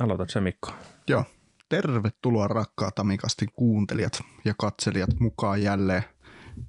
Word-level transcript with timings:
Aloitat 0.00 0.30
se 0.30 0.40
Mikko. 0.40 0.70
Joo. 1.08 1.24
Tervetuloa 1.68 2.48
rakkaat 2.48 2.98
Amikastin 2.98 3.48
kuuntelijat 3.56 4.20
ja 4.44 4.54
katselijat 4.58 5.10
mukaan 5.20 5.62
jälleen. 5.62 6.02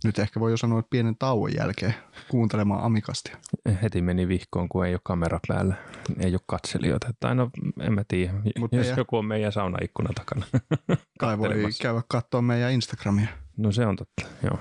Nyt 0.03 0.19
ehkä 0.19 0.39
voi 0.39 0.51
jo 0.51 0.57
sanoa, 0.57 0.79
että 0.79 0.89
pienen 0.89 1.15
tauon 1.17 1.53
jälkeen 1.57 1.93
kuuntelemaan 2.29 2.83
Amikastia. 2.83 3.37
Heti 3.81 4.01
meni 4.01 4.27
vihkoon, 4.27 4.69
kun 4.69 4.85
ei 4.85 4.93
ole 4.93 4.99
kamera 5.03 5.39
päällä. 5.47 5.75
Ei 6.19 6.31
ole 6.33 6.39
katselijoita. 6.47 7.07
Tai 7.19 7.35
no, 7.35 7.49
en 7.79 7.93
mä 7.93 8.03
tiedä. 8.07 8.33
Mut 8.59 8.71
Jos 8.73 8.81
meidän- 8.85 8.97
joku 8.97 9.17
on 9.17 9.25
meidän 9.25 9.51
saunaikkunan 9.51 10.13
takana. 10.13 10.45
Tai 11.19 11.37
voi 11.39 11.49
käydä 11.81 12.01
katsoa 12.07 12.41
meidän 12.41 12.71
Instagramia. 12.71 13.27
No 13.57 13.71
se 13.71 13.85
on 13.85 13.95
totta, 13.95 14.23
joo. 14.43 14.59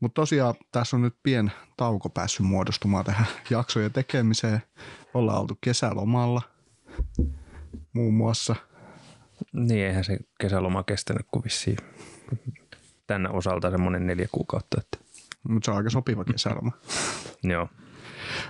Mutta 0.00 0.20
tosiaan 0.20 0.54
tässä 0.72 0.96
on 0.96 1.02
nyt 1.02 1.14
pien 1.22 1.52
tauko 1.76 2.08
päässyt 2.08 2.46
muodostumaan 2.46 3.04
tähän 3.04 3.26
jaksojen 3.50 3.92
tekemiseen. 3.92 4.62
Ollaan 5.14 5.40
oltu 5.40 5.58
kesälomalla 5.60 6.42
muun 7.92 8.14
muassa. 8.14 8.56
Niin 9.52 9.86
eihän 9.86 10.04
se 10.04 10.18
kesäloma 10.40 10.82
kestänyt 10.82 11.26
kuin 11.30 11.44
vissiin 11.44 11.78
tänä 13.06 13.30
osalta 13.30 13.70
semmoinen 13.70 14.06
neljä 14.06 14.28
kuukautta. 14.32 14.80
Että, 14.80 14.98
Mutta 15.48 15.64
se 15.66 15.70
on 15.70 15.76
aika 15.76 15.90
sopiva 15.90 16.24
kesäloma. 16.24 16.72
joo. 17.42 17.68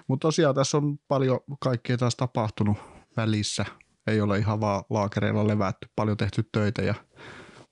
Mutta 0.09 0.29
tosiaan 0.29 0.55
tässä 0.55 0.77
on 0.77 0.99
paljon 1.09 1.41
kaikkea 1.61 1.99
taas 1.99 2.17
tapahtunut 2.17 2.79
välissä. 3.17 3.65
Ei 4.07 4.21
ole 4.21 4.39
ihan 4.39 4.61
vaan 4.61 4.85
laakereilla 4.91 5.49
levätty, 5.49 5.89
paljon 5.97 6.17
tehty 6.17 6.49
töitä 6.53 6.83
ja 6.83 6.95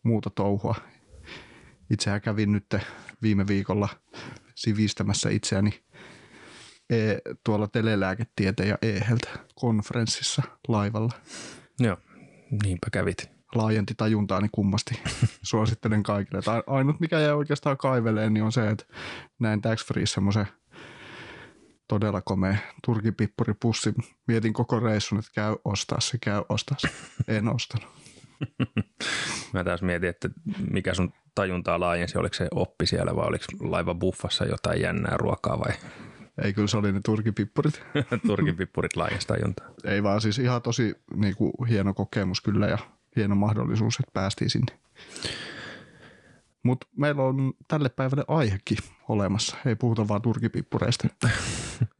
muuta 0.02 0.30
touhua. 0.30 0.74
Itsehän 1.90 2.20
kävin 2.20 2.52
nyt 2.52 2.74
viime 3.22 3.46
viikolla 3.46 3.88
sivistämässä 4.54 5.30
itseäni 5.30 5.84
e- 6.90 7.18
tuolla 7.44 7.68
telelääketieteen 7.68 8.68
ja 8.68 8.78
e-heltä 8.82 9.28
konferenssissa 9.54 10.42
laivalla. 10.68 11.12
Joo, 11.80 11.96
niinpä 12.62 12.90
kävit. 12.92 13.30
Laajenti 13.54 13.94
tajuntaani 13.96 14.48
kummasti. 14.52 15.02
Suosittelen 15.42 16.02
kaikille. 16.02 16.42
Tai 16.42 16.62
ainut 16.66 17.00
mikä 17.00 17.20
jäi 17.20 17.32
oikeastaan 17.32 17.76
kaiveleen, 17.76 18.34
niin 18.34 18.44
on 18.44 18.52
se, 18.52 18.68
että 18.68 18.84
näin 19.38 19.60
tax 19.60 19.86
free 19.86 20.06
semmoisen 20.06 20.46
todella 21.88 22.20
komea 22.20 22.56
turkipippuripussi. 22.84 23.94
Mietin 24.26 24.52
koko 24.52 24.80
reissun, 24.80 25.18
että 25.18 25.30
käy 25.34 25.56
ostaa 25.64 26.00
se, 26.00 26.18
käy 26.18 26.42
ostaa 26.48 26.76
se. 26.78 26.88
En 27.28 27.48
ostanut. 27.48 27.88
Mä 29.52 29.64
taas 29.64 29.82
mietin, 29.82 30.08
että 30.08 30.28
mikä 30.70 30.94
sun 30.94 31.12
tajuntaa 31.34 31.80
laajensi, 31.80 32.18
oliko 32.18 32.34
se 32.34 32.48
oppi 32.50 32.86
siellä 32.86 33.16
vai 33.16 33.26
oliko 33.26 33.44
laiva 33.60 33.94
buffassa 33.94 34.44
jotain 34.44 34.80
jännää 34.80 35.16
ruokaa 35.16 35.58
vai 35.58 35.72
Ei 36.42 36.52
kyllä 36.52 36.68
se 36.68 36.76
oli 36.76 36.92
ne 36.92 37.00
turkipippurit. 37.04 37.82
turkin 38.26 38.56
pippurit 38.56 38.96
laajensi 38.96 39.26
tajuntaa. 39.26 39.66
Ei 39.84 40.02
vaan 40.02 40.20
siis 40.20 40.38
ihan 40.38 40.62
tosi 40.62 40.94
niin 41.16 41.36
kuin, 41.36 41.52
hieno 41.68 41.94
kokemus 41.94 42.40
kyllä 42.40 42.66
ja 42.66 42.78
hieno 43.16 43.34
mahdollisuus, 43.34 44.00
että 44.00 44.10
päästiin 44.12 44.50
sinne. 44.50 44.78
Mutta 46.62 46.86
meillä 46.96 47.22
on 47.22 47.52
tälle 47.68 47.88
päivälle 47.88 48.24
aihekin 48.28 48.78
olemassa. 49.08 49.56
Ei 49.66 49.76
puhuta 49.76 50.08
vaan 50.08 50.22
turkipippureista. 50.22 51.08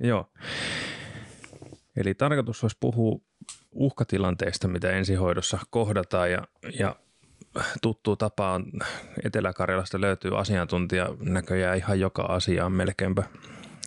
Joo. 0.00 0.30
Eli 1.96 2.14
tarkoitus 2.14 2.64
olisi 2.64 2.76
puhua 2.80 3.20
uhkatilanteista, 3.72 4.68
mitä 4.68 4.90
ensihoidossa 4.90 5.58
kohdataan 5.70 6.30
ja, 6.30 6.38
ja 6.78 6.96
tuttu 7.82 8.16
tapaan 8.16 8.64
Etelä-Karjalasta 9.24 10.00
löytyy 10.00 10.38
asiantuntija 10.38 11.08
näköjään 11.20 11.76
ihan 11.76 12.00
joka 12.00 12.22
asiaan 12.22 12.72
melkeinpä. 12.72 13.22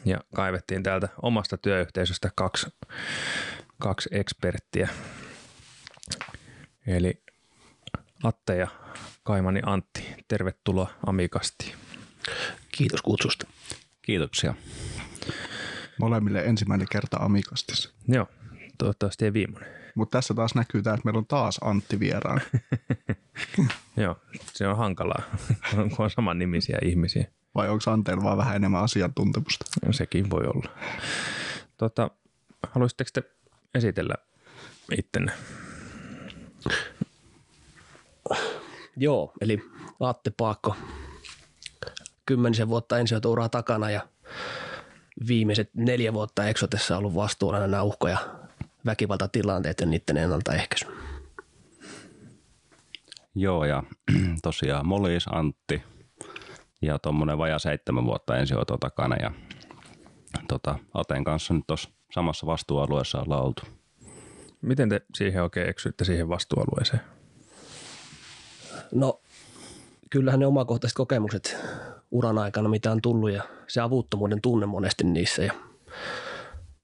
Ja 0.06 0.20
kaivettiin 0.36 0.84
täältä 0.84 1.10
omasta 1.22 1.58
työyhteisöstä 1.58 2.32
kaksi, 2.36 2.68
kaksi 3.80 4.10
eksperttiä. 4.12 4.90
Eli 6.88 7.24
Atte 8.24 8.56
ja 8.56 8.68
Kaimani 9.24 9.60
Antti, 9.66 10.16
tervetuloa 10.28 10.90
Amikastiin. 11.06 11.76
Kiitos 12.72 13.02
kutsusta. 13.02 13.48
Kiitoksia. 14.02 14.54
Molemmille 16.00 16.40
ensimmäinen 16.40 16.88
kerta 16.92 17.18
Amikastissa. 17.18 17.94
Joo, 18.08 18.28
toivottavasti 18.78 19.26
ei 19.26 19.34
viimeinen. 19.34 19.87
Mutta 19.98 20.18
tässä 20.18 20.34
taas 20.34 20.56
näkyy 20.56 20.82
tämä, 20.82 20.94
että 20.94 21.06
meillä 21.06 21.18
on 21.18 21.26
taas 21.26 21.58
Antti 21.62 22.00
vieraan. 22.00 22.42
Joo, 23.98 24.16
se 24.54 24.68
on 24.68 24.78
hankalaa, 24.78 25.22
kun 25.96 26.06
on 26.06 26.10
saman 26.10 26.40
nimisiä 26.40 26.78
ihmisiä. 26.82 27.28
Vai 27.56 27.70
onko 27.70 27.92
Anteella 27.92 28.24
vaan 28.24 28.38
vähän 28.38 28.56
enemmän 28.56 28.84
asiantuntemusta? 28.84 29.66
No, 29.86 29.94
Sekin 29.94 30.30
voi 30.30 30.44
olla. 30.46 30.70
Tota, 31.78 32.12
haluaisitteko 32.70 33.10
te 33.14 33.24
esitellä 33.76 34.16
ittenne? 34.98 35.32
Joo, 38.98 39.34
eli 39.42 39.60
Atte 40.00 40.32
Paakko, 40.38 40.76
kymmenisen 42.26 42.68
vuotta 42.70 43.00
ensihoitouraa 43.00 43.50
takana 43.50 43.90
ja 43.90 44.08
viimeiset 45.28 45.70
neljä 45.74 46.14
vuotta 46.14 46.48
Exotessa 46.48 46.98
ollut 46.98 47.16
vastuullinen 47.16 47.72
nämä 47.72 47.84
uhko- 47.84 48.08
ja 48.08 48.47
väkivaltatilanteet 48.88 49.80
ja 49.80 49.86
niiden 49.86 50.18
ennaltaehkäisy. 50.18 50.86
Joo, 53.36 53.66
ja 53.66 53.84
tosiaan 54.44 54.88
Molis 54.88 55.26
Antti 55.28 55.84
ja 56.82 57.00
tuommoinen 57.00 57.38
vajaa 57.38 57.60
seitsemän 57.60 58.06
vuotta 58.06 58.38
ensihoitoa 58.38 58.78
takana 58.78 59.16
ja 59.16 59.32
tota, 60.48 60.80
Aten 60.94 61.24
kanssa 61.24 61.54
nyt 61.54 61.68
tuossa 61.68 61.90
samassa 62.12 62.46
vastuualueessa 62.46 63.22
ollaan 63.22 63.44
oltu. 63.44 63.62
Miten 64.62 64.90
te 64.90 65.02
siihen 65.16 65.44
oikein 65.44 65.70
eksyitte 65.70 66.06
siihen 66.06 66.30
vastuualueeseen? 66.30 67.02
No, 68.92 69.22
kyllähän 70.10 70.40
ne 70.40 70.46
omakohtaiset 70.46 70.96
kokemukset 70.96 71.58
uran 72.12 72.38
aikana, 72.38 72.70
mitä 72.70 72.92
on 72.92 73.02
tullut 73.02 73.32
ja 73.32 73.44
se 73.68 73.82
avuttomuuden 73.82 74.42
tunne 74.42 74.66
monesti 74.66 75.04
niissä 75.04 75.44
ja 75.44 75.54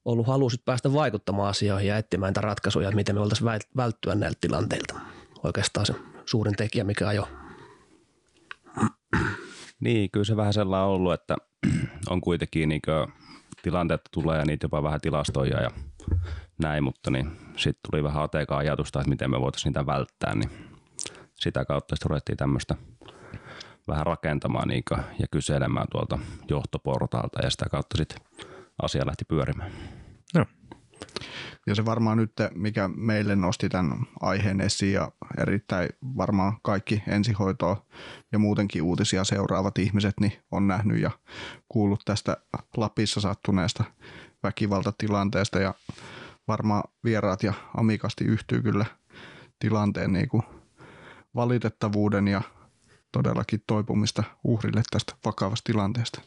ollut 0.06 0.28
halu 0.28 0.50
päästä 0.66 0.94
vaikuttamaan 0.94 1.50
asioihin 1.50 1.88
ja 1.88 1.97
etsimään 1.97 2.30
niitä 2.30 2.41
ratkaisuja, 2.41 2.88
että 2.88 2.96
miten 2.96 3.16
me 3.16 3.19
voitaisiin 3.19 3.47
vält- 3.47 3.72
välttyä 3.78 4.16
näiltä 4.16 4.38
tilanteilta. 4.41 5.00
Oikeastaan 5.44 5.86
se 5.86 5.96
suurin 6.25 6.56
tekijä, 6.56 6.84
mikä 6.84 7.08
ajoi 7.08 7.28
Niin, 9.80 10.12
kyllä 10.12 10.24
se 10.24 10.36
vähän 10.36 10.53
sellainen 10.53 10.88
on 10.88 10.94
ollut, 10.94 11.13
että 11.13 11.36
on 12.09 12.22
kuitenkin 12.22 12.69
niin 12.69 12.81
tilanteita 13.62 14.09
tulee 14.12 14.40
ja 14.40 14.46
niitä 14.46 14.66
jopa 14.66 14.84
vähän 14.84 15.02
tilastoja 15.02 15.62
ja 15.62 15.72
näin, 16.58 16.84
mutta 16.84 17.12
niin 17.12 17.31
sitten 17.58 17.92
tuli 17.92 18.03
vähän 18.03 18.24
ATK-ajatusta, 18.24 19.00
että 19.00 19.09
miten 19.09 19.31
me 19.31 19.42
voitaisiin 19.42 19.72
niitä 19.72 19.86
välttää, 19.86 20.36
niin 20.36 20.50
sitä 21.36 21.66
kautta 21.66 21.96
sitten 21.96 22.09
ruvettiin 22.09 22.38
tämmöistä 22.38 22.75
vähän 23.88 24.06
rakentamaan 24.06 24.68
niin 24.68 24.84
ja 25.19 25.28
kyselemään 25.31 25.88
tuolta 25.92 26.19
johtoportaalta 26.50 27.42
ja 27.44 27.50
sitä 27.50 27.66
kautta 27.72 27.97
sitten 27.97 28.19
asia 28.82 29.06
lähti 29.06 29.26
pyörimään. 29.26 29.72
Joo. 30.34 30.46
Ja 31.68 31.76
se 31.76 31.86
varmaan 31.86 32.18
nyt, 32.18 32.32
mikä 32.56 32.90
meille 32.96 33.36
nosti 33.36 33.70
tämän 33.70 33.98
aiheen 34.22 34.62
esiin 34.62 34.94
ja 34.94 35.12
erittäin 35.38 35.90
varmaan 36.18 36.58
kaikki 36.62 37.04
ensihoitoa 37.08 37.86
ja 38.32 38.40
muutenkin 38.40 38.82
uutisia 38.82 39.24
seuraavat 39.24 39.78
ihmiset 39.78 40.14
niin 40.20 40.34
on 40.52 40.68
nähnyt 40.68 41.02
ja 41.02 41.12
kuullut 41.70 42.02
tästä 42.06 42.38
Lapissa 42.78 43.22
sattuneesta 43.22 43.84
väkivaltatilanteesta 44.44 45.60
ja 45.60 45.74
varmaan 46.48 46.84
vieraat 47.04 47.44
ja 47.44 47.54
amikasti 47.78 48.24
yhtyy 48.24 48.62
kyllä 48.62 48.86
tilanteen 49.60 50.14
niin 50.14 50.30
kuin 50.30 50.44
valitettavuuden 51.36 52.28
ja 52.28 52.42
todellakin 53.12 53.64
toipumista 53.68 54.24
uhrille 54.44 54.82
tästä 54.92 55.14
vakavasta 55.26 55.72
tilanteesta. 55.72 56.22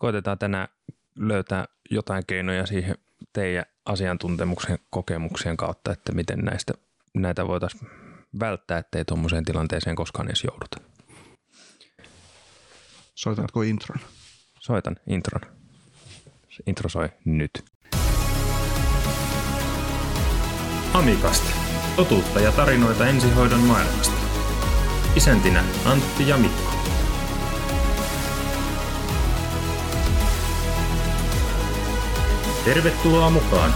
Koitetaan 0.00 0.38
tänään 0.38 0.68
löytää 1.16 1.68
jotain 1.90 2.26
keinoja 2.26 2.66
siihen 2.66 2.94
teidän 3.32 3.64
asiantuntemuksen 3.86 4.78
kokemuksien 4.90 5.56
kautta, 5.56 5.92
että 5.92 6.12
miten 6.12 6.38
näistä, 6.38 6.72
näitä 7.14 7.46
voitaisiin 7.46 7.90
välttää, 8.40 8.78
ettei 8.78 9.04
tuommoiseen 9.04 9.44
tilanteeseen 9.44 9.96
koskaan 9.96 10.28
edes 10.28 10.44
jouduta. 10.44 10.80
Soitatko 13.14 13.62
intron? 13.62 13.98
Soitan 14.60 14.96
intron. 15.06 15.40
Se 16.50 16.62
intro 16.66 16.88
soi 16.88 17.08
nyt. 17.24 17.64
Amikast. 20.94 21.44
Totuutta 21.96 22.40
ja 22.40 22.52
tarinoita 22.52 23.06
ensihoidon 23.06 23.60
maailmasta. 23.60 24.16
Isäntinä 25.16 25.64
Antti 25.84 26.28
ja 26.28 26.36
Mikko. 26.36 26.70
Tervetuloa 32.64 33.30
mukaan. 33.30 33.74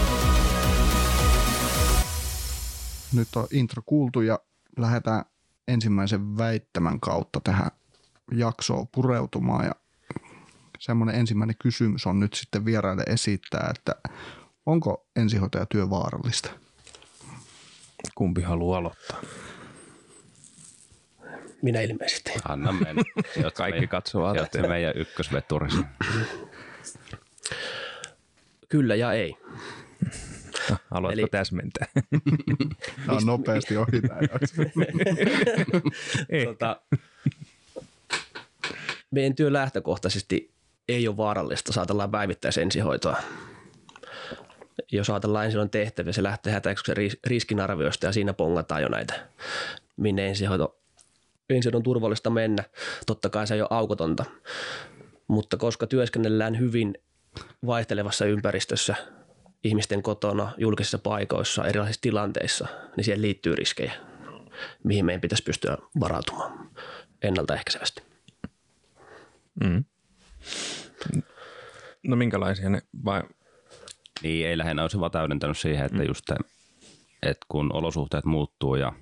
Nyt 3.12 3.28
on 3.36 3.46
intro 3.52 3.82
kuultu 3.86 4.20
ja 4.20 4.38
lähdetään 4.78 5.24
ensimmäisen 5.68 6.36
väittämän 6.38 7.00
kautta 7.00 7.40
tähän 7.44 7.70
jaksoon 8.32 8.88
pureutumaan 8.88 9.64
ja 9.64 9.72
semmoinen 10.78 11.14
ensimmäinen 11.14 11.56
kysymys 11.62 12.06
on 12.06 12.20
nyt 12.20 12.34
sitten 12.34 12.64
vieraille 12.64 13.02
esittää, 13.06 13.72
että 13.76 14.10
onko 14.66 15.06
ensihoitajatyö 15.16 15.90
vaarallista? 15.90 16.50
Kumpi 18.14 18.42
haluaa 18.42 18.78
aloittaa? 18.78 19.20
Minä 21.62 21.80
ilmeisesti. 21.80 22.32
Anna 22.48 22.72
mennä. 22.72 23.02
Kaikki 23.56 23.86
katsovat. 23.86 24.52
Se 24.52 24.68
meidän 24.68 24.92
ykkösveturisi. 24.96 25.78
Kyllä 28.74 28.94
ja 28.94 29.12
ei. 29.12 29.36
Haluatko 30.90 31.20
Eli- 31.20 31.28
täsmentää? 31.30 31.86
Tämä 33.06 33.18
on 33.18 33.26
nopeasti 33.26 33.76
ohi 33.76 34.00
tämä. 34.00 34.20
Tota, 36.44 36.80
meidän 39.10 39.34
työ 39.34 39.52
lähtökohtaisesti 39.52 40.54
ei 40.88 41.08
ole 41.08 41.16
vaarallista, 41.16 41.68
jos 41.68 41.78
ajatellaan 41.78 42.10
päivittäisensihoitoa. 42.10 43.16
Jos 44.92 45.10
ajatellaan 45.10 45.44
ensihoidon 45.44 45.70
tehtäviä, 45.70 46.12
se 46.12 46.22
lähtee 46.22 46.52
hätäkeskuksen 46.52 46.96
ris- 46.96 47.18
riskinarvioista 47.24 48.06
ja 48.06 48.12
siinä 48.12 48.32
pongataan 48.32 48.82
jo 48.82 48.88
näitä, 48.88 49.28
minne 49.96 50.28
ensihoito, 50.28 50.78
ensihoidon 51.50 51.82
turvallista 51.82 52.30
mennä. 52.30 52.64
Totta 53.06 53.30
kai 53.30 53.46
se 53.46 53.54
ei 53.54 53.60
ole 53.60 53.68
aukotonta, 53.70 54.24
mutta 55.28 55.56
koska 55.56 55.86
työskennellään 55.86 56.58
hyvin 56.58 56.98
vaihtelevassa 57.66 58.24
ympäristössä, 58.26 58.94
ihmisten 59.64 60.02
kotona, 60.02 60.52
julkisissa 60.56 60.98
paikoissa, 60.98 61.66
erilaisissa 61.66 62.02
tilanteissa, 62.02 62.68
niin 62.96 63.04
siihen 63.04 63.22
liittyy 63.22 63.54
riskejä 63.56 63.92
mihin 64.84 65.04
meidän 65.04 65.20
pitäisi 65.20 65.42
pystyä 65.42 65.78
varautumaan 66.00 66.70
ennaltaehkäisevästi. 67.22 68.02
Mm. 69.64 69.84
No 72.02 72.16
minkälaisia 72.16 72.68
ne, 72.68 72.82
vai 73.04 73.22
Niin, 74.22 74.46
ei 74.46 74.58
lähinnä 74.58 74.82
olisi 74.82 75.00
vaan 75.00 75.10
täydentänyt 75.10 75.58
siihen, 75.58 75.86
että 75.86 76.02
just 76.02 76.24
se, 76.28 76.36
että 77.22 77.46
kun 77.48 77.72
olosuhteet 77.72 78.24
muuttuu 78.24 78.74
ja 78.74 78.92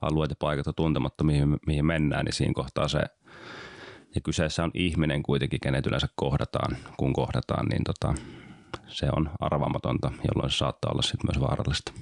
alueet 0.00 0.30
ja 0.30 0.36
paikat 0.38 0.66
on 0.66 0.74
tuntematta, 0.74 1.24
mihin, 1.24 1.56
mihin 1.66 1.86
mennään, 1.86 2.24
niin 2.24 2.32
siinä 2.32 2.54
kohtaa 2.54 2.88
se, 2.88 3.00
ja 4.14 4.20
kyseessä 4.20 4.64
on 4.64 4.70
ihminen 4.74 5.22
kuitenkin, 5.22 5.60
kenet 5.60 5.86
yleensä 5.86 6.08
kohdataan, 6.16 6.76
kun 6.96 7.12
kohdataan, 7.12 7.66
niin 7.66 7.84
tota, 7.84 8.14
se 8.86 9.08
on 9.16 9.30
arvaamatonta, 9.40 10.12
jolloin 10.28 10.50
se 10.50 10.56
saattaa 10.56 10.92
olla 10.92 11.02
sitten 11.02 11.30
myös 11.32 11.40
vaarallista. 11.48 11.92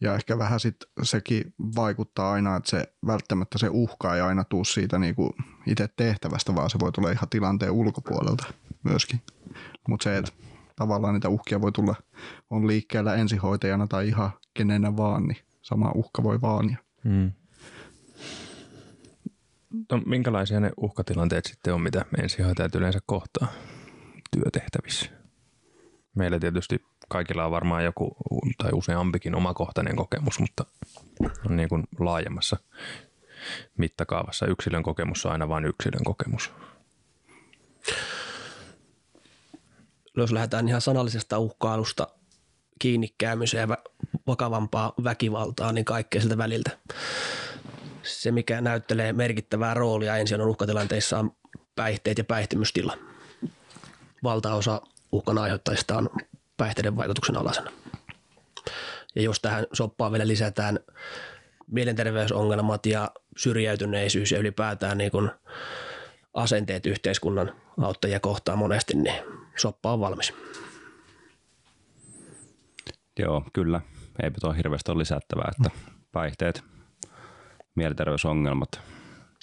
Ja 0.00 0.14
ehkä 0.14 0.38
vähän 0.38 0.60
sit 0.60 0.76
sekin 1.02 1.54
vaikuttaa 1.76 2.32
aina, 2.32 2.56
että 2.56 2.70
se 2.70 2.92
välttämättä 3.06 3.58
se 3.58 3.68
uhka 3.68 4.14
ei 4.14 4.20
aina 4.20 4.44
tuu 4.44 4.64
siitä 4.64 4.98
niinku 4.98 5.34
itse 5.66 5.88
tehtävästä, 5.96 6.54
vaan 6.54 6.70
se 6.70 6.78
voi 6.80 6.92
tulla 6.92 7.10
ihan 7.10 7.28
tilanteen 7.28 7.72
ulkopuolelta 7.72 8.46
myöskin. 8.82 9.20
Mutta 9.88 10.04
se, 10.04 10.16
että 10.16 10.32
tavallaan 10.76 11.14
niitä 11.14 11.28
uhkia 11.28 11.60
voi 11.60 11.72
tulla, 11.72 11.94
on 12.50 12.66
liikkeellä 12.66 13.14
ensihoitajana 13.14 13.86
tai 13.86 14.08
ihan 14.08 14.30
kenenä 14.54 14.96
vaan, 14.96 15.22
niin 15.26 15.38
sama 15.62 15.92
uhka 15.94 16.22
voi 16.22 16.40
vaania. 16.40 16.76
mm. 17.04 17.32
No, 19.92 20.02
minkälaisia 20.06 20.60
ne 20.60 20.70
uhkatilanteet 20.76 21.44
sitten 21.44 21.74
on, 21.74 21.80
mitä 21.80 22.04
ensihoitajat 22.22 22.74
yleensä 22.74 23.00
kohtaa 23.06 23.48
työtehtävissä? 24.30 25.10
Meillä 26.14 26.38
tietysti 26.38 26.84
kaikilla 27.08 27.44
on 27.44 27.50
varmaan 27.50 27.84
joku 27.84 28.16
tai 28.58 28.70
useampikin 28.74 29.34
omakohtainen 29.34 29.96
kokemus, 29.96 30.40
mutta 30.40 30.64
on 31.46 31.56
niin 31.56 31.68
kuin 31.68 31.84
laajemmassa 31.98 32.56
mittakaavassa 33.78 34.46
yksilön 34.46 34.82
kokemus 34.82 35.26
on 35.26 35.32
aina 35.32 35.48
vain 35.48 35.64
yksilön 35.64 36.04
kokemus. 36.04 36.52
Jos 40.16 40.32
lähdetään 40.32 40.68
ihan 40.68 40.80
sanallisesta 40.80 41.38
uhkailusta 41.38 42.08
kiinni 42.78 43.14
käymiseen 43.18 43.68
ja 43.70 43.78
vakavampaa 44.26 44.92
väkivaltaa, 45.04 45.72
niin 45.72 45.84
kaikkea 45.84 46.20
siltä 46.20 46.38
väliltä. 46.38 46.78
Se, 48.06 48.30
mikä 48.30 48.60
näyttelee 48.60 49.12
merkittävää 49.12 49.74
roolia 49.74 50.16
ensihoidon 50.16 50.48
uhkatilanteissa 50.48 51.18
on 51.18 51.30
päihteet 51.74 52.18
ja 52.18 52.24
päihtymystila. 52.24 52.98
Valtaosa 54.22 54.80
uhkan 55.12 55.38
aiheuttajista 55.38 55.96
on 55.96 56.10
päihteiden 56.56 56.96
vaikutuksen 56.96 57.36
alasena. 57.36 57.72
Ja 59.14 59.22
jos 59.22 59.40
tähän 59.40 59.66
soppaan 59.72 60.12
vielä 60.12 60.26
lisätään 60.26 60.80
mielenterveysongelmat 61.66 62.86
ja 62.86 63.10
syrjäytyneisyys 63.36 64.32
ja 64.32 64.38
ylipäätään 64.38 64.98
niin 64.98 65.10
kuin 65.10 65.30
asenteet 66.34 66.86
yhteiskunnan 66.86 67.52
auttajia 67.80 68.20
kohtaan 68.20 68.58
monesti, 68.58 68.96
niin 68.96 69.14
soppa 69.56 69.92
on 69.92 70.00
valmis. 70.00 70.34
Joo, 73.18 73.44
kyllä. 73.52 73.80
Eipä 74.22 74.36
tuo 74.40 74.52
hirveästi 74.52 74.90
ole 74.90 74.98
lisättävää, 74.98 75.52
että 75.58 75.78
päihteet, 76.12 76.62
mielenterveysongelmat, 77.76 78.80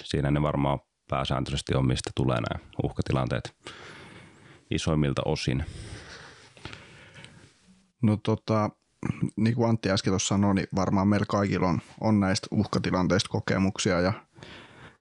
siinä 0.04 0.32
ne 0.32 0.42
varmaan 0.42 0.80
pääsääntöisesti 1.10 1.76
on, 1.76 1.88
mistä 1.88 2.12
tulee 2.16 2.38
nämä 2.42 2.70
uhkatilanteet 2.84 3.56
isoimmilta 4.72 5.22
osin. 5.26 5.66
No 8.02 8.18
tota, 8.18 8.70
niin 9.36 9.56
kuin 9.56 9.70
Antti 9.70 9.92
äsken 9.92 10.12
tuossa 10.12 10.28
sanoi, 10.28 10.56
niin 10.56 10.68
varmaan 10.76 11.08
meillä 11.08 11.26
kaikilla 11.30 11.68
on, 11.68 11.82
on 12.02 12.20
näistä 12.20 12.48
uhkatilanteista 12.52 13.30
kokemuksia 13.30 14.02
ja 14.02 14.14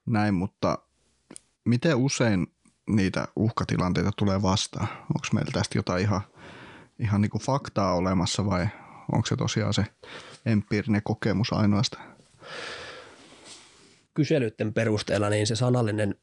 näin, 0.06 0.34
mutta 0.34 0.78
miten 1.64 1.96
usein 1.96 2.46
niitä 2.90 3.28
uhkatilanteita 3.36 4.10
tulee 4.16 4.42
vastaan? 4.42 4.88
Onko 5.00 5.26
meillä 5.32 5.50
tästä 5.52 5.78
jotain 5.78 6.02
ihan, 6.02 6.20
ihan 6.98 7.20
niin 7.20 7.30
kuin 7.30 7.42
faktaa 7.42 7.94
olemassa 7.94 8.46
vai 8.46 8.66
onko 9.12 9.26
se 9.26 9.36
tosiaan 9.36 9.74
se 9.74 9.86
empiirinen 10.46 11.02
kokemus 11.04 11.52
ainoastaan? 11.52 12.16
Kyselyiden 14.14 14.74
perusteella 14.74 15.28
niin 15.28 15.46
se 15.46 15.56
sanallinen 15.56 16.14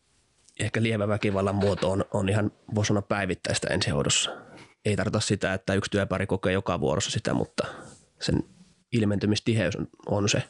ehkä 0.59 0.83
lievä 0.83 1.07
väkivallan 1.07 1.55
muoto 1.55 1.91
on, 1.91 2.05
on 2.13 2.29
ihan 2.29 2.51
voisi 2.75 2.87
sanoa 2.87 3.01
päivittäistä 3.01 3.67
ensihoidossa. 3.73 4.31
Ei 4.85 4.95
tarkoita 4.95 5.19
sitä, 5.19 5.53
että 5.53 5.73
yksi 5.73 5.91
työpari 5.91 6.27
kokee 6.27 6.53
joka 6.53 6.79
vuorossa 6.79 7.11
sitä, 7.11 7.33
mutta 7.33 7.67
sen 8.21 8.43
ilmentymistiheys 8.91 9.75
on, 9.75 9.87
on 10.05 10.29
se. 10.29 10.43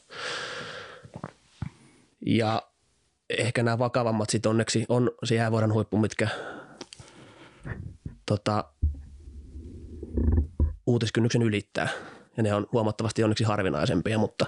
Ja 2.26 2.64
ehkä 3.30 3.64
nämä 3.64 3.80
vakavammat 3.80 4.30
sitten 4.30 4.50
onneksi 4.50 4.86
on 4.90 5.12
se 5.24 5.36
jäävuoren 5.36 5.74
huippu, 5.74 5.98
mitkä 5.98 6.28
tota, 8.26 8.64
uutiskynnyksen 10.88 11.42
ylittää. 11.42 11.90
Ja 12.40 12.44
ne 12.44 12.54
on 12.54 12.68
huomattavasti 12.74 13.24
onneksi 13.24 13.44
harvinaisempia, 13.44 14.18
mutta 14.18 14.46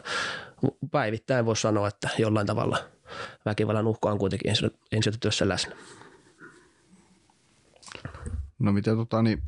päivittäin 0.91 1.45
voisi 1.45 1.61
sanoa, 1.61 1.87
että 1.87 2.09
jollain 2.17 2.47
tavalla 2.47 2.77
väkivallan 3.45 3.87
uhka 3.87 4.11
on 4.11 4.17
kuitenkin 4.17 4.49
ensi- 4.49 4.75
ensihoitotyössä 4.91 5.49
läsnä. 5.49 5.75
No 8.59 8.71
miten 8.71 8.95
tota, 8.95 9.21
niin, 9.21 9.43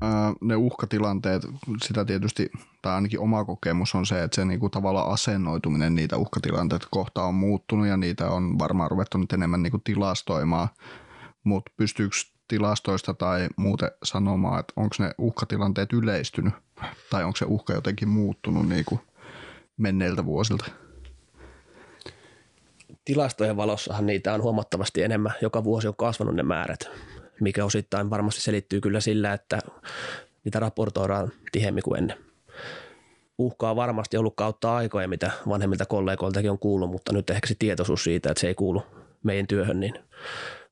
ää, 0.00 0.32
ne 0.40 0.56
uhkatilanteet, 0.56 1.42
sitä 1.82 2.04
tietysti, 2.04 2.50
tai 2.82 2.94
ainakin 2.94 3.20
oma 3.20 3.44
kokemus 3.44 3.94
on 3.94 4.06
se, 4.06 4.22
että 4.22 4.34
se 4.34 4.44
niinku 4.44 4.68
tavallaan 4.68 5.12
asennoituminen 5.12 5.94
niitä 5.94 6.16
uhkatilanteita 6.16 6.86
kohtaan 6.90 7.28
on 7.28 7.34
muuttunut 7.34 7.86
ja 7.86 7.96
niitä 7.96 8.30
on 8.30 8.58
varmaan 8.58 8.90
ruvettu 8.90 9.18
nyt 9.18 9.32
enemmän 9.32 9.62
niinku 9.62 9.78
tilastoimaan, 9.84 10.68
mutta 11.44 11.72
pystyykö 11.76 12.16
tilastoista 12.54 13.14
tai 13.14 13.48
muuten 13.56 13.90
sanomaan, 14.02 14.60
että 14.60 14.72
onko 14.76 14.96
ne 14.98 15.10
uhkatilanteet 15.18 15.92
yleistynyt 15.92 16.54
tai 17.10 17.24
onko 17.24 17.36
se 17.36 17.44
uhka 17.48 17.72
jotenkin 17.72 18.08
muuttunut 18.08 18.68
niinku 18.68 19.00
menneiltä 19.76 20.24
vuosilta? 20.24 20.64
Tilastojen 23.04 23.56
valossahan 23.56 24.06
niitä 24.06 24.34
on 24.34 24.42
huomattavasti 24.42 25.02
enemmän. 25.02 25.32
Joka 25.42 25.64
vuosi 25.64 25.88
on 25.88 25.96
kasvanut 25.96 26.34
ne 26.34 26.42
määrät, 26.42 26.90
mikä 27.40 27.64
osittain 27.64 28.10
varmasti 28.10 28.40
selittyy 28.40 28.80
kyllä 28.80 29.00
sillä, 29.00 29.32
että 29.32 29.58
niitä 30.44 30.60
raportoidaan 30.60 31.32
tihemmin 31.52 31.82
kuin 31.82 31.98
ennen. 31.98 32.16
Uhkaa 33.38 33.70
on 33.70 33.76
varmasti 33.76 34.16
ollut 34.16 34.36
kautta 34.36 34.76
aikoja, 34.76 35.08
mitä 35.08 35.30
vanhemmilta 35.48 35.86
kollegoiltakin 35.86 36.50
on 36.50 36.58
kuullut, 36.58 36.90
mutta 36.90 37.12
nyt 37.12 37.30
ehkä 37.30 37.46
se 37.46 37.54
tietoisuus 37.58 38.04
siitä, 38.04 38.30
että 38.30 38.40
se 38.40 38.46
ei 38.48 38.54
kuulu 38.54 38.82
meidän 39.22 39.46
työhön, 39.46 39.80
niin 39.80 39.94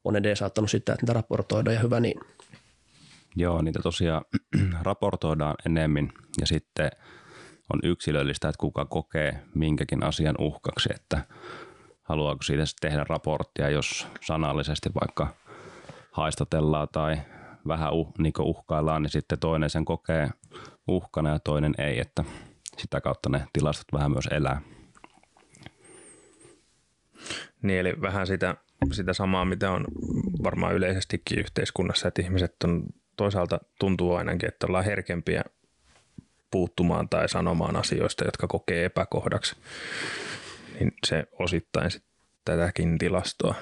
on 0.04 0.16
edesauttanut 0.16 0.70
sitä, 0.70 0.92
että 0.92 1.02
niitä 1.02 1.12
raportoidaan 1.12 1.74
ja 1.74 1.80
hyvä 1.80 2.00
niin. 2.00 2.20
Joo, 3.36 3.62
niitä 3.62 3.80
tosiaan 3.82 4.24
raportoidaan 4.82 5.54
enemmän 5.66 6.12
ja 6.40 6.46
sitten 6.46 6.90
on 7.72 7.80
yksilöllistä, 7.82 8.48
että 8.48 8.60
kuka 8.60 8.84
kokee 8.84 9.42
minkäkin 9.54 10.04
asian 10.04 10.34
uhkaksi, 10.38 10.88
että 10.94 11.24
haluaako 12.02 12.42
siitä 12.42 12.66
sitten 12.66 12.90
tehdä 12.90 13.04
raporttia, 13.08 13.70
jos 13.70 14.06
sanallisesti 14.20 14.90
vaikka 15.00 15.28
haistatellaan 16.12 16.88
tai 16.92 17.16
vähän 17.68 17.92
uh, 17.92 18.12
niin 18.18 18.32
uhkaillaan, 18.40 19.02
niin 19.02 19.10
sitten 19.10 19.38
toinen 19.38 19.70
sen 19.70 19.84
kokee 19.84 20.30
uhkana 20.88 21.30
ja 21.30 21.38
toinen 21.38 21.74
ei, 21.78 22.00
että 22.00 22.24
sitä 22.78 23.00
kautta 23.00 23.28
ne 23.28 23.46
tilastot 23.52 23.86
vähän 23.92 24.12
myös 24.12 24.28
elää. 24.30 24.60
Niin, 27.62 27.80
eli 27.80 27.94
vähän 28.00 28.26
sitä, 28.26 28.56
sitä 28.92 29.12
samaa, 29.12 29.44
mitä 29.44 29.70
on 29.70 29.84
varmaan 30.42 30.74
yleisestikin 30.74 31.38
yhteiskunnassa, 31.38 32.08
että 32.08 32.22
ihmiset 32.22 32.56
on 32.64 32.82
toisaalta 33.16 33.60
tuntuu 33.78 34.14
ainakin, 34.14 34.48
että 34.48 34.66
ollaan 34.66 34.84
herkempiä 34.84 35.44
puuttumaan 36.50 37.08
tai 37.08 37.28
sanomaan 37.28 37.76
asioista, 37.76 38.24
jotka 38.24 38.46
kokee 38.46 38.84
epäkohdaksi. 38.84 39.56
Niin 40.74 40.92
se 41.06 41.24
osittain 41.38 41.90
sit 41.90 42.04
tätäkin 42.44 42.98
tilastoa 42.98 43.54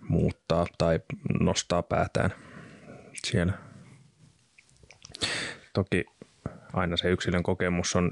muuttaa 0.00 0.66
tai 0.78 1.00
nostaa 1.40 1.82
päätään 1.82 2.30
siellä. 3.24 3.52
Toki 5.72 6.04
aina 6.72 6.96
se 6.96 7.10
yksilön 7.10 7.42
kokemus 7.42 7.96
on, 7.96 8.10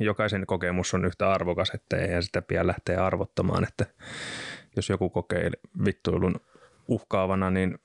jokaisen 0.00 0.46
kokemus 0.46 0.94
on 0.94 1.04
yhtä 1.04 1.32
arvokas, 1.32 1.70
että 1.74 1.96
eihän 1.96 2.22
sitä 2.22 2.42
pidä 2.42 2.66
lähteä 2.66 3.06
arvottamaan, 3.06 3.64
että 3.68 3.86
jos 4.76 4.88
joku 4.88 5.10
kokee 5.10 5.50
vittuilun 5.84 6.34
uhkaavana, 6.88 7.50
niin 7.50 7.78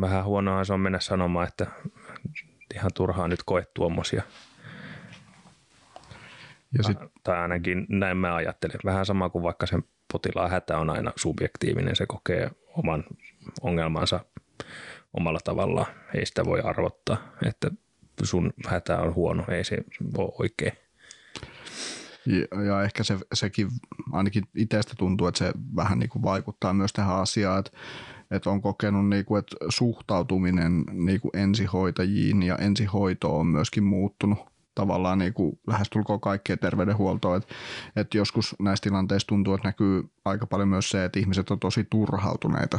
vähän 0.00 0.24
huonoa 0.24 0.64
se 0.64 0.72
on 0.72 0.80
mennä 0.80 1.00
sanomaan, 1.00 1.48
että 1.48 1.66
ihan 2.74 2.90
turhaa 2.94 3.28
nyt 3.28 3.42
koe 3.42 3.66
tuommoisia. 3.74 4.22
Ja 6.78 6.82
sit... 6.84 6.98
Tai 7.24 7.38
ainakin 7.38 7.86
näin 7.88 8.16
mä 8.16 8.34
ajattelen. 8.34 8.78
Vähän 8.84 9.06
sama 9.06 9.28
kuin 9.28 9.42
vaikka 9.42 9.66
sen 9.66 9.84
potilaan 10.12 10.50
hätä 10.50 10.78
on 10.78 10.90
aina 10.90 11.12
subjektiivinen, 11.16 11.96
se 11.96 12.06
kokee 12.06 12.50
oman 12.76 13.04
ongelmansa 13.62 14.20
omalla 15.12 15.38
tavallaan. 15.44 15.86
Ei 16.14 16.26
sitä 16.26 16.44
voi 16.44 16.60
arvottaa, 16.60 17.16
että 17.46 17.70
sun 18.22 18.52
hätä 18.66 18.98
on 18.98 19.14
huono, 19.14 19.44
ei 19.48 19.64
se 19.64 19.78
ole 20.16 20.32
oikein. 20.38 20.72
Ja, 22.26 22.62
ja 22.62 22.82
ehkä 22.82 23.04
se, 23.04 23.18
sekin 23.34 23.68
ainakin 24.12 24.44
itsestä 24.56 24.94
tuntuu, 24.98 25.26
että 25.26 25.38
se 25.38 25.52
vähän 25.76 25.98
niin 25.98 26.10
kuin 26.10 26.22
vaikuttaa 26.22 26.74
myös 26.74 26.92
tähän 26.92 27.16
asiaan, 27.16 27.58
että, 27.58 27.70
että 28.30 28.50
on 28.50 28.62
kokenut, 28.62 29.08
niin 29.08 29.24
kuin, 29.24 29.38
että 29.38 29.56
suhtautuminen 29.68 30.84
niin 30.92 31.20
kuin 31.20 31.36
ensihoitajiin 31.36 32.42
ja 32.42 32.56
ensihoitoon 32.56 33.40
on 33.40 33.46
myöskin 33.46 33.84
muuttunut 33.84 34.38
tavallaan 34.74 35.18
niin 35.18 35.34
kuin 35.34 35.60
lähestulkoon 35.66 36.20
kaikkeen 36.20 36.58
terveydenhuoltoon. 36.58 37.36
Että, 37.36 37.54
että 37.96 38.18
joskus 38.18 38.56
näissä 38.58 38.82
tilanteissa 38.82 39.28
tuntuu, 39.28 39.54
että 39.54 39.68
näkyy 39.68 40.10
aika 40.24 40.46
paljon 40.46 40.68
myös 40.68 40.90
se, 40.90 41.04
että 41.04 41.18
ihmiset 41.18 41.50
on 41.50 41.60
tosi 41.60 41.86
turhautuneita 41.90 42.78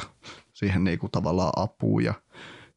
siihen 0.53 0.83
niin 0.83 0.99
kuin 0.99 1.11
tavallaan 1.11 1.53
apuun 1.55 2.03
ja 2.03 2.13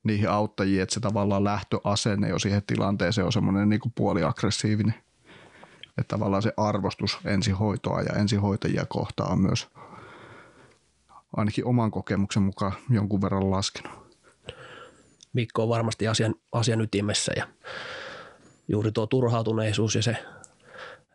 niihin 0.05 0.31
auttajiin, 0.31 0.83
että 0.83 0.95
se 0.95 1.01
tavallaan 1.01 1.45
lähtöasenne 1.45 2.29
jo 2.29 2.39
siihen 2.39 2.63
tilanteeseen 2.67 3.25
on 3.25 3.33
semmoinen 3.33 3.69
niin 3.69 3.81
puoliaggressiivinen. 3.95 4.95
Että 5.99 6.17
tavallaan 6.17 6.43
se 6.43 6.53
arvostus 6.57 7.19
ensihoitoa 7.25 8.03
ja 8.03 8.21
ensihoitajia 8.21 8.87
kohtaan 8.89 9.33
on 9.33 9.41
myös 9.41 9.69
ainakin 11.37 11.67
oman 11.67 11.91
kokemuksen 11.91 12.43
mukaan 12.43 12.73
jonkun 12.91 13.23
verran 13.23 13.51
laskenut. 13.51 14.07
Mikko 15.33 15.63
on 15.63 15.69
varmasti 15.69 16.09
asian, 16.09 16.35
asian 16.53 16.81
ytimessä 16.81 17.33
ja 17.37 17.49
juuri 18.69 18.93
tuo 18.93 19.07
turhautuneisuus 19.07 19.95
ja 19.95 20.03
se 20.03 20.17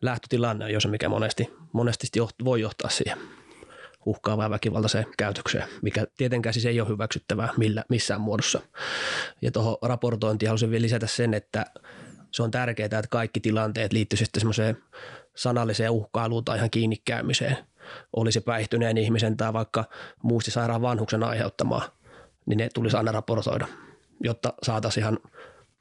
lähtötilanne 0.02 0.66
on 0.66 0.72
jo 0.72 0.80
se, 0.80 0.88
mikä 0.88 1.10
monesti, 1.10 1.54
monesti 1.74 2.08
voi 2.44 2.62
johtaa 2.62 2.90
siihen 2.90 3.18
uhkaavaan 4.06 4.52
väkivaltaiseen 4.52 5.06
käytökseen, 5.18 5.68
mikä 5.82 6.08
tietenkään 6.18 6.54
siis 6.54 6.66
ei 6.66 6.82
ole 6.82 6.90
hyväksyttävää 6.90 7.50
millä, 7.58 7.84
missään 7.90 8.22
muodossa. 8.22 8.62
Ja 9.42 9.52
tuohon 9.52 9.78
raportointiin 9.82 10.50
haluaisin 10.50 10.72
vielä 10.72 10.82
lisätä 10.82 11.08
sen, 11.08 11.34
että 11.34 11.66
se 12.32 12.44
on 12.44 12.52
tärkeää, 12.52 12.86
että 12.86 13.02
kaikki 13.10 13.40
tilanteet 13.40 13.94
liittyisivät 13.94 14.26
sitten 14.26 14.42
semmoiseen 14.42 14.78
sanalliseen 15.36 15.92
uhkailuun 15.92 16.46
tai 16.46 16.58
ihan 16.58 16.70
kiinnikäymiseen. 16.70 17.58
Oli 18.16 18.32
se 18.32 18.42
päihtyneen 18.42 18.98
ihmisen 18.98 19.38
tai 19.38 19.54
vaikka 19.54 19.84
muistisairaan 20.24 20.82
vanhuksen 20.82 21.24
aiheuttamaa, 21.24 21.98
niin 22.46 22.58
ne 22.58 22.70
tulisi 22.74 22.98
aina 22.98 23.12
raportoida, 23.12 23.68
jotta 24.24 24.54
saataisiin 24.64 25.02
ihan 25.02 25.20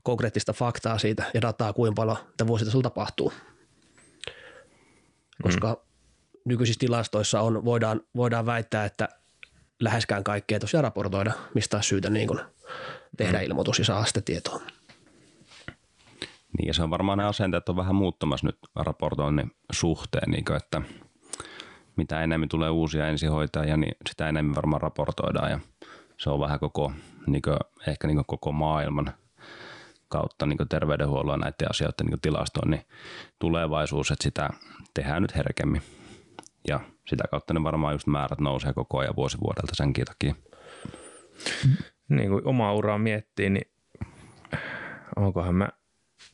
konkreettista 0.03 0.53
faktaa 0.53 0.99
siitä 0.99 1.25
ja 1.35 1.43
dataa, 1.43 1.73
kuinka 1.73 1.95
paljon 1.95 2.17
tämä 2.37 2.49
vuositasolla 2.49 2.83
tapahtuu. 2.83 3.33
Koska 5.43 5.73
mm. 5.73 5.81
nykyisissä 6.45 6.81
tilastoissa 6.81 7.41
on, 7.41 7.65
voidaan, 7.65 8.01
voidaan 8.17 8.47
väittää, 8.47 8.85
että 8.85 9.09
läheskään 9.81 10.25
kaikkea 10.25 10.61
tosiaan 10.61 10.85
raportoida, 10.85 11.33
mistä 11.55 11.77
olisi 11.77 11.89
syytä 11.89 12.11
niin 12.11 12.29
kuin 12.29 12.41
tehdä 13.17 13.39
mm. 13.39 13.45
ilmoitus 13.45 13.79
ja 13.79 13.85
saa 13.85 14.05
sitä 14.05 14.21
tietoa. 14.21 14.61
Niin 16.59 16.67
ja 16.67 16.75
se 16.75 16.83
on 16.83 16.91
varmaan 16.91 17.19
ne 17.19 17.25
asenteet 17.25 17.69
on 17.69 17.77
vähän 17.77 17.95
muuttumassa 17.95 18.47
nyt 18.47 18.59
raportoinnin 18.77 19.51
suhteen, 19.73 20.31
niin 20.31 20.45
kuin, 20.45 20.57
että 20.57 20.83
mitä 21.97 22.23
enemmän 22.23 22.49
tulee 22.49 22.71
uusia 22.71 23.09
ensihoitajia, 23.09 23.77
niin 23.77 23.95
sitä 24.09 24.29
enemmän 24.29 24.55
varmaan 24.55 24.81
raportoidaan 24.81 25.51
ja 25.51 25.61
se 26.17 26.31
on 26.31 26.41
vähän 26.41 26.61
koko, 26.61 26.93
niin 27.27 27.43
kuin, 27.43 27.57
ehkä 27.87 28.07
niin 28.07 28.25
koko 28.27 28.53
maailman 28.53 29.13
kautta 30.09 30.47
niin 30.47 30.69
terveydenhuollon 30.69 31.41
näiden 31.41 31.71
asioiden 31.71 32.07
niin 32.07 32.21
tilastoinnin 32.21 32.81
tulevaisuus, 33.39 34.11
että 34.11 34.23
sitä 34.23 34.51
tehdään 34.95 35.23
nyt 35.23 35.37
herkemmin. 35.37 35.83
Ja 36.69 36.81
sitä 37.07 37.25
kautta 37.31 37.55
ne 37.55 37.63
varmaan 37.63 37.95
just 37.95 38.07
määrät 38.07 38.41
nousee 38.41 38.73
koko 38.73 38.99
ajan 38.99 39.17
vuosi 39.17 39.39
vuodelta 39.41 39.75
senkin 39.75 40.05
takia. 40.05 40.35
Niin 42.09 42.31
kuin 42.31 42.47
omaa 42.47 42.75
uraa 42.75 42.99
miettii, 42.99 43.51
niin 43.51 43.73
onkohan 45.17 45.55
mä 45.55 45.69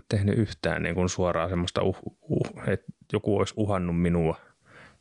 tehnyt 0.09 0.39
yhtään 0.39 0.83
niin 0.83 0.95
kuin 0.95 1.09
suoraan 1.09 1.49
semmoista, 1.49 1.83
uh, 1.83 1.99
uh, 2.23 2.51
että 2.67 2.87
joku 3.13 3.39
olisi 3.39 3.55
uhannut 3.57 4.03
minua, 4.03 4.41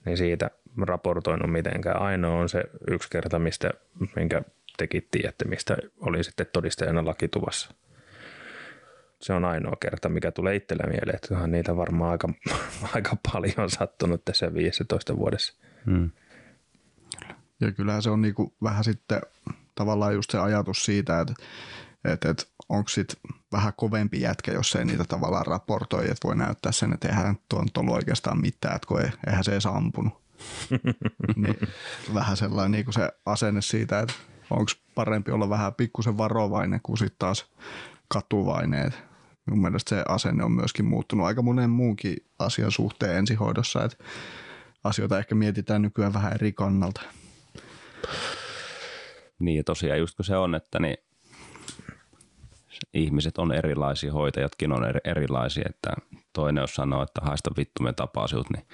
niin 0.05 0.17
siitä 0.17 0.51
raportoinut 0.81 1.51
mitenkään. 1.51 2.01
Ainoa 2.01 2.39
on 2.39 2.49
se 2.49 2.63
yksi 2.91 3.09
kerta, 3.09 3.39
mistä, 3.39 3.71
minkä 4.15 4.41
tekittiin, 4.77 5.29
että 5.29 5.45
mistä 5.45 5.77
oli 5.99 6.23
sitten 6.23 6.47
todistajana 6.53 7.05
lakituvassa. 7.05 7.73
Se 9.21 9.33
on 9.33 9.45
ainoa 9.45 9.75
kerta, 9.79 10.09
mikä 10.09 10.31
tulee 10.31 10.55
itselle 10.55 10.83
mieleen, 10.83 11.15
että 11.15 11.33
onhan 11.33 11.51
niitä 11.51 11.77
varmaan 11.77 12.11
aika, 12.11 12.29
aika 12.95 13.17
paljon 13.33 13.69
sattunut 13.69 14.25
tässä 14.25 14.53
15 14.53 15.17
vuodessa. 15.17 15.53
Hmm. 15.85 16.11
Ja 17.59 17.71
kyllähän 17.71 18.01
se 18.01 18.09
on 18.09 18.21
niinku 18.21 18.55
vähän 18.63 18.83
sitten 18.83 19.21
tavallaan 19.75 20.13
just 20.13 20.31
se 20.31 20.37
ajatus 20.37 20.85
siitä, 20.85 21.21
että, 21.21 21.33
että, 22.05 22.29
että 22.29 22.43
onko 22.69 22.89
sitten 22.89 23.17
vähän 23.51 23.73
kovempi 23.77 24.21
jätkä, 24.21 24.51
jos 24.51 24.75
ei 24.75 24.85
niitä 24.85 25.03
tavallaan 25.03 25.45
raportoi, 25.45 26.03
että 26.03 26.27
voi 26.27 26.35
näyttää 26.35 26.71
sen, 26.71 26.93
että 26.93 27.07
eihän 27.07 27.37
tuon 27.49 27.67
ollut 27.77 27.95
oikeastaan 27.95 28.41
mitään, 28.41 28.75
että 28.75 28.87
kun 28.87 29.01
ei, 29.01 29.09
eihän 29.27 29.43
se 29.43 29.51
edes 29.51 29.65
ampunut. 29.65 30.13
niin 31.35 31.57
vähän 32.13 32.37
sellainen 32.37 32.71
niin 32.71 32.85
kuin 32.85 32.93
se 32.93 33.11
asenne 33.25 33.61
siitä, 33.61 33.99
että 33.99 34.13
onko 34.49 34.71
parempi 34.95 35.31
olla 35.31 35.49
vähän 35.49 35.73
pikkusen 35.73 36.17
varovainen 36.17 36.79
kuin 36.83 36.97
sitten 36.97 37.19
taas 37.19 37.45
katuvainen. 38.07 38.93
Mun 39.45 39.61
mielestä 39.61 39.89
se 39.89 40.03
asenne 40.07 40.43
on 40.43 40.51
myöskin 40.51 40.85
muuttunut 40.85 41.25
aika 41.25 41.41
monen 41.41 41.69
muunkin 41.69 42.17
asian 42.39 42.71
suhteen 42.71 43.17
ensihoidossa, 43.17 43.83
että 43.83 44.03
asioita 44.83 45.19
ehkä 45.19 45.35
mietitään 45.35 45.81
nykyään 45.81 46.13
vähän 46.13 46.33
eri 46.33 46.53
kannalta. 46.53 47.01
Niin 49.39 49.65
tosiaan 49.65 49.99
just 49.99 50.15
kun 50.15 50.25
se 50.25 50.37
on, 50.37 50.55
että 50.55 50.79
niin 50.79 50.97
ihmiset 52.93 53.37
on 53.37 53.51
erilaisia, 53.51 54.13
hoitajatkin 54.13 54.71
on 54.71 54.83
erilaisia, 55.03 55.63
että 55.69 55.93
toinen 56.33 56.61
jos 56.61 56.75
sanoo, 56.75 57.03
että 57.03 57.21
haista 57.23 57.51
vittu 57.57 57.83
me 57.83 57.93
tapasiut, 57.93 58.49
niin 58.49 58.67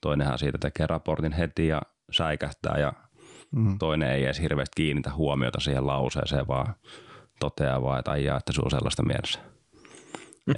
toinenhan 0.00 0.38
siitä 0.38 0.58
tekee 0.58 0.86
raportin 0.86 1.32
heti 1.32 1.66
ja 1.66 1.82
säikähtää 2.10 2.78
ja 2.78 2.92
mm. 3.56 3.78
toinen 3.78 4.10
ei 4.10 4.24
edes 4.24 4.40
hirveästi 4.40 4.72
kiinnitä 4.76 5.14
huomiota 5.14 5.60
siihen 5.60 5.86
lauseeseen, 5.86 6.48
vaan 6.48 6.74
toteaa 7.40 7.82
vaan, 7.82 7.98
että 7.98 8.10
aijaa, 8.10 8.38
että 8.38 8.52
se 8.52 8.60
on 8.64 8.70
sellaista 8.70 9.02
mielessä. 9.02 9.38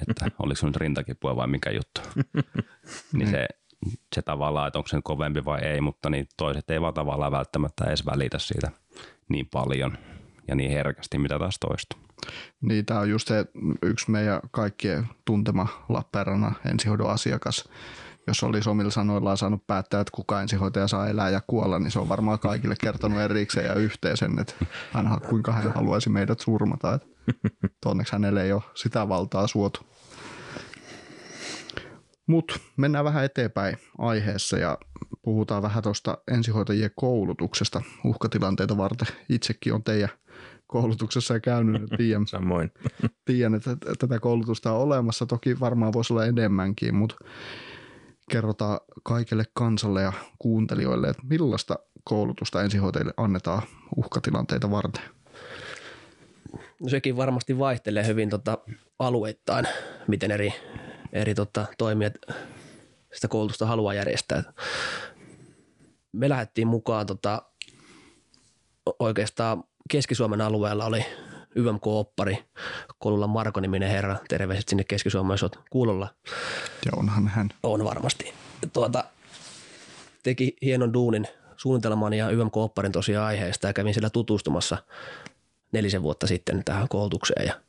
että 0.08 0.30
oliko 0.42 0.56
se 0.56 0.66
nyt 0.66 0.76
rintakipua 0.76 1.36
vai 1.36 1.46
mikä 1.46 1.70
juttu. 1.70 2.00
niin 3.12 3.30
se, 3.30 3.48
se 4.14 4.22
tavallaan, 4.22 4.66
että 4.66 4.78
onko 4.78 4.88
se 4.88 5.00
kovempi 5.04 5.44
vai 5.44 5.60
ei, 5.60 5.80
mutta 5.80 6.10
niin 6.10 6.26
toiset 6.36 6.70
ei 6.70 6.80
vaan 6.80 6.94
tavallaan 6.94 7.32
välttämättä 7.32 7.84
edes 7.84 8.06
välitä 8.06 8.38
siitä 8.38 8.70
niin 9.28 9.48
paljon 9.52 9.98
ja 10.48 10.54
niin 10.54 10.70
herkästi, 10.70 11.18
mitä 11.18 11.38
taas 11.38 11.58
toistuu. 11.58 12.05
Niin, 12.60 12.86
tämä 12.86 13.00
on 13.00 13.10
just 13.10 13.28
se 13.28 13.46
yksi 13.82 14.10
meidän 14.10 14.40
kaikkien 14.50 15.08
tuntema 15.24 15.68
Lappeenrannan 15.88 16.56
ensihoidon 16.70 17.10
asiakas. 17.10 17.68
Jos 18.26 18.42
olisi 18.42 18.70
omilla 18.70 18.90
sanoillaan 18.90 19.36
saanut 19.36 19.66
päättää, 19.66 20.00
että 20.00 20.10
kuka 20.14 20.42
ensihoitaja 20.42 20.88
saa 20.88 21.08
elää 21.08 21.30
ja 21.30 21.40
kuolla, 21.46 21.78
niin 21.78 21.90
se 21.90 21.98
on 21.98 22.08
varmaan 22.08 22.38
kaikille 22.38 22.74
kertonut 22.80 23.20
erikseen 23.20 23.66
ja 23.66 23.74
yhteisen, 23.74 24.38
että 24.38 24.54
hän, 24.92 25.20
kuinka 25.28 25.52
hän 25.52 25.74
haluaisi 25.74 26.10
meidät 26.10 26.40
surmata. 26.40 26.94
Että 27.64 27.88
onneksi 27.88 28.12
hänelle 28.12 28.42
ei 28.42 28.52
ole 28.52 28.62
sitä 28.74 29.08
valtaa 29.08 29.46
suotu. 29.46 29.80
Mutta 32.26 32.54
mennään 32.76 33.04
vähän 33.04 33.24
eteenpäin 33.24 33.76
aiheessa 33.98 34.58
ja 34.58 34.78
puhutaan 35.22 35.62
vähän 35.62 35.82
tuosta 35.82 36.18
ensihoitajien 36.32 36.90
koulutuksesta 36.96 37.82
uhkatilanteita 38.04 38.76
varten. 38.76 39.08
Itsekin 39.28 39.74
on 39.74 39.84
teidän 39.84 40.10
koulutuksessa 40.66 41.34
ja 41.34 41.40
käynyt, 41.40 41.82
tiedän, 41.96 42.26
Samoin. 42.36 42.70
tiedän, 43.24 43.54
että 43.54 43.76
tätä 43.98 44.18
koulutusta 44.18 44.72
on 44.72 44.80
olemassa. 44.80 45.26
Toki 45.26 45.60
varmaan 45.60 45.92
voisi 45.92 46.12
olla 46.12 46.26
enemmänkin, 46.26 46.94
mutta 46.94 47.16
kerrotaan 48.30 48.80
kaikille 49.02 49.44
kansalle 49.54 50.02
ja 50.02 50.12
kuuntelijoille, 50.38 51.08
että 51.08 51.22
millaista 51.30 51.78
koulutusta 52.04 52.62
ensihoitajille 52.62 53.14
annetaan 53.16 53.62
uhkatilanteita 53.96 54.70
varten. 54.70 55.02
No 56.80 56.88
sekin 56.88 57.16
varmasti 57.16 57.58
vaihtelee 57.58 58.06
hyvin 58.06 58.30
tota, 58.30 58.58
alueittain, 58.98 59.66
miten 60.06 60.30
eri, 60.30 60.52
eri 61.12 61.34
tota, 61.34 61.66
toimijat 61.78 62.14
sitä 63.14 63.28
koulutusta 63.28 63.66
haluaa 63.66 63.94
järjestää. 63.94 64.42
Me 66.12 66.28
lähdettiin 66.28 66.68
mukaan 66.68 67.06
tota, 67.06 67.42
oikeastaan 68.98 69.64
Keski-Suomen 69.88 70.40
alueella 70.40 70.84
oli 70.84 71.06
YMK-oppari, 71.54 72.44
Kolulla 72.98 73.26
Marko-niminen 73.26 73.90
herra, 73.90 74.16
terveiset 74.28 74.68
sinne 74.68 74.84
Keski-Suomeen, 74.84 75.34
jos 75.34 75.42
olet 75.42 75.58
kuulolla. 75.70 76.08
Ja 76.86 76.92
onhan 76.96 77.28
hän. 77.28 77.48
On 77.62 77.84
varmasti. 77.84 78.32
Tuota, 78.72 79.04
teki 80.22 80.56
hienon 80.62 80.92
duunin 80.92 81.28
suunnitelman 81.56 82.14
ja 82.14 82.30
YMK-opparin 82.30 82.92
tosiaan 82.92 83.26
aiheesta 83.26 83.66
ja 83.66 83.72
kävin 83.72 83.94
siellä 83.94 84.10
tutustumassa 84.10 84.78
nelisen 85.72 86.02
vuotta 86.02 86.26
sitten 86.26 86.64
tähän 86.64 86.88
koulutukseen 86.88 87.46
ja 87.46 87.60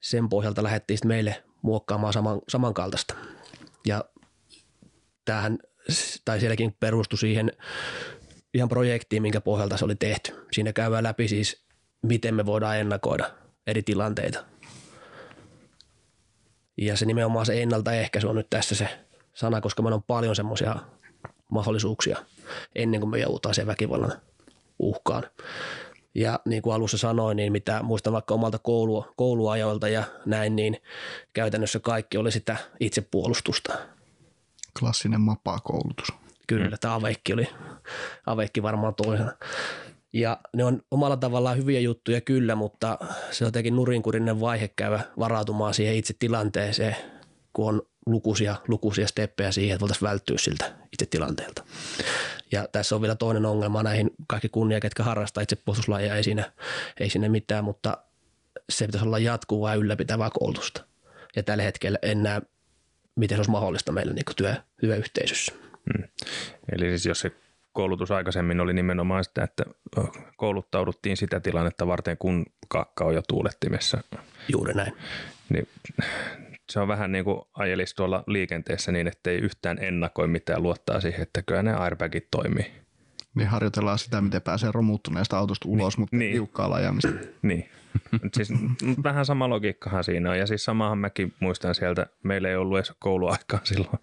sen 0.00 0.28
pohjalta 0.28 0.62
lähdettiin 0.62 0.98
sitten 0.98 1.08
meille 1.08 1.42
muokkaamaan 1.62 2.12
saman, 2.12 2.40
samankaltaista. 2.48 3.14
Ja 3.86 4.04
tämähän, 5.24 5.58
tai 6.24 6.40
sielläkin 6.40 6.76
perustui 6.80 7.18
siihen 7.18 7.52
ihan 8.54 8.68
projektiin, 8.68 9.22
minkä 9.22 9.40
pohjalta 9.40 9.76
se 9.76 9.84
oli 9.84 9.94
tehty. 9.94 10.46
Siinä 10.52 10.72
käydään 10.72 11.04
läpi 11.04 11.28
siis, 11.28 11.64
miten 12.02 12.34
me 12.34 12.46
voidaan 12.46 12.78
ennakoida 12.78 13.30
eri 13.66 13.82
tilanteita. 13.82 14.44
Ja 16.76 16.96
se 16.96 17.06
nimenomaan 17.06 17.46
se 17.46 17.62
ennaltaehkäisy 17.62 18.26
on 18.26 18.36
nyt 18.36 18.50
tässä 18.50 18.74
se 18.74 18.88
sana, 19.34 19.60
koska 19.60 19.82
meillä 19.82 19.94
on 19.94 20.02
paljon 20.02 20.36
semmoisia 20.36 20.76
mahdollisuuksia 21.48 22.18
ennen 22.74 23.00
kuin 23.00 23.10
me 23.10 23.18
joudutaan 23.18 23.54
sen 23.54 23.66
väkivallan 23.66 24.12
uhkaan. 24.78 25.22
Ja 26.14 26.40
niin 26.44 26.62
kuin 26.62 26.74
alussa 26.74 26.98
sanoin, 26.98 27.36
niin 27.36 27.52
mitä 27.52 27.82
muistan 27.82 28.12
vaikka 28.12 28.34
omalta 28.34 28.58
koulu, 28.58 29.06
kouluajoilta 29.16 29.88
ja 29.88 30.04
näin, 30.26 30.56
niin 30.56 30.76
käytännössä 31.32 31.80
kaikki 31.80 32.18
oli 32.18 32.32
sitä 32.32 32.56
itsepuolustusta. 32.80 33.72
Klassinen 34.78 35.20
mapaa-koulutus. 35.20 36.12
Kyllä, 36.46 36.68
mm. 36.68 36.76
tämä 36.80 36.94
Aveikki 36.94 37.32
oli, 37.32 37.48
Aveikki 38.26 38.62
varmaan 38.62 38.94
toisena. 38.94 39.32
Ja 40.12 40.38
ne 40.56 40.64
on 40.64 40.82
omalla 40.90 41.16
tavallaan 41.16 41.56
hyviä 41.56 41.80
juttuja 41.80 42.20
kyllä, 42.20 42.54
mutta 42.54 42.98
se 43.30 43.44
on 43.44 43.48
jotenkin 43.48 43.76
nurinkurinen 43.76 44.40
vaihe 44.40 44.68
käydä 44.68 45.00
varautumaan 45.18 45.74
siihen 45.74 45.94
itse 45.96 46.14
tilanteeseen, 46.18 46.96
kun 47.52 47.68
on 47.68 47.82
lukuisia, 48.06 48.56
lukuisia 48.68 49.06
steppejä 49.06 49.52
siihen, 49.52 49.74
että 49.74 49.80
voitaisiin 49.80 50.08
välttyä 50.08 50.38
siltä 50.38 50.72
itse 50.92 51.06
tilanteelta. 51.06 51.64
Ja 52.52 52.68
tässä 52.72 52.94
on 52.94 53.00
vielä 53.00 53.14
toinen 53.14 53.46
ongelma 53.46 53.82
näihin 53.82 54.10
kaikki 54.26 54.48
kunnia, 54.48 54.80
ketkä 54.80 55.02
harrastaa 55.02 55.42
itsepuolustuslajeja, 55.42 56.16
ei 56.16 56.22
siinä, 56.22 56.52
ei 57.00 57.10
siinä 57.10 57.28
mitään, 57.28 57.64
mutta 57.64 57.98
se 58.70 58.86
pitäisi 58.86 59.06
olla 59.06 59.18
jatkuvaa 59.18 59.70
ja 59.70 59.80
ylläpitävää 59.80 60.30
koulutusta. 60.30 60.84
Ja 61.36 61.42
tällä 61.42 61.62
hetkellä 61.62 61.98
en 62.02 62.22
näe, 62.22 62.42
miten 63.16 63.36
se 63.36 63.40
olisi 63.40 63.50
mahdollista 63.50 63.92
meillä 63.92 64.12
niin 64.12 64.24
työ, 64.36 64.54
työyhteisössä. 64.80 65.52
Hmm. 65.92 66.08
Eli 66.72 66.88
siis 66.88 67.06
jos 67.06 67.20
se 67.20 67.32
koulutus 67.72 68.10
aikaisemmin 68.10 68.60
oli 68.60 68.72
nimenomaan 68.72 69.24
sitä, 69.24 69.44
että 69.44 69.64
kouluttauduttiin 70.36 71.16
sitä 71.16 71.40
tilannetta 71.40 71.86
varten, 71.86 72.16
kun 72.18 72.46
kakka 72.68 73.04
on 73.04 73.14
jo 73.14 73.22
tuulettimessa. 73.28 74.02
Juuri 74.48 74.74
näin. 74.74 74.92
Niin 75.48 75.68
se 76.70 76.80
on 76.80 76.88
vähän 76.88 77.12
niin 77.12 77.24
kuin 77.24 77.40
ajelisi 77.54 77.96
tuolla 77.96 78.24
liikenteessä 78.26 78.92
niin, 78.92 79.06
ettei 79.06 79.38
yhtään 79.38 79.78
ennakoi 79.80 80.28
mitään, 80.28 80.62
luottaa 80.62 81.00
siihen, 81.00 81.22
että 81.22 81.42
kyllä 81.42 81.62
ne 81.62 81.74
airbagit 81.74 82.30
toimii. 82.30 82.72
Niin 83.34 83.48
harjoitellaan 83.48 83.98
sitä, 83.98 84.20
miten 84.20 84.42
pääsee 84.42 84.70
romuttuneesta 84.72 85.38
autosta 85.38 85.68
ulos, 85.68 85.98
mutta 85.98 86.16
niin. 86.16 86.32
tiukkaa 86.32 86.74
ajamista. 86.74 87.08
Niin. 87.42 87.68
siis 88.34 88.52
vähän 89.02 89.26
sama 89.26 89.48
logiikkahan 89.48 90.04
siinä 90.04 90.30
on. 90.30 90.38
Ja 90.38 90.46
siis 90.46 90.64
samahan 90.64 90.98
mäkin 90.98 91.34
muistan 91.40 91.74
sieltä, 91.74 92.06
meillä 92.22 92.48
ei 92.48 92.56
ollut 92.56 92.78
edes 92.78 92.92
kouluaikaa 92.98 93.60
silloin, 93.72 93.98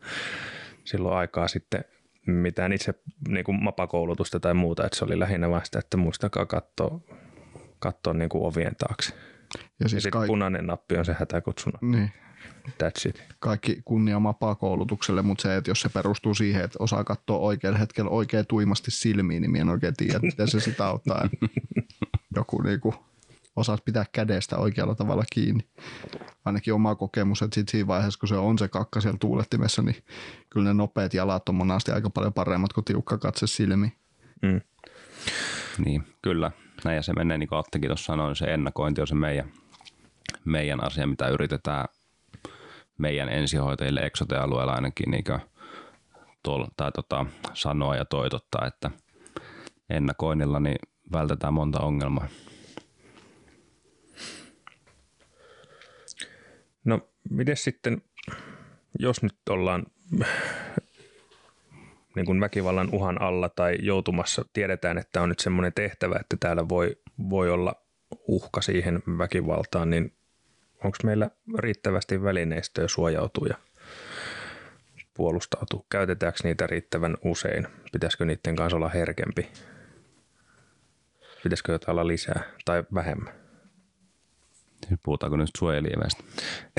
silloin 0.84 1.18
aikaa 1.18 1.48
sitten 1.48 1.86
mitään 2.30 2.74
itse 2.74 2.94
niin 3.28 3.46
kuin 3.46 3.64
mapakoulutusta 3.64 4.40
tai 4.40 4.54
muuta, 4.54 4.86
että 4.86 4.98
se 4.98 5.06
oli 5.06 5.20
lähinnä 5.20 5.50
vasta, 5.50 5.80
että 5.80 5.98
muistakaa 5.98 6.46
katsoa, 6.46 7.00
katsoa 7.80 8.14
niin 8.14 8.30
kuin 8.30 8.44
ovien 8.44 8.76
taakse. 8.76 9.14
Ja, 9.80 9.90
siis 9.90 10.06
ja 10.06 10.12
kaik- 10.12 10.28
punainen 10.28 10.68
nappi 10.68 10.98
on 10.98 11.06
se 11.06 11.16
hätäkutsuna. 11.20 11.80
Niin. 11.82 12.12
That's 12.70 13.10
it. 13.10 13.24
Kaikki 13.40 13.82
kunnia 13.86 14.20
mapaa-koulutukselle, 14.20 15.22
mutta 15.22 15.42
se, 15.42 15.56
että 15.56 15.72
jos 15.72 15.82
se 15.82 15.90
perustuu 15.90 16.36
siihen, 16.36 16.64
että 16.64 16.78
osaa 16.82 17.04
katsoa 17.04 17.38
oikealla 17.38 17.78
hetkellä 17.78 18.10
oikein 18.10 18.46
tuimasti 18.48 18.92
silmiin, 18.92 19.42
niin 19.42 19.56
en 19.56 19.70
oikein 19.70 19.94
tiedä, 19.98 20.20
miten 20.20 20.48
se 20.48 20.60
sitä 20.60 20.86
auttaa. 20.86 21.30
Joku 22.36 22.62
niinku 22.62 22.96
osaat 23.60 23.86
pitää 23.86 24.06
kädestä 24.12 24.58
oikealla 24.58 24.96
tavalla 24.96 25.24
kiinni. 25.34 25.64
Ainakin 26.46 26.74
oma 26.74 26.96
kokemus, 26.96 27.42
että 27.42 27.56
sit 27.56 27.70
siinä 27.70 27.88
vaiheessa, 27.88 28.20
kun 28.20 28.30
se 28.30 28.36
on 28.36 28.58
se 28.58 28.68
kakka 28.68 29.02
siellä 29.02 29.18
tuulettimessa, 29.22 29.82
niin 29.82 29.96
kyllä 30.50 30.70
ne 30.70 30.74
nopeat 30.74 31.14
jalat 31.14 31.50
on 31.50 31.56
monasti 31.56 31.92
aika 31.92 32.10
paljon 32.10 32.34
paremmat 32.34 32.74
kuin 32.74 32.86
tiukka 32.86 33.18
katse 33.18 33.48
silmiin. 33.48 33.94
Mm. 34.42 34.62
Niin, 35.86 36.04
kyllä. 36.22 36.52
Näin 36.84 36.96
ja 36.96 37.04
se 37.04 37.14
menee, 37.14 37.38
niin 37.38 37.50
kuin 37.50 37.60
Attekin 37.60 37.90
tuossa 37.90 38.06
sanoi, 38.06 38.36
se 38.36 38.46
ennakointi 38.46 39.02
on 39.02 39.08
se 39.08 39.16
meidän, 39.16 39.52
meidän 40.46 40.84
asia, 40.84 41.08
mitä 41.08 41.28
yritetään 41.28 41.86
meidän 42.98 43.30
ensihoitajille 43.30 44.00
eksotealueella 44.00 44.74
ainakin 44.74 45.12
niin 45.12 45.24
tol, 46.44 46.66
tai 46.78 46.92
tota, 46.92 47.26
sanoa 47.54 47.96
ja 47.96 48.06
toitottaa, 48.06 48.68
että 48.68 48.92
ennakoinnilla 49.90 50.60
niin 50.60 50.80
vältetään 51.12 51.54
monta 51.54 51.80
ongelmaa. 51.80 52.28
No, 56.86 57.10
miten 57.30 57.58
sitten, 57.58 58.02
jos 59.00 59.24
nyt 59.24 59.36
ollaan 59.50 59.86
niin 62.16 62.26
kuin 62.26 62.42
väkivallan 62.42 62.90
uhan 62.92 63.22
alla 63.22 63.50
tai 63.50 63.78
joutumassa, 63.82 64.46
tiedetään, 64.54 64.98
että 64.98 65.22
on 65.22 65.30
nyt 65.30 65.40
semmoinen 65.40 65.74
tehtävä, 65.74 66.20
että 66.20 66.38
täällä 66.40 66.70
voi, 66.70 66.96
voi 67.30 67.50
olla 67.50 67.76
uhka 68.28 68.62
siihen 68.62 69.04
väkivaltaan, 69.18 69.90
niin 69.90 70.14
onko 70.84 70.98
meillä 71.04 71.30
riittävästi 71.58 72.24
välineistöä 72.24 72.88
suojautua 72.88 73.48
ja 73.48 73.56
puolustautua? 75.14 75.86
Käytetäänkö 75.90 76.40
niitä 76.44 76.68
riittävän 76.68 77.18
usein? 77.26 77.68
Pitäisikö 77.92 78.26
niiden 78.26 78.56
kanssa 78.56 78.78
olla 78.78 78.90
herkempi? 78.90 79.50
Pitäisikö 81.44 81.72
jotain 81.72 81.92
olla 81.92 82.08
lisää 82.08 82.44
tai 82.66 82.84
vähemmän? 82.94 83.39
Puhutaanko 85.04 85.38
nyt 85.38 85.50
suojeliemestä? 85.58 86.24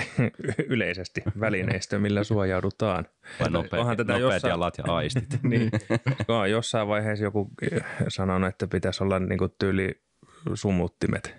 Yleisesti 0.69 1.23
välineistö, 1.41 1.99
millä 1.99 2.25
suojaudutaan. 2.25 3.07
Vai 3.41 3.51
nopeat, 3.51 3.81
Onhan 3.81 3.97
tätä 3.97 4.13
nopeat 4.13 4.33
jossain... 4.33 4.51
jalat 4.51 4.79
ja 4.79 4.85
aistit. 4.95 5.43
niin. 5.43 5.71
On 6.29 6.51
jossain 6.51 6.89
vaiheessa 6.89 7.25
joku 7.25 7.51
sanonut, 8.09 8.49
että 8.49 8.67
pitäisi 8.67 9.05
olla 9.05 9.19
niin 9.19 9.39
kuin 9.39 9.55
tyyli 9.59 10.03
sumuttimet 10.55 11.37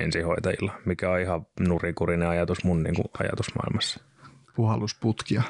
ensihoitajilla, 0.00 0.72
mikä 0.84 1.10
on 1.10 1.20
ihan 1.20 1.46
nurikurinen 1.60 2.28
ajatus 2.28 2.64
mun 2.64 2.82
niin 2.82 2.94
kuin 2.94 3.06
ajatusmaailmassa. 3.18 4.00
Puhallusputkia. 4.56 5.42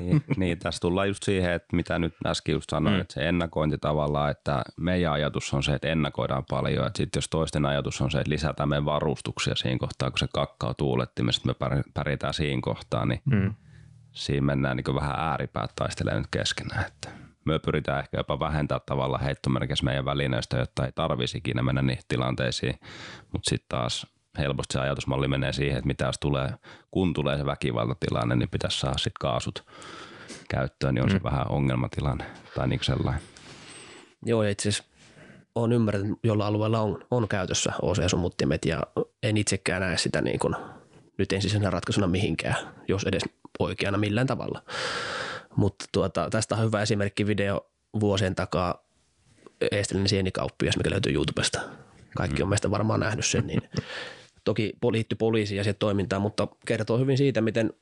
Niin, 0.00 0.24
niin, 0.36 0.58
tässä 0.58 0.80
tullaan 0.80 1.08
just 1.08 1.22
siihen, 1.22 1.52
että 1.52 1.76
mitä 1.76 1.98
nyt 1.98 2.14
äsken 2.26 2.52
just 2.52 2.70
sanoin, 2.70 2.94
mm. 2.94 3.00
että 3.00 3.14
se 3.14 3.28
ennakointi 3.28 3.78
tavallaan, 3.78 4.30
että 4.30 4.62
meidän 4.76 5.12
ajatus 5.12 5.54
on 5.54 5.62
se, 5.62 5.74
että 5.74 5.88
ennakoidaan 5.88 6.44
paljon, 6.50 6.86
että 6.86 6.96
sitten 6.96 7.18
jos 7.18 7.28
toisten 7.28 7.66
ajatus 7.66 8.00
on 8.00 8.10
se, 8.10 8.18
että 8.18 8.30
lisätään 8.30 8.68
meidän 8.68 8.84
varustuksia 8.84 9.54
siinä 9.54 9.78
kohtaa, 9.78 10.10
kun 10.10 10.18
se 10.18 10.26
kakkaa 10.34 10.74
tuulettiin, 10.74 11.26
me 11.26 11.54
pärjätään 11.94 12.34
siinä 12.34 12.60
kohtaa, 12.62 13.06
niin 13.06 13.22
mm. 13.24 13.54
siinä 14.12 14.46
mennään 14.46 14.76
niin 14.76 14.94
vähän 14.94 15.18
ääripäät 15.18 15.72
taistelemaan 15.76 16.22
nyt 16.22 16.30
keskenään, 16.30 16.86
että 16.86 17.08
me 17.44 17.58
pyritään 17.58 18.00
ehkä 18.00 18.16
jopa 18.16 18.38
vähentää 18.38 18.80
tavallaan 18.86 19.22
heittomerkissä 19.22 19.84
meidän 19.84 20.04
välineistä, 20.04 20.56
jotta 20.56 20.86
ei 20.86 20.92
tarvisi 20.92 21.38
ikinä 21.38 21.62
mennä 21.62 21.82
niihin 21.82 22.04
tilanteisiin, 22.08 22.74
mutta 23.32 23.50
sitten 23.50 23.68
taas 23.68 24.13
helposti 24.38 24.72
se 24.72 24.80
ajatusmalli 24.80 25.28
menee 25.28 25.52
siihen, 25.52 25.76
että 25.76 25.86
mitä 25.86 26.04
jos 26.04 26.18
tulee, 26.18 26.54
kun 26.90 27.12
tulee 27.12 27.38
se 27.38 27.46
väkivaltatilanne, 27.46 28.36
niin 28.36 28.48
pitäisi 28.48 28.80
saada 28.80 28.98
sitten 28.98 29.20
kaasut 29.20 29.64
käyttöön, 30.48 30.94
niin 30.94 31.02
on 31.02 31.08
mm. 31.08 31.12
se 31.12 31.22
vähän 31.22 31.50
ongelmatilanne 31.50 32.24
tai 32.54 32.68
niin 32.68 32.80
sellainen. 32.82 33.22
Joo, 34.24 34.42
itse 34.42 34.68
asiassa 34.68 34.94
olen 35.54 35.72
ymmärtänyt, 35.72 36.12
että 36.12 36.28
jolla 36.28 36.46
alueella 36.46 36.80
on, 36.80 37.04
on 37.10 37.28
käytössä 37.28 37.72
OC-sumuttimet 37.82 38.64
ja 38.64 38.82
en 39.22 39.36
itsekään 39.36 39.82
näe 39.82 39.96
sitä 39.96 40.20
niin 40.20 40.38
kuin 40.38 40.56
nyt 41.18 41.32
ensisijaisena 41.32 41.70
ratkaisuna 41.70 42.06
mihinkään, 42.06 42.56
jos 42.88 43.04
edes 43.04 43.22
oikeana 43.58 43.98
millään 43.98 44.26
tavalla. 44.26 44.62
Mutta 45.56 45.84
tuota, 45.92 46.30
tästä 46.30 46.54
on 46.54 46.62
hyvä 46.62 46.82
esimerkki 46.82 47.26
video 47.26 47.66
vuosien 48.00 48.34
takaa 48.34 48.84
Eestelinen 49.70 50.08
sienikauppias, 50.08 50.76
mikä 50.76 50.90
löytyy 50.90 51.12
YouTubesta. 51.12 51.60
Kaikki 52.16 52.42
on 52.42 52.48
mm. 52.48 52.50
meistä 52.50 52.70
varmaan 52.70 53.00
nähnyt 53.00 53.26
sen, 53.26 53.46
niin 53.46 53.62
toki 54.44 54.72
liittyy 54.92 55.16
poliisiin 55.16 55.56
ja 55.56 55.64
siihen 55.64 55.78
toimintaan, 55.78 56.22
mutta 56.22 56.48
kertoo 56.66 56.98
hyvin 56.98 57.18
siitä, 57.18 57.40
miten 57.40 57.72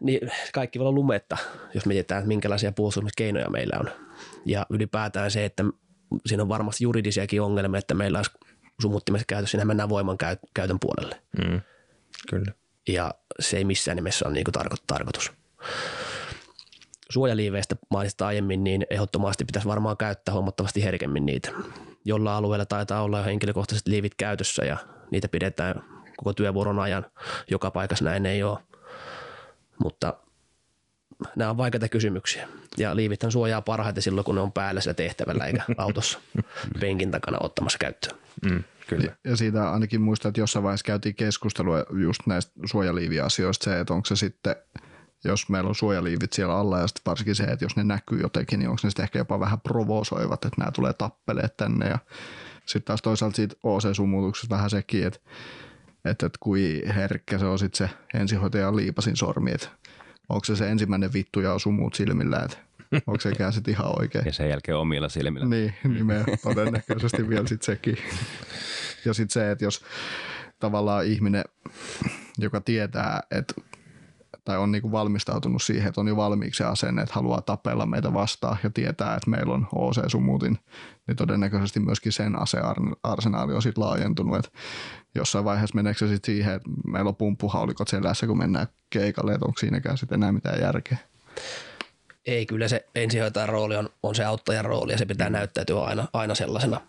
niin 0.00 0.30
kaikki 0.52 0.78
voi 0.78 0.86
olla 0.86 0.94
lumetta, 0.94 1.36
jos 1.74 1.86
mietitään, 1.86 2.18
että 2.18 2.28
minkälaisia 2.28 2.72
puolustuskeinoja 2.72 3.50
meillä 3.50 3.76
on. 3.80 3.90
Ja 4.46 4.66
ylipäätään 4.70 5.30
se, 5.30 5.44
että 5.44 5.64
siinä 6.26 6.42
on 6.42 6.48
varmasti 6.48 6.84
juridisiakin 6.84 7.42
ongelmia, 7.42 7.78
että 7.78 7.94
meillä 7.94 8.18
olisi 8.18 8.30
sumuttimessa 8.82 9.24
käytössä, 9.28 9.50
siinä 9.50 9.64
mennään 9.64 9.88
voiman 9.88 10.18
käytön 10.54 10.80
puolelle. 10.80 11.22
Mm. 11.44 11.60
Kyllä. 12.30 12.52
Ja 12.88 13.14
se 13.40 13.56
ei 13.56 13.64
missään 13.64 13.96
nimessä 13.96 14.26
ole 14.26 14.34
niin 14.34 14.46
tarko- 14.58 14.84
tarkoitus. 14.86 15.32
Suojaliiveistä 17.10 17.76
mainitsit 17.90 18.22
aiemmin, 18.22 18.64
niin 18.64 18.86
ehdottomasti 18.90 19.44
pitäisi 19.44 19.68
varmaan 19.68 19.96
käyttää 19.96 20.34
huomattavasti 20.34 20.84
herkemmin 20.84 21.26
niitä. 21.26 21.50
Jolla 22.04 22.36
alueella 22.36 22.66
taitaa 22.66 23.02
olla 23.02 23.18
jo 23.18 23.24
henkilökohtaiset 23.24 23.86
liivit 23.86 24.14
käytössä 24.14 24.64
ja 24.64 24.76
niitä 25.10 25.28
pidetään 25.28 25.84
koko 26.16 26.32
työvuoron 26.32 26.78
ajan. 26.78 27.06
Joka 27.50 27.70
paikassa 27.70 28.04
näin 28.04 28.26
ei 28.26 28.42
ole. 28.42 28.58
Mutta 29.84 30.14
nämä 31.36 31.50
on 31.50 31.56
vaikeita 31.56 31.88
kysymyksiä. 31.88 32.48
Ja 32.78 32.96
liivithän 32.96 33.32
suojaa 33.32 33.62
parhaiten 33.62 34.02
silloin, 34.02 34.24
kun 34.24 34.34
ne 34.34 34.40
on 34.40 34.52
päällä 34.52 34.80
sillä 34.80 34.94
tehtävällä 34.94 35.46
eikä 35.46 35.62
autossa 35.78 36.18
penkin 36.80 37.10
takana 37.10 37.38
ottamassa 37.40 37.78
käyttöön. 37.78 38.18
Mm, 38.44 38.64
kyllä. 38.86 39.16
Ja 39.24 39.36
siitä 39.36 39.72
ainakin 39.72 40.00
muistan, 40.00 40.28
että 40.28 40.40
jossain 40.40 40.62
vaiheessa 40.62 40.84
käytiin 40.84 41.14
keskustelua 41.14 41.84
just 42.02 42.20
näistä 42.26 42.52
suojaliiviasioista 42.64 43.64
se, 43.64 43.80
että 43.80 43.94
onko 43.94 44.06
se 44.06 44.16
sitten, 44.16 44.56
jos 45.28 45.48
meillä 45.48 45.68
on 45.68 45.74
suojaliivit 45.74 46.32
siellä 46.32 46.58
alla 46.58 46.78
ja 46.78 46.86
sitten 46.86 47.02
varsinkin 47.06 47.34
se, 47.34 47.44
että 47.44 47.64
jos 47.64 47.76
ne 47.76 47.84
näkyy 47.84 48.20
jotenkin, 48.20 48.58
niin 48.58 48.68
onko 48.68 48.80
ne 48.84 48.90
sitten 48.90 49.02
ehkä 49.02 49.18
jopa 49.18 49.40
vähän 49.40 49.60
provosoivat, 49.60 50.44
että 50.44 50.60
nämä 50.60 50.70
tulee 50.70 50.92
tappeleet 50.92 51.56
tänne 51.56 51.86
ja 51.88 51.98
sitten 52.66 52.86
taas 52.86 53.02
toisaalta 53.02 53.36
siitä 53.36 53.56
OC-sumutuksesta 53.62 54.54
vähän 54.54 54.70
sekin, 54.70 55.06
että, 55.06 55.18
että, 56.04 56.26
että 56.26 56.38
kui 56.40 56.82
herkkä 56.86 57.38
se 57.38 57.46
on 57.46 57.58
sitten 57.58 57.88
se 57.88 57.94
ensihoitajan 58.14 58.76
liipasin 58.76 59.16
sormi, 59.16 59.50
että 59.52 59.68
onko 60.28 60.44
se 60.44 60.56
se 60.56 60.70
ensimmäinen 60.70 61.12
vittu 61.12 61.40
ja 61.40 61.52
osuu 61.52 61.72
muut 61.72 61.94
silmillä, 61.94 62.38
että 62.38 62.56
onko 63.06 63.20
se 63.20 63.30
sitten 63.50 63.74
ihan 63.74 64.00
oikein. 64.00 64.26
Ja 64.26 64.32
sen 64.32 64.48
jälkeen 64.48 64.76
omilla 64.76 65.08
silmillä. 65.08 65.46
Niin, 65.46 65.74
nimeä 65.84 66.24
todennäköisesti 66.42 67.28
vielä 67.28 67.46
sitten 67.46 67.66
sekin. 67.66 67.98
Ja 69.04 69.14
sitten 69.14 69.32
se, 69.32 69.50
että 69.50 69.64
jos 69.64 69.84
tavallaan 70.58 71.06
ihminen, 71.06 71.44
joka 72.38 72.60
tietää, 72.60 73.22
että 73.30 73.54
tai 74.44 74.58
on 74.58 74.72
niinku 74.72 74.92
valmistautunut 74.92 75.62
siihen, 75.62 75.88
että 75.88 76.00
on 76.00 76.08
jo 76.08 76.16
valmiiksi 76.16 76.58
se 76.58 76.64
asenne, 76.64 77.02
että 77.02 77.14
haluaa 77.14 77.40
tapella 77.40 77.86
meitä 77.86 78.14
vastaan 78.14 78.58
ja 78.62 78.70
tietää, 78.70 79.14
että 79.14 79.30
meillä 79.30 79.54
on 79.54 79.66
OC-sumutin, 79.74 80.58
niin 81.06 81.16
todennäköisesti 81.16 81.80
myöskin 81.80 82.12
sen 82.12 82.42
asearsenaali 82.42 83.54
on 83.54 83.62
sitten 83.62 83.84
laajentunut. 83.84 84.36
Että 84.36 84.50
jossain 85.14 85.44
vaiheessa 85.44 85.74
meneekö 85.74 85.98
se 85.98 86.08
sitten 86.08 86.34
siihen, 86.34 86.54
että 86.54 86.70
meillä 86.86 87.08
on 87.08 87.16
pumppuhaulikot 87.16 87.88
selässä, 87.88 88.26
kun 88.26 88.38
mennään 88.38 88.66
keikalle, 88.90 89.32
että 89.32 89.46
onko 89.46 89.58
siinäkään 89.58 89.98
sitten 89.98 90.16
enää 90.16 90.32
mitään 90.32 90.60
järkeä. 90.60 90.98
Ei, 92.26 92.46
kyllä 92.46 92.68
se 92.68 92.86
ensihoitajan 92.94 93.48
rooli 93.48 93.76
on, 93.76 93.88
on 94.02 94.14
se 94.14 94.24
auttajan 94.24 94.64
rooli 94.64 94.92
ja 94.92 94.98
se 94.98 95.06
pitää 95.06 95.30
näyttäytyä 95.30 95.80
aina, 95.80 96.08
aina 96.12 96.34
sellaisena. 96.34 96.80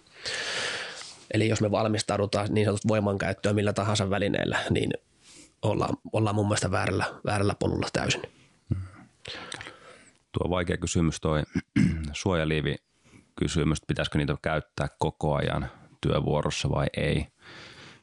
Eli 1.34 1.50
jos 1.50 1.62
me 1.62 1.72
valmistaudutaan 1.72 2.48
niin 2.50 2.66
sanotusti 2.66 2.88
voimankäyttöön 2.88 3.56
millä 3.56 3.74
tahansa 3.74 4.10
välineellä, 4.10 4.58
niin 4.70 4.92
ollaan, 5.66 5.98
ollaan 6.14 6.36
mun 6.36 6.46
mielestä 6.46 6.72
väärällä, 6.72 7.06
väärällä 7.26 7.56
polulla 7.60 7.88
täysin. 7.94 8.22
Tuo 10.32 10.50
vaikea 10.50 10.78
kysymys 10.78 11.20
toi 11.22 11.44
suojaliivi 12.14 12.76
kysymys, 13.36 13.82
pitäisikö 13.88 14.18
niitä 14.18 14.38
käyttää 14.42 14.88
koko 15.00 15.36
ajan 15.36 15.70
työvuorossa 16.02 16.70
vai 16.70 16.88
ei. 16.98 17.28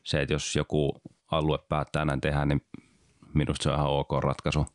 Se, 0.04 0.22
että 0.22 0.34
jos 0.34 0.56
joku 0.56 1.02
alue 1.30 1.58
päättää 1.68 2.04
näin 2.04 2.20
tehdä, 2.20 2.44
niin 2.44 2.66
minusta 3.34 3.62
se 3.62 3.68
on 3.70 3.74
ihan 3.74 3.90
ok 3.90 4.12
ratkaisu. 4.22 4.66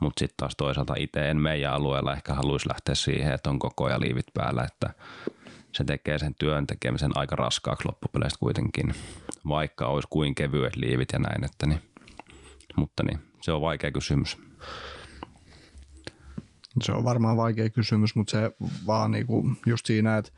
Mutta 0.00 0.18
sitten 0.18 0.36
taas 0.36 0.52
toisaalta 0.56 0.94
itse 0.98 1.30
en 1.30 1.36
meidän 1.36 1.72
alueella 1.72 2.12
ehkä 2.12 2.34
haluaisi 2.34 2.68
lähteä 2.68 2.94
siihen, 2.94 3.32
että 3.32 3.50
on 3.50 3.58
koko 3.58 3.84
ajan 3.84 4.00
liivit 4.00 4.26
päällä, 4.34 4.64
että 4.64 4.90
se 5.72 5.84
tekee 5.84 6.18
sen 6.18 6.34
työn 6.34 6.66
tekemisen 6.66 7.10
aika 7.14 7.36
raskaaksi 7.36 7.88
loppupeleistä 7.88 8.38
kuitenkin, 8.38 8.94
vaikka 9.48 9.86
olisi 9.86 10.08
kuin 10.10 10.34
kevyet 10.34 10.76
liivit 10.76 11.08
ja 11.12 11.18
näin, 11.18 11.44
että 11.44 11.66
niin, 11.66 11.82
mutta 12.76 13.02
niin, 13.02 13.18
se 13.40 13.52
on 13.52 13.60
vaikea 13.60 13.90
kysymys. 13.90 14.38
Se 16.82 16.92
on 16.92 17.04
varmaan 17.04 17.36
vaikea 17.36 17.70
kysymys, 17.70 18.14
mutta 18.14 18.30
se 18.30 18.52
vaan 18.86 19.10
niinku 19.10 19.52
just 19.66 19.86
siinä, 19.86 20.16
että, 20.16 20.32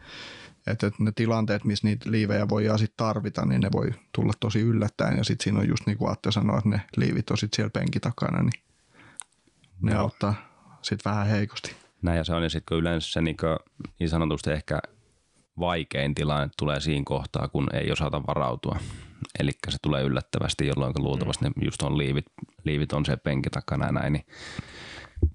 että 0.66 0.90
ne 0.99 1.12
tilanteet, 1.12 1.64
missä 1.64 1.87
niitä 1.87 2.11
liivejä 2.11 2.49
voi 2.49 2.64
sitten 2.77 2.97
tarvita, 2.97 3.47
niin 3.47 3.61
ne 3.61 3.68
voi 3.73 3.90
tulla 4.14 4.33
tosi 4.40 4.61
yllättäen. 4.61 5.16
Ja 5.16 5.25
sitten 5.25 5.45
siinä 5.45 5.59
on 5.61 5.68
just 5.68 5.87
niin 5.87 5.99
kuin 5.99 6.12
Atte 6.12 6.33
sanoi, 6.33 6.59
että 6.59 6.68
ne 6.68 6.81
liivit 6.97 7.31
on 7.31 7.38
sitten 7.38 7.57
siellä 7.57 7.71
penkin 7.71 8.01
takana, 8.01 8.42
niin 8.42 8.62
ne 9.81 9.95
no. 9.95 10.01
auttaa 10.01 10.35
sitten 10.83 11.11
vähän 11.11 11.27
heikosti. 11.27 11.77
Näin 12.03 12.18
ja 12.18 12.25
se 12.25 12.35
on, 12.35 12.42
ja 12.42 12.51
sitten 12.51 12.64
kun 12.68 12.79
yleensä 12.79 13.12
se 13.12 13.21
niin, 13.21 13.37
niin 13.99 14.09
sanotusti 14.09 14.51
ehkä 14.51 14.79
vaikein 15.59 16.15
tilanne 16.15 16.49
tulee 16.59 16.81
siinä 16.81 17.03
kohtaa, 17.05 17.49
kun 17.49 17.69
ei 17.73 17.93
osata 17.93 18.27
varautua. 18.27 18.77
Eli 19.41 19.51
se 19.69 19.79
tulee 19.83 20.03
yllättävästi, 20.03 20.67
jolloin 20.67 20.93
luultavasti 20.99 21.45
mm. 21.45 21.53
ne 21.57 21.65
just 21.65 21.83
on 21.83 21.99
liivit, 21.99 22.27
liivit 22.65 22.93
on 22.93 23.07
se 23.07 23.17
penki 23.17 23.51
takana 23.51 23.87
ja 23.87 23.93
näin, 23.93 24.12
niin 24.12 24.27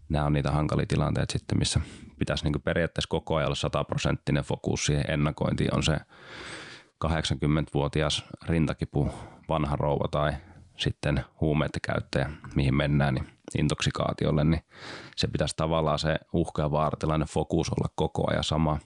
nämä 0.10 0.25
on 0.25 0.34
niitä 0.34 0.51
hankalia 0.51 0.86
tilanteita 0.86 1.32
sitten, 1.32 1.58
missä 1.58 1.80
pitäisi 2.19 2.43
niin 2.43 2.62
periaatteessa 2.62 3.10
koko 3.10 3.36
ajan 3.36 3.47
olla 3.47 3.56
sataprosenttinen 3.56 4.43
fokus 4.43 4.86
siihen 4.86 5.06
ennakointiin. 5.12 5.75
On 5.75 5.84
se 5.84 5.97
80-vuotias 7.06 8.25
rintakipu, 8.45 9.10
vanha 9.49 9.75
rouva 9.75 10.08
tai 10.08 10.34
sitten 10.77 11.25
huumeiden 11.41 11.82
käyttäjä, 11.82 12.30
mihin 12.56 12.75
mennään, 12.75 13.13
niin 13.13 13.27
intoksikaatiolle, 13.58 14.43
niin 14.43 14.62
se 15.15 15.27
pitäisi 15.27 15.56
tavallaan 15.58 15.99
se 15.99 16.15
uhka 16.34 16.62
ja 16.62 17.25
fokus 17.27 17.69
olla 17.69 17.93
koko 17.95 18.32
ajan 18.32 18.43
sama. 18.43 18.80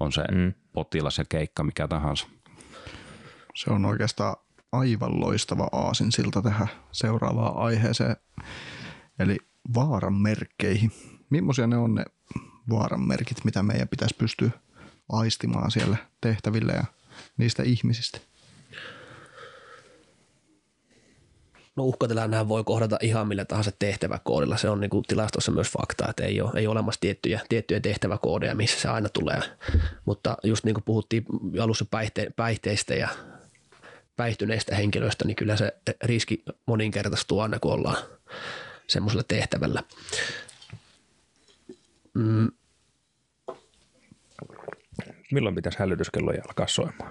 On 0.00 0.12
se 0.12 0.24
mm. 0.32 0.52
potilas 0.72 1.18
ja 1.18 1.24
keikka 1.28 1.62
mikä 1.62 1.88
tahansa. 1.88 2.26
Se 3.54 3.70
on 3.70 3.84
oikeastaan 3.84 4.36
aivan 4.72 5.20
loistava 5.20 5.68
aasinsilta 5.72 6.42
tähän 6.42 6.68
seuraavaan 6.92 7.56
aiheeseen, 7.56 8.16
eli 9.18 9.36
vaaran 9.74 10.14
merkkeihin. 10.14 10.92
Millaisia 11.30 11.66
ne 11.66 11.76
on 11.76 11.94
ne 11.94 12.04
vaaran 12.70 13.00
merkit, 13.08 13.44
mitä 13.44 13.62
meidän 13.62 13.88
pitäisi 13.88 14.16
pystyä 14.16 14.50
aistimaan 15.08 15.70
siellä 15.70 15.96
tehtävillä 16.20 16.72
ja 16.72 16.84
niistä 17.36 17.62
ihmisistä? 17.62 18.20
No 21.76 21.84
uhkatilannehan 21.84 22.48
voi 22.48 22.64
kohdata 22.64 22.98
ihan 23.00 23.28
millä 23.28 23.44
tahansa 23.44 23.72
tehtäväkoodilla. 23.78 24.56
Se 24.56 24.68
on 24.68 24.80
niin 24.80 24.90
kuin 24.90 25.04
tilastossa 25.08 25.52
myös 25.52 25.70
fakta, 25.70 26.08
että 26.10 26.24
ei 26.24 26.40
ole, 26.40 26.50
ei 26.56 26.66
ole 26.66 26.72
olemassa 26.72 27.00
tiettyjä, 27.00 27.40
tiettyjä 27.48 27.80
tehtäväkoodeja, 27.80 28.54
missä 28.54 28.80
se 28.80 28.88
aina 28.88 29.08
tulee. 29.08 29.40
Mutta 30.04 30.36
just 30.42 30.64
niin 30.64 30.74
kuin 30.74 30.84
puhuttiin 30.84 31.24
alussa 31.60 31.84
päihte, 31.90 32.30
päihteistä 32.36 32.94
ja 32.94 33.08
päihtyneistä 34.16 34.76
henkilöistä, 34.76 35.24
niin 35.24 35.36
kyllä 35.36 35.56
se 35.56 35.74
riski 36.02 36.42
moninkertaistuu 36.66 37.40
aina, 37.40 37.58
kun 37.58 37.72
ollaan 37.72 37.96
semmoisella 38.86 39.24
tehtävällä. 39.28 39.82
Mm. 42.14 42.50
Milloin 45.32 45.54
pitäisi 45.54 45.78
hälytyskelloja 45.78 46.42
alkaa 46.48 46.66
soimaan? 46.66 47.10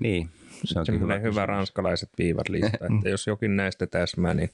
Niin, 0.00 0.30
se 0.64 0.80
on 0.80 1.00
hyvä, 1.00 1.18
hyvä 1.18 1.46
ranskalaiset 1.46 2.10
viivat 2.18 2.48
lista, 2.48 2.78
että 2.96 3.08
jos 3.08 3.26
jokin 3.26 3.56
näistä 3.56 3.86
täsmää, 3.86 4.34
niin... 4.34 4.50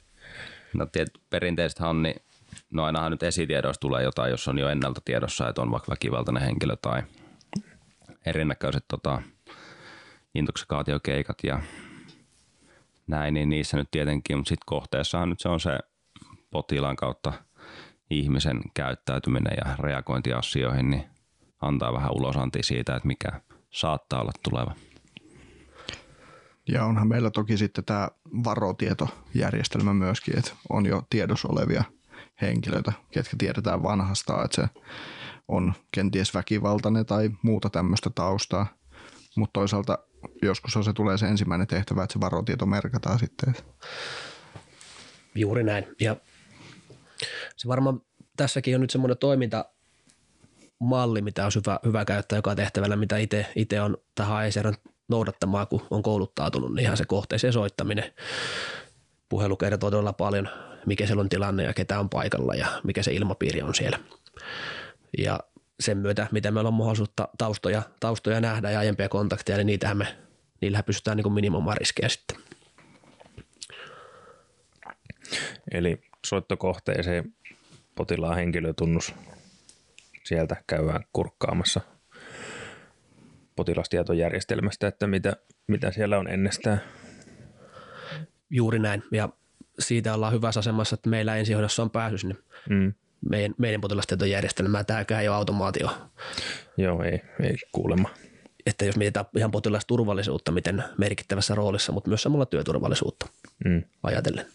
No 0.75 0.87
tiet, 0.87 1.11
perinteisesti 1.31 1.85
on, 1.85 2.03
niin 2.03 2.17
no 2.71 2.85
ainahan 2.85 3.11
nyt 3.11 3.23
esitiedoista 3.23 3.81
tulee 3.81 4.03
jotain, 4.03 4.31
jos 4.31 4.49
on 4.49 4.59
jo 4.59 4.69
ennalta 4.69 5.01
tiedossa, 5.05 5.49
että 5.49 5.63
on 5.63 5.71
vaikka 5.71 5.91
väkivaltainen 5.91 6.43
henkilö 6.43 6.77
tai 6.83 7.03
erinäköiset 8.27 8.85
tota, 8.89 9.23
intoksikaatiokeikat 10.35 11.39
ja 11.43 11.61
näin, 13.07 13.35
niin 13.35 13.49
niissä 13.49 13.77
nyt 13.77 13.91
tietenkin, 13.91 14.37
mutta 14.37 14.49
sitten 14.49 14.67
kohteessahan 14.67 15.31
nyt 15.31 15.41
se 15.41 15.49
on 15.49 15.61
se 15.61 15.79
potilaan 16.51 16.97
kautta 16.97 17.33
ihmisen 18.11 18.61
käyttäytyminen 18.75 19.57
ja 19.65 19.77
reagointi 19.79 20.33
asioihin, 20.33 20.91
niin 20.91 21.05
antaa 21.61 21.93
vähän 21.93 22.13
ulosanti 22.13 22.63
siitä, 22.63 22.97
että 22.97 23.09
mikä 23.09 23.41
saattaa 23.71 24.21
olla 24.21 24.33
tuleva. 24.51 24.75
Ja 26.69 26.85
onhan 26.85 27.09
meillä 27.09 27.31
toki 27.31 27.57
sitten 27.57 27.85
tämä 27.85 28.09
varotietojärjestelmä 28.45 29.95
myöskin, 29.95 30.39
että 30.39 30.51
on 30.69 30.87
jo 30.87 31.03
tiedossa 31.11 31.49
olevia 31.49 31.85
henkilöitä, 32.41 32.93
ketkä 33.11 33.37
tiedetään 33.39 33.83
vanhasta, 33.83 34.45
että 34.45 34.63
se 34.63 34.69
on 35.49 35.75
kenties 35.93 36.35
väkivaltainen 36.35 37.07
tai 37.07 37.31
muuta 37.43 37.71
tämmöistä 37.71 38.11
taustaa. 38.11 38.67
Mutta 39.37 39.53
toisaalta 39.53 39.99
joskus 40.43 40.73
se 40.85 40.93
tulee 40.93 41.19
se 41.19 41.27
ensimmäinen 41.27 41.67
tehtävä, 41.67 42.03
että 42.03 42.13
se 42.13 42.21
varotieto 42.21 42.67
merkataan 42.67 43.19
sitten. 43.19 43.57
Juuri 45.35 45.65
näin. 45.65 45.87
Ja 46.01 46.17
se 47.57 47.69
varmaan 47.69 48.01
tässäkin 48.37 48.75
on 48.75 48.81
nyt 48.81 48.91
semmoinen 48.91 49.19
toiminta, 49.19 49.65
malli, 50.79 51.23
mitä 51.23 51.47
on 51.47 51.53
hyvä, 51.55 51.81
hyvä 51.85 52.05
käyttää 52.05 52.39
joka 52.39 52.55
tehtävällä, 52.55 52.97
mitä 52.97 53.17
itse 53.55 53.81
on 53.81 53.97
tähän 54.15 54.37
AECR 54.37 54.73
noudattamaan, 55.09 55.67
kun 55.67 55.87
on 55.91 56.03
kouluttautunut, 56.03 56.75
niin 56.75 56.85
ihan 56.85 56.97
se 56.97 57.05
kohteeseen 57.05 57.53
soittaminen. 57.53 58.13
Puhelu 59.29 59.57
kertoo 59.57 59.91
todella 59.91 60.13
paljon, 60.13 60.49
mikä 60.87 61.07
siellä 61.07 61.21
on 61.21 61.29
tilanne 61.29 61.65
ja 61.65 61.75
ketä 61.75 62.01
on 62.01 62.09
paikalla 62.09 62.55
ja 62.55 62.67
mikä 62.85 63.03
se 63.03 63.13
ilmapiiri 63.13 63.63
on 63.63 63.75
siellä. 63.75 63.99
Ja 65.19 65.41
sen 65.81 65.99
myötä, 65.99 66.27
miten 66.33 66.55
meillä 66.55 66.69
on 66.69 66.75
mahdollisuutta 66.75 67.29
taustoja, 67.39 67.83
taustoja 68.01 68.41
nähdä 68.41 68.71
ja 68.71 68.79
aiempia 68.79 69.09
kontakteja, 69.09 69.57
niin 69.57 69.67
niitähän 69.67 69.97
me, 69.97 70.17
niillähän 70.61 70.85
pystytään 70.85 71.17
niin 71.17 71.33
minimoimaan 71.33 71.77
riskejä 71.77 72.09
sitten. 72.09 72.37
Eli 75.73 76.01
soittokohteeseen 76.27 77.35
potilaan 77.95 78.37
henkilötunnus 78.37 79.15
sieltä 80.25 80.57
käydään 80.67 81.05
kurkkaamassa 81.13 81.81
potilastietojärjestelmästä, 83.57 84.87
että 84.89 85.07
mitä, 85.07 85.37
mitä 85.67 85.91
siellä 85.91 86.19
on 86.19 86.29
ennestään. 86.29 86.81
Juuri 88.51 88.79
näin. 88.79 89.03
Ja 89.13 89.29
siitä 89.79 90.15
ollaan 90.15 90.33
hyvässä 90.33 90.61
asemassa, 90.61 90.95
että 90.95 91.11
meillä 91.11 91.37
ensihoidossa 91.37 91.83
on 91.83 91.91
pääsy 91.91 92.19
sinne 92.19 92.35
mm. 92.71 92.95
meidän, 93.31 93.55
meidän 93.59 93.81
potilastietojärjestelmään. 93.81 94.87
Tämäkään 94.87 95.23
ei 95.23 95.29
ole 95.29 95.37
automaatio. 95.37 95.91
Joo, 96.77 97.03
ei, 97.03 97.21
ei 97.43 97.57
kuulemma. 97.73 98.11
Että 98.67 98.85
jos 98.85 98.97
mietitään 98.97 99.27
ihan 99.37 99.51
potilasturvallisuutta, 99.51 100.53
miten 100.53 100.85
merkittävässä 100.99 101.55
roolissa, 101.55 101.93
mutta 101.93 102.09
myös 102.09 102.23
samalla 102.23 102.47
työturvallisuutta 102.47 103.27
mm. 103.65 103.83
ajatellen. 104.03 104.47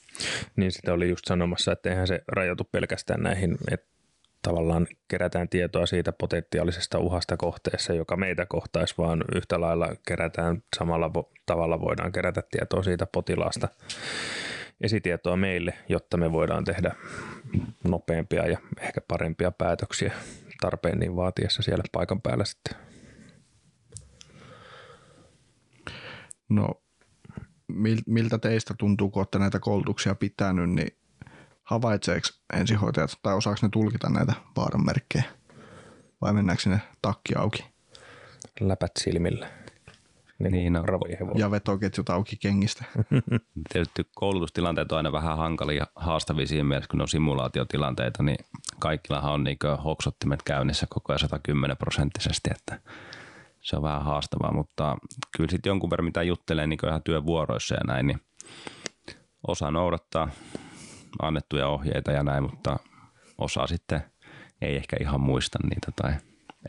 Niin 0.55 0.71
sitä 0.71 0.93
oli 0.93 1.09
just 1.09 1.25
sanomassa, 1.25 1.71
että 1.71 1.89
eihän 1.89 2.07
se 2.07 2.23
rajoitu 2.27 2.63
pelkästään 2.71 3.23
näihin, 3.23 3.57
että 3.71 3.87
tavallaan 4.41 4.87
kerätään 5.07 5.49
tietoa 5.49 5.85
siitä 5.85 6.11
potentiaalisesta 6.11 6.99
uhasta 6.99 7.37
kohteessa, 7.37 7.93
joka 7.93 8.15
meitä 8.15 8.45
kohtaisi, 8.45 8.95
vaan 8.97 9.23
yhtä 9.35 9.61
lailla 9.61 9.87
kerätään 10.07 10.63
samalla 10.77 11.07
vo- 11.07 11.31
tavalla 11.45 11.81
voidaan 11.81 12.11
kerätä 12.11 12.43
tietoa 12.51 12.83
siitä 12.83 13.05
potilaasta 13.05 13.67
esitietoa 14.81 15.35
meille, 15.35 15.73
jotta 15.89 16.17
me 16.17 16.31
voidaan 16.31 16.63
tehdä 16.63 16.95
nopeampia 17.83 18.47
ja 18.47 18.57
ehkä 18.81 19.01
parempia 19.07 19.51
päätöksiä 19.51 20.13
tarpeen 20.61 20.99
niin 20.99 21.15
vaatiessa 21.15 21.61
siellä 21.61 21.83
paikan 21.91 22.21
päällä 22.21 22.45
sitten. 22.45 22.75
No 26.49 26.67
miltä 28.07 28.37
teistä 28.37 28.73
tuntuu, 28.77 29.09
kun 29.09 29.19
olette 29.19 29.39
näitä 29.39 29.59
koulutuksia 29.59 30.15
pitänyt, 30.15 30.69
niin 30.69 30.97
havaitseeko 31.71 32.27
ensihoitajat 32.53 33.19
tai 33.23 33.35
osaako 33.35 33.59
ne 33.61 33.69
tulkita 33.71 34.09
näitä 34.09 34.33
vaaranmerkkejä 34.57 35.23
vai 36.21 36.33
mennäänkö 36.33 36.63
sinne 36.63 36.81
takki 37.01 37.35
auki? 37.35 37.65
Läpät 38.59 38.91
silmillä. 38.99 39.51
Niin, 40.39 40.51
niin 40.51 40.73
no. 40.73 40.83
Ja 41.35 41.51
vetoketjut 41.51 42.09
auki 42.09 42.35
kengistä. 42.35 42.85
Tietysti 43.73 44.07
koulutustilanteet 44.15 44.91
on 44.91 44.97
aina 44.97 45.11
vähän 45.11 45.37
hankalia 45.37 45.77
ja 45.77 45.87
haastavia 45.95 46.47
siinä 46.47 46.63
mielessä, 46.63 46.89
kun 46.89 46.97
ne 46.97 47.03
on 47.03 47.07
simulaatiotilanteita, 47.07 48.23
niin 48.23 48.45
kaikillahan 48.79 49.33
on 49.33 49.43
niin 49.43 49.57
hoksottimet 49.83 50.43
käynnissä 50.43 50.87
koko 50.89 51.13
ajan 51.13 51.19
110 51.19 51.77
prosenttisesti, 51.77 52.49
että 52.51 52.79
se 53.61 53.75
on 53.75 53.83
vähän 53.83 54.03
haastavaa, 54.03 54.53
mutta 54.53 54.97
kyllä 55.37 55.51
sitten 55.51 55.69
jonkun 55.69 55.89
verran 55.89 56.05
mitä 56.05 56.23
juttelee 56.23 56.67
niin 56.67 56.87
ihan 56.87 57.03
työvuoroissa 57.03 57.75
ja 57.75 57.81
näin, 57.87 58.07
niin 58.07 58.21
osa 59.47 59.71
noudattaa 59.71 60.29
annettuja 61.21 61.67
ohjeita 61.67 62.11
ja 62.11 62.23
näin, 62.23 62.43
mutta 62.43 62.79
osa 63.37 63.67
sitten 63.67 64.03
ei 64.61 64.75
ehkä 64.75 64.97
ihan 64.99 65.21
muista 65.21 65.59
niitä 65.63 65.91
tai 66.01 66.13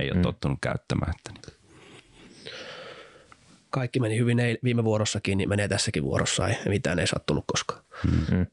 ei 0.00 0.08
ole 0.10 0.16
mm. 0.16 0.22
tottunut 0.22 0.58
käyttämään. 0.60 1.12
Että 1.16 1.32
niin. 1.32 1.58
Kaikki 3.70 4.00
meni 4.00 4.18
hyvin 4.18 4.38
viime 4.64 4.84
vuorossakin, 4.84 5.38
niin 5.38 5.48
menee 5.48 5.68
tässäkin 5.68 6.02
vuorossa, 6.02 6.48
ei 6.48 6.56
mitään 6.68 6.98
ei 6.98 7.06
sattunut 7.06 7.44
koskaan. 7.46 7.84
Mm-hmm 8.04 8.46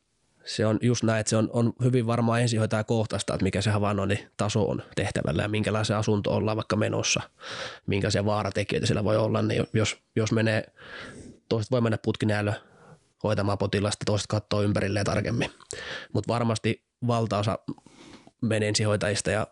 se 0.50 0.66
on 0.66 0.80
just 0.82 1.04
näin, 1.04 1.20
että 1.20 1.30
se 1.30 1.38
on, 1.38 1.50
on 1.54 1.74
hyvin 1.84 2.08
varmaan 2.08 2.42
ensihoitaja 2.42 2.84
kohtaista, 2.84 3.34
että 3.34 3.44
mikä 3.44 3.62
se 3.62 3.70
havainnoinnin 3.72 4.20
taso 4.38 4.70
on 4.70 4.84
tehtävällä 4.96 5.42
ja 5.42 5.50
minkälaisen 5.50 5.98
asunto 5.98 6.36
ollaan 6.36 6.58
vaikka 6.58 6.76
menossa, 6.76 7.22
minkälaisia 7.86 8.26
vaaratekijöitä 8.26 8.88
siellä 8.88 9.04
voi 9.04 9.18
olla, 9.18 9.42
niin 9.42 9.68
jos, 9.74 9.98
jos 10.16 10.32
menee, 10.32 10.64
toiset 11.50 11.72
voi 11.72 11.82
mennä 11.82 11.98
putkinäällä 12.04 12.54
hoitamaan 13.24 13.58
potilasta, 13.58 14.06
toiset 14.06 14.28
katsoo 14.28 14.62
ympärilleen 14.62 15.06
tarkemmin, 15.06 15.50
mutta 16.14 16.34
varmasti 16.34 16.84
valtaosa 17.08 17.60
menee 18.42 18.68
ensihoitajista 18.68 19.32
ja 19.32 19.48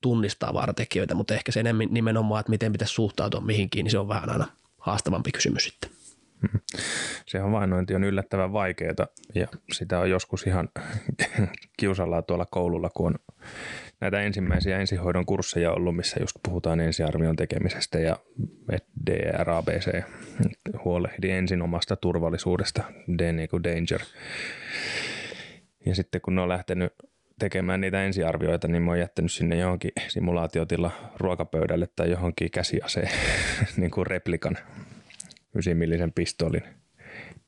tunnistaa 0.00 0.54
vaaratekijöitä, 0.54 1.14
mutta 1.14 1.34
ehkä 1.34 1.52
se 1.52 1.60
enemmän 1.60 1.88
nimenomaan, 1.90 2.40
että 2.40 2.50
miten 2.50 2.72
pitäisi 2.72 2.94
suhtautua 2.94 3.40
mihinkin, 3.40 3.84
niin 3.84 3.90
se 3.90 3.98
on 3.98 4.08
vähän 4.08 4.30
aina 4.30 4.46
haastavampi 4.78 5.32
kysymys 5.32 5.64
sitten. 5.64 5.90
Se 7.26 7.38
havainnointi 7.38 7.94
on 7.94 8.04
yllättävän 8.04 8.52
vaikeaa 8.52 8.94
ja 9.34 9.46
sitä 9.72 9.98
on 9.98 10.10
joskus 10.10 10.46
ihan 10.46 10.68
kiusalla 11.78 12.22
tuolla 12.22 12.46
koululla, 12.46 12.90
kun 12.90 13.06
on 13.06 13.14
näitä 14.00 14.20
ensimmäisiä 14.20 14.78
ensihoidon 14.78 15.26
kursseja 15.26 15.72
ollut, 15.72 15.96
missä 15.96 16.20
just 16.20 16.36
puhutaan 16.42 16.80
ensiarvion 16.80 17.36
tekemisestä 17.36 17.98
ja 17.98 18.16
DRABC, 19.06 20.02
huolehdi 20.84 21.30
ensin 21.30 21.62
omasta 21.62 21.96
turvallisuudesta, 21.96 22.82
D 23.18 23.32
niin 23.32 23.48
kuin 23.48 23.64
danger. 23.64 24.00
Ja 25.86 25.94
sitten 25.94 26.20
kun 26.20 26.34
ne 26.34 26.40
on 26.40 26.48
lähtenyt 26.48 26.92
tekemään 27.38 27.80
niitä 27.80 28.04
ensiarvioita, 28.04 28.68
niin 28.68 28.82
mä 28.82 28.90
oon 28.90 28.98
jättänyt 28.98 29.32
sinne 29.32 29.56
johonkin 29.56 29.92
simulaatiotilla 30.08 30.90
ruokapöydälle 31.16 31.88
tai 31.96 32.10
johonkin 32.10 32.50
käsiaseen 32.50 33.10
niin 33.76 33.90
kuin 33.90 34.06
replikan 34.06 34.56
9 35.54 35.76
millisen 35.76 36.12
pistoolin. 36.12 36.62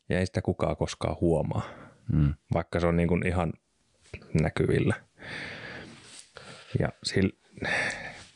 Ja 0.08 0.18
ei 0.18 0.26
sitä 0.26 0.42
kukaan 0.42 0.76
koskaan 0.76 1.16
huomaa, 1.20 1.68
mm. 2.12 2.34
vaikka 2.54 2.80
se 2.80 2.86
on 2.86 2.96
niin 2.96 3.08
kuin 3.08 3.26
ihan 3.26 3.52
näkyvillä. 4.42 4.94
Ja 6.78 6.88
sil, 7.10 7.28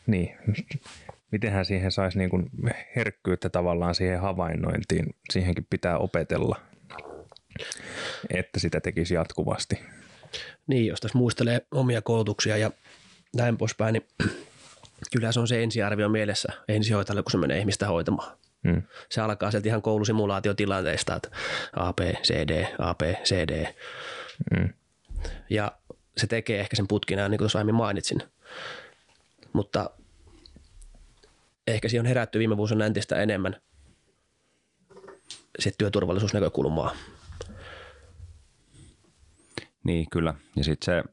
niin, 0.06 0.36
mitenhän 1.30 1.64
siihen 1.64 1.92
saisi 1.92 2.18
niin 2.18 2.30
kuin 2.30 2.50
herkkyyttä 2.96 3.48
tavallaan 3.48 3.94
siihen 3.94 4.20
havainnointiin. 4.20 5.14
Siihenkin 5.32 5.66
pitää 5.70 5.98
opetella, 5.98 6.60
että 8.30 8.60
sitä 8.60 8.80
tekisi 8.80 9.14
jatkuvasti. 9.14 9.78
Niin, 10.66 10.86
jos 10.86 11.00
tässä 11.00 11.18
muistelee 11.18 11.66
omia 11.70 12.02
koulutuksia 12.02 12.56
ja 12.56 12.70
näin 13.36 13.56
poispäin, 13.56 13.92
niin 13.92 14.06
kyllä 15.12 15.32
se 15.32 15.40
on 15.40 15.48
se 15.48 15.62
ensiarvio 15.62 16.08
mielessä 16.08 16.52
ensihoitajalle, 16.68 17.22
kun 17.22 17.30
se 17.30 17.38
menee 17.38 17.58
ihmistä 17.58 17.86
hoitamaan. 17.86 18.36
Mm. 18.64 18.82
Se 19.08 19.20
alkaa 19.20 19.50
sieltä 19.50 19.68
ihan 19.68 19.82
koulusimulaatiotilanteista, 19.82 21.16
että 21.16 21.28
A, 21.72 21.92
B, 21.92 22.00
C, 22.00 22.34
D, 22.48 22.66
A, 22.78 22.94
B, 22.94 23.02
C, 23.02 23.34
D. 23.34 23.74
Mm. 24.56 24.68
Ja 25.50 25.72
se 26.16 26.26
tekee 26.26 26.60
ehkä 26.60 26.76
sen 26.76 26.88
putkin 26.88 27.18
niin 27.18 27.28
kuin 27.30 27.38
tuossa 27.38 27.58
aiemmin 27.58 27.74
mainitsin. 27.74 28.22
Mutta 29.52 29.90
ehkä 31.66 31.88
siihen 31.88 32.02
on 32.02 32.06
herätty 32.06 32.38
viime 32.38 32.56
vuosina 32.56 32.86
entistä 32.86 33.16
enemmän 33.16 33.56
sitten 35.58 35.78
työturvallisuusnäkökulmaa. 35.78 36.96
Niin, 39.84 40.06
kyllä. 40.10 40.34
Ja 40.56 40.64
sitten 40.64 40.84
se 40.84 41.12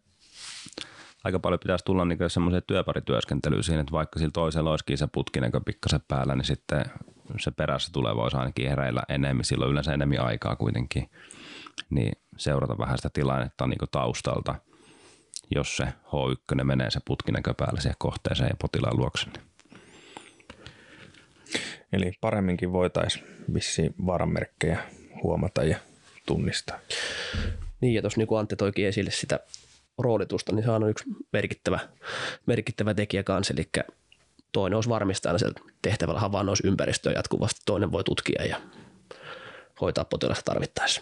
aika 1.23 1.39
paljon 1.39 1.59
pitäisi 1.59 1.85
tulla 1.85 2.05
niin 2.05 2.29
semmoiseen 2.29 2.63
työparityöskentelyyn 2.67 3.63
siinä, 3.63 3.81
että 3.81 3.91
vaikka 3.91 4.19
sillä 4.19 4.31
toisella 4.31 4.71
olisikin 4.71 4.97
se 4.97 5.07
putkinäkö 5.11 5.61
pikkasen 5.65 6.01
päällä, 6.07 6.35
niin 6.35 6.45
sitten 6.45 6.85
se 7.39 7.51
perässä 7.51 7.91
tulee 7.91 8.15
voisi 8.15 8.37
ainakin 8.37 8.69
hereillä 8.69 9.03
enemmän, 9.09 9.45
silloin 9.45 9.71
yleensä 9.71 9.93
enemmän 9.93 10.25
aikaa 10.25 10.55
kuitenkin, 10.55 11.09
niin 11.89 12.11
seurata 12.37 12.77
vähän 12.77 12.97
sitä 12.97 13.09
tilannetta 13.13 13.67
niin 13.67 13.79
taustalta, 13.91 14.55
jos 15.55 15.77
se 15.77 15.83
H1 15.83 16.63
menee 16.63 16.91
se 16.91 16.99
putkinäkö 17.05 17.53
päällä 17.53 17.81
siihen 17.81 17.95
kohteeseen 17.99 18.49
ja 18.49 18.55
potilaan 18.61 18.97
luokse. 18.97 19.25
Niin. 19.25 19.53
Eli 21.93 22.11
paremminkin 22.21 22.71
voitaisiin 22.71 23.25
vissiin 23.53 23.95
varamerkkejä 24.05 24.79
huomata 25.23 25.63
ja 25.63 25.77
tunnistaa. 26.25 26.79
Niin, 27.81 27.93
ja 27.93 28.01
tuossa 28.01 28.19
niin 28.19 28.27
kuin 28.27 28.39
Antti 28.39 28.55
toikin 28.55 28.87
esille 28.87 29.11
sitä 29.11 29.39
roolitusta, 29.97 30.55
niin 30.55 30.65
se 30.65 30.71
on 30.71 30.89
yksi 30.89 31.05
merkittävä, 31.33 31.79
merkittävä 32.45 32.93
tekijä 32.93 33.23
kanssa, 33.23 33.53
eli 33.53 33.69
toinen 34.51 34.77
olisi 34.77 34.89
varmistaa 34.89 35.37
sieltä 35.37 35.61
tehtävällä 35.81 36.19
havainnoisympäristöä 36.19 37.13
jatkuvasti, 37.13 37.61
toinen 37.65 37.91
voi 37.91 38.03
tutkia 38.03 38.45
ja 38.45 38.61
hoitaa 39.81 40.05
potilasta 40.05 40.43
tarvittaessa. 40.43 41.01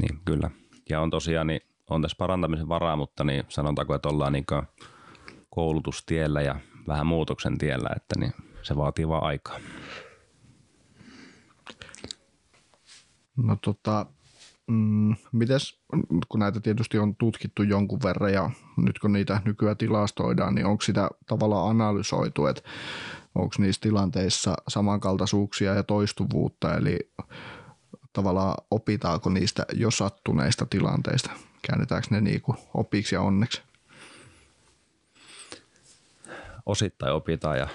Niin, 0.00 0.18
kyllä. 0.24 0.50
Ja 0.88 1.00
on 1.00 1.10
tosiaan, 1.10 1.46
niin 1.46 1.60
on 1.94 2.02
tässä 2.02 2.16
parantamisen 2.18 2.68
varaa, 2.68 2.96
mutta 2.96 3.24
niin 3.24 3.44
sanotaanko, 3.48 3.94
että 3.94 4.08
ollaan 4.08 4.32
niin 4.32 4.44
koulutustiellä 5.50 6.42
ja 6.42 6.60
vähän 6.88 7.06
muutoksen 7.06 7.58
tiellä, 7.58 7.88
että 7.96 8.20
niin 8.20 8.32
se 8.62 8.76
vaatii 8.76 9.08
vaan 9.08 9.24
aikaa. 9.24 9.58
No 13.36 13.56
tota, 13.56 14.06
mm, 14.66 15.14
mites, 15.32 15.80
kun 16.28 16.40
näitä 16.40 16.60
tietysti 16.60 16.98
on 16.98 17.16
tutkittu 17.16 17.62
jonkun 17.62 18.02
verran 18.04 18.32
ja 18.32 18.50
nyt 18.76 18.98
kun 18.98 19.12
niitä 19.12 19.40
nykyään 19.44 19.76
tilastoidaan, 19.76 20.54
niin 20.54 20.66
onko 20.66 20.82
sitä 20.82 21.10
tavallaan 21.26 21.70
analysoitu, 21.70 22.46
että 22.46 22.62
onko 23.34 23.54
niissä 23.58 23.80
tilanteissa 23.80 24.54
samankaltaisuuksia 24.68 25.74
ja 25.74 25.82
toistuvuutta, 25.82 26.76
eli 26.76 26.98
tavallaan 28.12 28.54
opitaanko 28.70 29.30
niistä 29.30 29.66
jo 29.74 29.90
sattuneista 29.90 30.66
tilanteista, 30.66 31.30
käännetäänkö 31.66 32.08
ne 32.10 32.20
niinku 32.20 32.56
opiksi 32.74 33.14
ja 33.14 33.20
onneksi? 33.20 33.62
osittain 36.66 37.12
opitaan 37.12 37.58
ja 37.58 37.68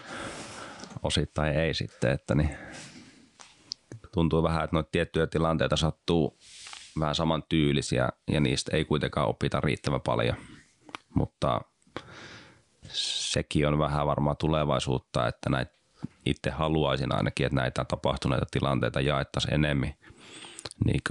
osittain 1.04 1.54
ei 1.54 1.73
sitten, 1.73 2.12
että 2.12 2.36
niin 2.36 2.58
tuntuu 4.13 4.43
vähän, 4.43 4.63
että 4.63 4.76
noita 4.76 4.89
tiettyjä 4.91 5.28
tilanteita 5.28 5.78
sattuu 5.78 6.38
vähän 7.00 7.15
saman 7.15 7.43
tyylisiä 7.50 8.10
ja 8.28 8.39
niistä 8.39 8.78
ei 8.78 8.86
kuitenkaan 8.86 9.28
opita 9.28 9.62
riittävän 9.62 10.02
paljon, 10.02 10.38
mutta 11.13 11.62
sekin 12.93 13.67
on 13.67 13.80
vähän 13.80 14.08
varmaan 14.08 14.38
tulevaisuutta, 14.38 15.28
että 15.28 15.50
näitä 15.50 15.78
itse 16.26 16.50
haluaisin 16.50 17.15
ainakin, 17.15 17.45
että 17.45 17.56
näitä 17.56 17.86
tapahtuneita 17.86 18.45
tilanteita 18.52 19.02
jaettaisiin 19.02 19.54
enemmän 19.54 19.93
niin 20.86 21.02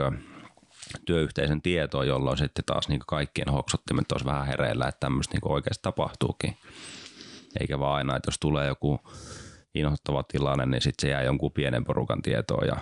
työyhteisön 1.05 1.62
tietoa, 1.62 2.05
jolloin 2.05 2.38
sitten 2.38 2.64
taas 2.64 2.88
niin 2.88 3.01
kaikkien 3.07 3.49
hoksottimet 3.49 4.12
olisi 4.12 4.25
vähän 4.25 4.46
hereillä, 4.46 4.88
että 4.88 5.01
tämmöistä 5.01 5.35
niin 5.35 5.53
oikeasti 5.53 5.83
tapahtuukin. 5.83 6.57
Eikä 7.61 7.79
vaan 7.79 7.96
aina, 7.96 8.16
että 8.16 8.29
jos 8.29 8.38
tulee 8.38 8.66
joku 8.66 9.01
inhottava 9.75 10.22
tilanne, 10.22 10.66
niin 10.66 10.83
sitten 10.83 11.03
se 11.03 11.11
jää 11.11 11.22
jonkun 11.22 11.53
pienen 11.53 11.85
porukan 11.85 12.22
tietoon 12.22 12.66
ja 12.66 12.77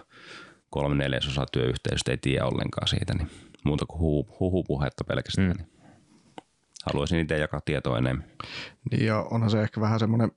kolme 0.71 0.95
neljäsosaa 0.95 1.47
työyhteisöstä 1.53 2.11
ei 2.11 2.19
tiedä 2.19 2.47
ollenkaan 2.47 2.89
siitä, 2.89 3.15
niin 3.15 3.31
muuta 3.65 3.87
kuin 3.87 4.01
huhu, 4.01 4.37
huhupuhetta 4.41 5.05
pelkästään. 5.05 5.49
Mm. 5.49 5.57
Niin 5.57 5.75
haluaisin 6.87 7.21
itse 7.21 7.39
jakaa 7.39 7.61
tietoa 7.65 7.99
enemmän. 7.99 8.25
Niin 8.91 9.07
ja 9.07 9.21
onhan 9.31 9.51
se 9.51 9.63
ehkä 9.63 9.81
vähän 9.81 9.99
semmoinen 9.99 10.33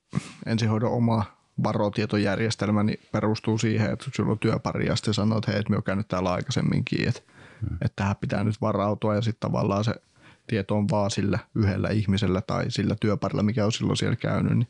ensihoidon 0.45 0.91
oma 0.91 1.25
varotietojärjestelmä 1.63 2.83
niin 2.83 2.99
perustuu 3.11 3.57
siihen, 3.57 3.91
että 3.91 4.05
sulla 4.15 4.31
on 4.31 4.39
työpari 4.39 4.85
ja 4.85 4.95
sitten 4.95 5.13
sanoo, 5.13 5.37
että 5.37 5.51
hei, 5.51 5.59
että 5.59 5.69
me 5.69 5.75
oon 5.75 5.83
käynyt 5.83 6.07
täällä 6.07 6.31
aikaisemminkin, 6.31 7.07
että, 7.07 7.21
hmm. 7.61 7.77
että 7.81 7.95
tähän 7.95 8.15
pitää 8.15 8.43
nyt 8.43 8.61
varautua 8.61 9.15
ja 9.15 9.21
sitten 9.21 9.51
tavallaan 9.51 9.83
se 9.83 9.95
tieto 10.47 10.75
on 10.75 10.89
vaan 10.91 11.11
sillä 11.11 11.39
yhdellä 11.55 11.89
ihmisellä 11.89 12.41
tai 12.41 12.71
sillä 12.71 12.95
työparilla, 13.01 13.43
mikä 13.43 13.65
on 13.65 13.71
silloin 13.71 13.97
siellä 13.97 14.15
käynyt, 14.15 14.57
niin 14.57 14.67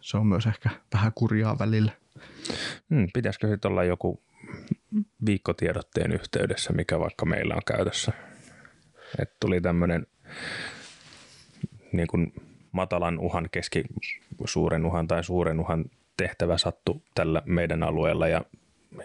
se 0.00 0.16
on 0.16 0.26
myös 0.26 0.46
ehkä 0.46 0.70
vähän 0.94 1.12
kurjaa 1.14 1.58
välillä. 1.58 1.92
Hmm, 2.90 3.06
pitäisikö 3.14 3.48
sitten 3.48 3.70
olla 3.70 3.84
joku 3.84 4.22
viikkotiedotteen 5.26 6.12
yhteydessä, 6.12 6.72
mikä 6.72 6.98
vaikka 6.98 7.26
meillä 7.26 7.54
on 7.54 7.62
käytössä? 7.66 8.12
Et 9.18 9.40
tuli 9.40 9.60
tämmöinen 9.60 10.06
niin 11.92 12.06
kuin 12.06 12.32
matalan 12.72 13.18
uhan, 13.18 13.48
keski 13.52 13.84
suuren 14.44 14.86
uhan 14.86 15.08
tai 15.08 15.24
suuren 15.24 15.60
uhan 15.60 15.84
tehtävä 16.16 16.58
sattu 16.58 17.02
tällä 17.14 17.42
meidän 17.44 17.82
alueella 17.82 18.28
ja 18.28 18.44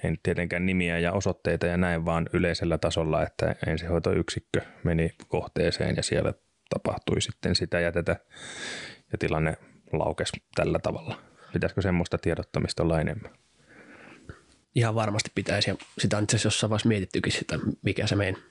ei 0.03 0.15
tietenkään 0.23 0.65
nimiä 0.65 0.99
ja 0.99 1.11
osoitteita 1.11 1.65
ja 1.65 1.77
näin, 1.77 2.05
vaan 2.05 2.29
yleisellä 2.33 2.77
tasolla, 2.77 3.23
että 3.23 3.55
ensihoitoyksikkö 3.67 4.61
meni 4.83 5.11
kohteeseen 5.27 5.95
ja 5.95 6.03
siellä 6.03 6.33
tapahtui 6.69 7.21
sitten 7.21 7.55
sitä 7.55 7.79
ja 7.79 7.91
tätä 7.91 8.15
ja 9.11 9.17
tilanne 9.17 9.57
laukesi 9.93 10.43
tällä 10.55 10.79
tavalla. 10.79 11.21
Pitäisikö 11.53 11.81
semmoista 11.81 12.17
tiedottamista 12.17 12.83
olla 12.83 13.01
enemmän? 13.01 13.31
Ihan 14.75 14.95
varmasti 14.95 15.31
pitäisi 15.35 15.69
ja 15.69 15.75
sitä 15.97 16.17
on 16.17 16.23
itse 16.23 16.35
asiassa 16.35 16.47
jossain 16.47 16.69
vaiheessa 16.69 16.87
mietittykin 16.87 17.33
sitä, 17.33 17.59
mikä 17.81 18.07
se 18.07 18.15
meidän, 18.15 18.41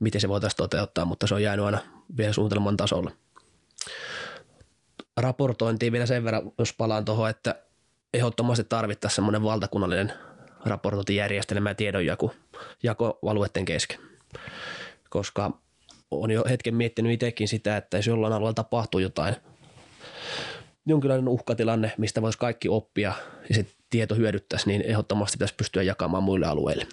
miten 0.00 0.20
se 0.20 0.28
voitaisiin 0.28 0.56
toteuttaa, 0.56 1.04
mutta 1.04 1.26
se 1.26 1.34
on 1.34 1.42
jäänyt 1.42 1.64
aina 1.64 1.78
vielä 2.16 2.32
suunnitelman 2.32 2.76
tasolla– 2.76 3.10
raportointiin 5.20 5.92
vielä 5.92 6.06
sen 6.06 6.24
verran, 6.24 6.52
jos 6.58 6.72
palaan 6.72 7.04
tuohon, 7.04 7.30
että 7.30 7.54
ehdottomasti 8.14 8.64
tarvittaisiin 8.64 9.14
semmoinen 9.16 9.42
valtakunnallinen 9.42 10.12
raportointijärjestelmä 10.64 11.70
ja 11.70 11.74
tiedonjaku 11.74 12.32
jako 12.82 13.18
alueiden 13.26 13.64
kesken. 13.64 13.98
Koska 15.10 15.50
on 16.10 16.30
jo 16.30 16.44
hetken 16.48 16.74
miettinyt 16.74 17.12
itsekin 17.12 17.48
sitä, 17.48 17.76
että 17.76 17.98
jos 17.98 18.06
jollain 18.06 18.32
alueella 18.32 18.54
tapahtuu 18.54 19.00
jotain, 19.00 19.36
jonkinlainen 20.86 21.28
uhkatilanne, 21.28 21.92
mistä 21.98 22.22
voisi 22.22 22.38
kaikki 22.38 22.68
oppia 22.68 23.12
ja 23.48 23.54
se 23.54 23.66
tieto 23.90 24.14
hyödyttäisi, 24.14 24.68
niin 24.68 24.82
ehdottomasti 24.82 25.36
pitäisi 25.36 25.54
pystyä 25.54 25.82
jakamaan 25.82 26.22
muille 26.22 26.46
alueille. 26.46 26.86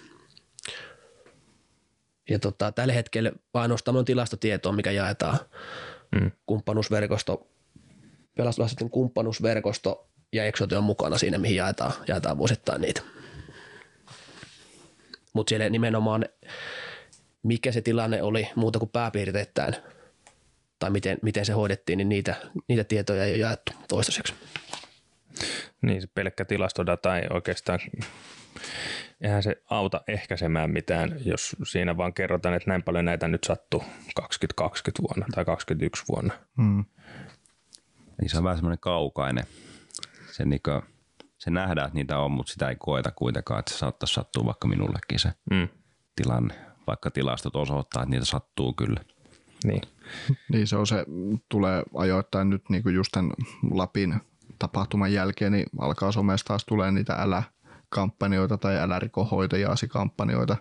Ja 2.30 2.38
tota, 2.38 2.72
tällä 2.72 2.92
hetkellä 2.92 3.32
ainoastaan 3.54 3.96
on 3.96 4.04
tilastotietoa, 4.04 4.72
mikä 4.72 4.90
jaetaan 4.90 5.38
mm. 6.20 6.30
kumppanuusverkosto 6.46 7.46
pelastuslaisten 8.36 8.90
kumppanuusverkosto 8.90 10.08
ja 10.32 10.44
Exote 10.44 10.76
on 10.76 10.84
mukana 10.84 11.18
siinä, 11.18 11.38
mihin 11.38 11.56
jaetaan, 11.56 11.92
jaetaan 12.08 12.38
vuosittain 12.38 12.80
niitä. 12.80 13.02
Mutta 15.36 15.50
siellä 15.50 15.68
nimenomaan, 15.68 16.24
mikä 17.42 17.72
se 17.72 17.80
tilanne 17.80 18.22
oli 18.22 18.48
muuta 18.54 18.78
kuin 18.78 18.88
pääpiirteittäin, 18.88 19.76
tai 20.78 20.90
miten, 20.90 21.18
miten 21.22 21.44
se 21.44 21.52
hoidettiin, 21.52 21.96
niin 21.96 22.08
niitä, 22.08 22.34
niitä 22.68 22.84
tietoja 22.84 23.24
ei 23.24 23.32
ole 23.32 23.38
jaettu 23.38 23.72
toistaiseksi. 23.88 24.34
Niin, 25.82 26.02
se 26.02 26.08
pelkkä 26.14 26.44
tilastodata 26.44 27.18
ei 27.18 27.26
oikeastaan, 27.30 27.78
eihän 29.20 29.42
se 29.42 29.62
auta 29.70 30.00
ehkäisemään 30.08 30.70
mitään, 30.70 31.16
jos 31.24 31.56
siinä 31.66 31.96
vaan 31.96 32.14
kerrotaan, 32.14 32.54
että 32.54 32.70
näin 32.70 32.82
paljon 32.82 33.04
näitä 33.04 33.28
nyt 33.28 33.44
sattuu 33.44 33.84
2020 34.16 35.02
vuonna 35.02 35.26
tai 35.34 35.44
2021 35.44 36.04
vuonna. 36.08 36.34
Hmm. 36.56 36.84
Niin 38.20 38.30
se 38.30 38.38
on 38.38 38.44
vähän 38.44 38.56
semmoinen 38.56 38.80
kaukainen. 38.80 39.44
Se, 40.32 40.44
niin 40.44 40.60
kuin, 40.64 40.82
se 41.46 41.50
nähdään, 41.50 41.86
että 41.86 41.98
niitä 41.98 42.18
on, 42.18 42.30
mutta 42.30 42.52
sitä 42.52 42.68
ei 42.68 42.76
koeta 42.76 43.10
kuitenkaan, 43.10 43.58
että 43.58 43.72
se 43.72 43.78
saattaisi 43.78 44.14
sattua 44.14 44.44
vaikka 44.44 44.68
minullekin 44.68 45.18
se 45.18 45.32
mm. 45.50 45.68
tilanne. 46.16 46.54
Vaikka 46.86 47.10
tilastot 47.10 47.56
osoittaa, 47.56 48.02
että 48.02 48.10
niitä 48.10 48.24
sattuu 48.24 48.72
kyllä. 48.72 49.00
Niin. 49.64 49.82
niin 50.52 50.66
se 50.66 50.76
on 50.76 50.86
se, 50.86 51.06
tulee 51.48 51.82
ajoittain 51.94 52.50
nyt 52.50 52.70
niin 52.70 52.82
kuin 52.82 52.94
just 52.94 53.12
tämän 53.12 53.30
Lapin 53.70 54.20
tapahtuman 54.58 55.12
jälkeen, 55.12 55.52
niin 55.52 55.66
alkaa 55.78 56.12
somesta 56.12 56.48
taas 56.48 56.64
tulee 56.64 56.90
niitä 56.90 57.14
älä 57.14 57.42
kampanjoita 57.88 58.58
tai 58.58 58.78
älä 58.78 58.98
rikohoitajaasi 58.98 59.88
kampanjoita, 59.88 60.56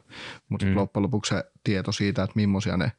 mutta 0.50 0.66
mm. 0.66 0.76
loppujen 0.76 1.04
lopuksi 1.04 1.36
se 1.36 1.44
tieto 1.64 1.92
siitä, 1.92 2.24
että 2.24 2.36
millaisia 2.36 2.78
ne 2.78 2.92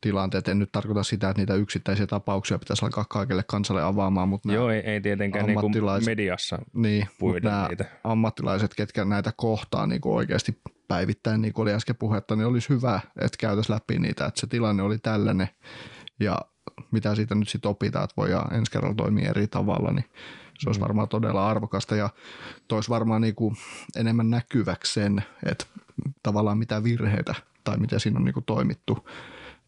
tilanteet. 0.00 0.48
En 0.48 0.58
nyt 0.58 0.72
tarkoita 0.72 1.02
sitä, 1.02 1.30
että 1.30 1.42
niitä 1.42 1.54
yksittäisiä 1.54 2.06
tapauksia 2.06 2.58
pitäisi 2.58 2.84
alkaa 2.84 3.04
kaikille 3.08 3.44
kansalle 3.46 3.82
avaamaan, 3.82 4.28
mutta 4.28 4.52
Joo, 4.52 4.70
ei, 4.70 4.80
ei 4.80 5.00
tietenkään 5.00 5.46
niin 5.46 5.60
kuin 5.60 5.74
mediassa 6.04 6.58
niin, 6.72 7.08
mutta 7.20 7.68
niitä. 7.68 7.84
ammattilaiset, 8.04 8.74
ketkä 8.74 9.04
näitä 9.04 9.32
kohtaa 9.36 9.86
niin 9.86 10.00
kuin 10.00 10.16
oikeasti 10.16 10.60
päivittäin, 10.88 11.42
niin 11.42 11.52
kuin 11.52 11.62
oli 11.62 11.72
äsken 11.72 11.96
puhetta, 11.96 12.36
niin 12.36 12.46
olisi 12.46 12.68
hyvä, 12.68 13.00
että 13.20 13.38
käytäisiin 13.38 13.74
läpi 13.74 13.98
niitä, 13.98 14.26
että 14.26 14.40
se 14.40 14.46
tilanne 14.46 14.82
oli 14.82 14.98
tällainen 14.98 15.48
ja 16.20 16.38
mitä 16.90 17.14
siitä 17.14 17.34
nyt 17.34 17.48
sitten 17.48 17.70
opitaan, 17.70 18.04
että 18.04 18.16
voidaan 18.16 18.54
ensi 18.54 18.70
kerralla 18.70 18.94
toimia 18.94 19.30
eri 19.30 19.46
tavalla, 19.46 19.92
niin 19.92 20.04
se 20.58 20.68
olisi 20.68 20.80
mm. 20.80 20.82
varmaan 20.82 21.08
todella 21.08 21.50
arvokasta 21.50 21.96
ja 21.96 22.10
toisi 22.68 22.88
varmaan 22.88 23.20
niin 23.20 23.34
kuin 23.34 23.56
enemmän 23.96 24.30
näkyväksi 24.30 24.92
sen, 24.92 25.24
että 25.46 25.66
tavallaan 26.22 26.58
mitä 26.58 26.82
virheitä 26.82 27.34
tai 27.64 27.76
miten 27.78 28.00
siinä 28.00 28.18
on 28.18 28.24
niin 28.24 28.34
kuin 28.34 28.44
toimittu 28.44 29.08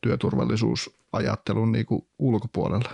työturvallisuusajattelun 0.03 1.73
niin 1.73 1.87
kuin 1.87 2.09
ulkopuolella. 2.19 2.91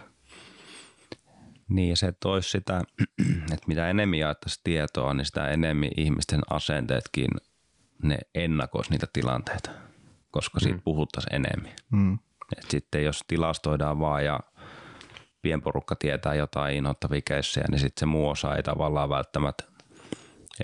Niin 1.68 1.88
ja 1.88 1.96
se 1.96 2.12
toisi 2.12 2.50
sitä, 2.50 2.82
että 3.52 3.66
mitä 3.66 3.90
enemmän 3.90 4.18
jaettaisiin 4.18 4.60
tietoa, 4.64 5.14
niin 5.14 5.24
sitä 5.24 5.48
enemmän 5.48 5.90
ihmisten 5.96 6.40
asenteetkin 6.50 7.30
ne 8.02 8.18
ennakoisi 8.34 8.90
niitä 8.90 9.06
tilanteita, 9.12 9.70
koska 10.30 10.60
siitä 10.60 10.76
mm. 10.76 10.82
puhuttaisiin 10.82 11.34
enemmän. 11.34 11.72
Mm. 11.90 12.18
Et 12.56 12.70
sitten 12.70 13.04
jos 13.04 13.24
tilastoidaan 13.28 14.00
vaan 14.00 14.24
ja 14.24 14.40
pienporukka 15.42 15.96
tietää 15.96 16.34
jotain 16.34 16.76
inhottavia 16.76 17.20
keissejä, 17.24 17.66
niin 17.70 17.78
sitten 17.78 18.00
se 18.00 18.06
muu 18.06 18.28
osa 18.28 18.56
ei 18.56 18.62
tavallaan 18.62 19.08
välttämättä 19.08 19.64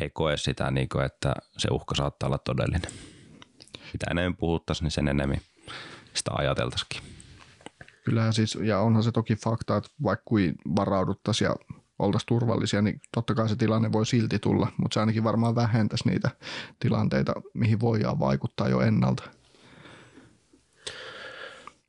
ei 0.00 0.10
koe 0.10 0.36
sitä, 0.36 0.70
niin 0.70 0.88
kuin, 0.88 1.04
että 1.04 1.34
se 1.58 1.68
uhka 1.70 1.94
saattaa 1.94 2.26
olla 2.26 2.38
todellinen. 2.38 2.92
Mitä 3.92 4.06
enemmän 4.10 4.36
puhuttaisiin, 4.36 4.84
niin 4.84 4.90
sen 4.90 5.08
enemmän 5.08 5.40
sitä 6.16 6.30
ajateltaisikin. 6.34 7.02
Kyllähän 8.04 8.32
siis, 8.32 8.58
ja 8.62 8.80
onhan 8.80 9.02
se 9.02 9.12
toki 9.12 9.36
fakta, 9.36 9.76
että 9.76 9.90
vaikka 10.02 10.22
kuin 10.24 10.54
varauduttaisiin 10.76 11.46
ja 11.46 11.56
oltaisiin 11.98 12.26
turvallisia, 12.26 12.82
niin 12.82 13.00
totta 13.14 13.34
kai 13.34 13.48
se 13.48 13.56
tilanne 13.56 13.92
voi 13.92 14.06
silti 14.06 14.38
tulla, 14.38 14.72
mutta 14.76 14.94
se 14.94 15.00
ainakin 15.00 15.24
varmaan 15.24 15.54
vähentäisi 15.54 16.08
niitä 16.08 16.30
tilanteita, 16.78 17.32
mihin 17.54 17.80
voidaan 17.80 18.18
vaikuttaa 18.18 18.68
jo 18.68 18.80
ennalta. 18.80 19.22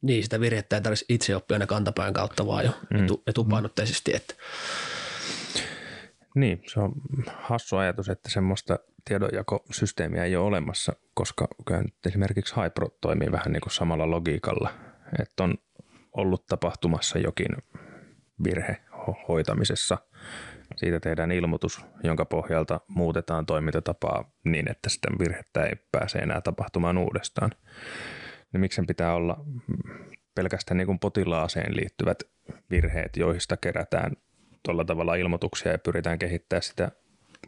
Niin, 0.02 0.24
sitä 0.24 0.40
virhettä 0.40 0.76
ei 0.76 0.82
tarvitsisi 0.82 1.14
itse 1.14 1.36
oppia 1.36 1.56
aina 1.56 1.68
kantapään 1.68 2.14
kautta 2.14 2.48
vaan 2.48 2.66
jo 2.66 2.72
mm. 2.90 3.04
etu, 3.04 3.24
etupainotteisesti. 3.28 4.16
Että. 4.16 4.34
Niin, 6.36 6.62
se 6.68 6.80
on 6.80 6.94
hassu 7.28 7.78
ajatus, 7.78 8.10
että 8.10 8.30
semmoista 8.30 8.80
tiedonjakosysteemiä 9.06 10.24
ei 10.24 10.36
ole 10.36 10.46
olemassa, 10.46 10.94
koska 11.14 11.48
esimerkiksi 12.06 12.56
Hypro 12.56 12.90
toimii 13.02 13.32
vähän 13.32 13.52
niin 13.52 13.62
kuin 13.62 13.74
samalla 13.74 14.12
logiikalla, 14.12 14.74
että 15.20 15.44
on 15.44 15.56
ollut 16.14 16.46
tapahtumassa 16.46 17.20
jokin 17.20 17.48
virhe 18.44 18.78
hoitamisessa. 19.28 19.98
Siitä 20.76 21.00
tehdään 21.00 21.32
ilmoitus, 21.32 21.86
jonka 22.04 22.26
pohjalta 22.26 22.80
muutetaan 22.88 23.46
toimintatapaa 23.46 24.32
niin, 24.44 24.72
että 24.72 24.90
sitä 24.90 25.08
virhettä 25.20 25.64
ei 25.64 25.76
pääse 25.92 26.18
enää 26.18 26.42
tapahtumaan 26.42 26.98
uudestaan. 26.98 27.52
Niin 28.54 28.62
miksi 28.62 28.76
sen 28.76 28.88
pitää 28.88 29.16
olla 29.16 29.46
pelkästään 30.36 30.78
niin 30.78 30.86
kuin 30.86 31.00
potilaaseen 31.00 31.76
liittyvät 31.76 32.18
virheet, 32.70 33.18
joista 33.18 33.58
kerätään 33.58 34.12
tuolla 34.66 34.86
tavalla 34.86 35.16
ilmoituksia 35.16 35.72
ja 35.72 35.78
pyritään 35.78 36.20
kehittämään 36.20 36.64
sitä 36.64 36.92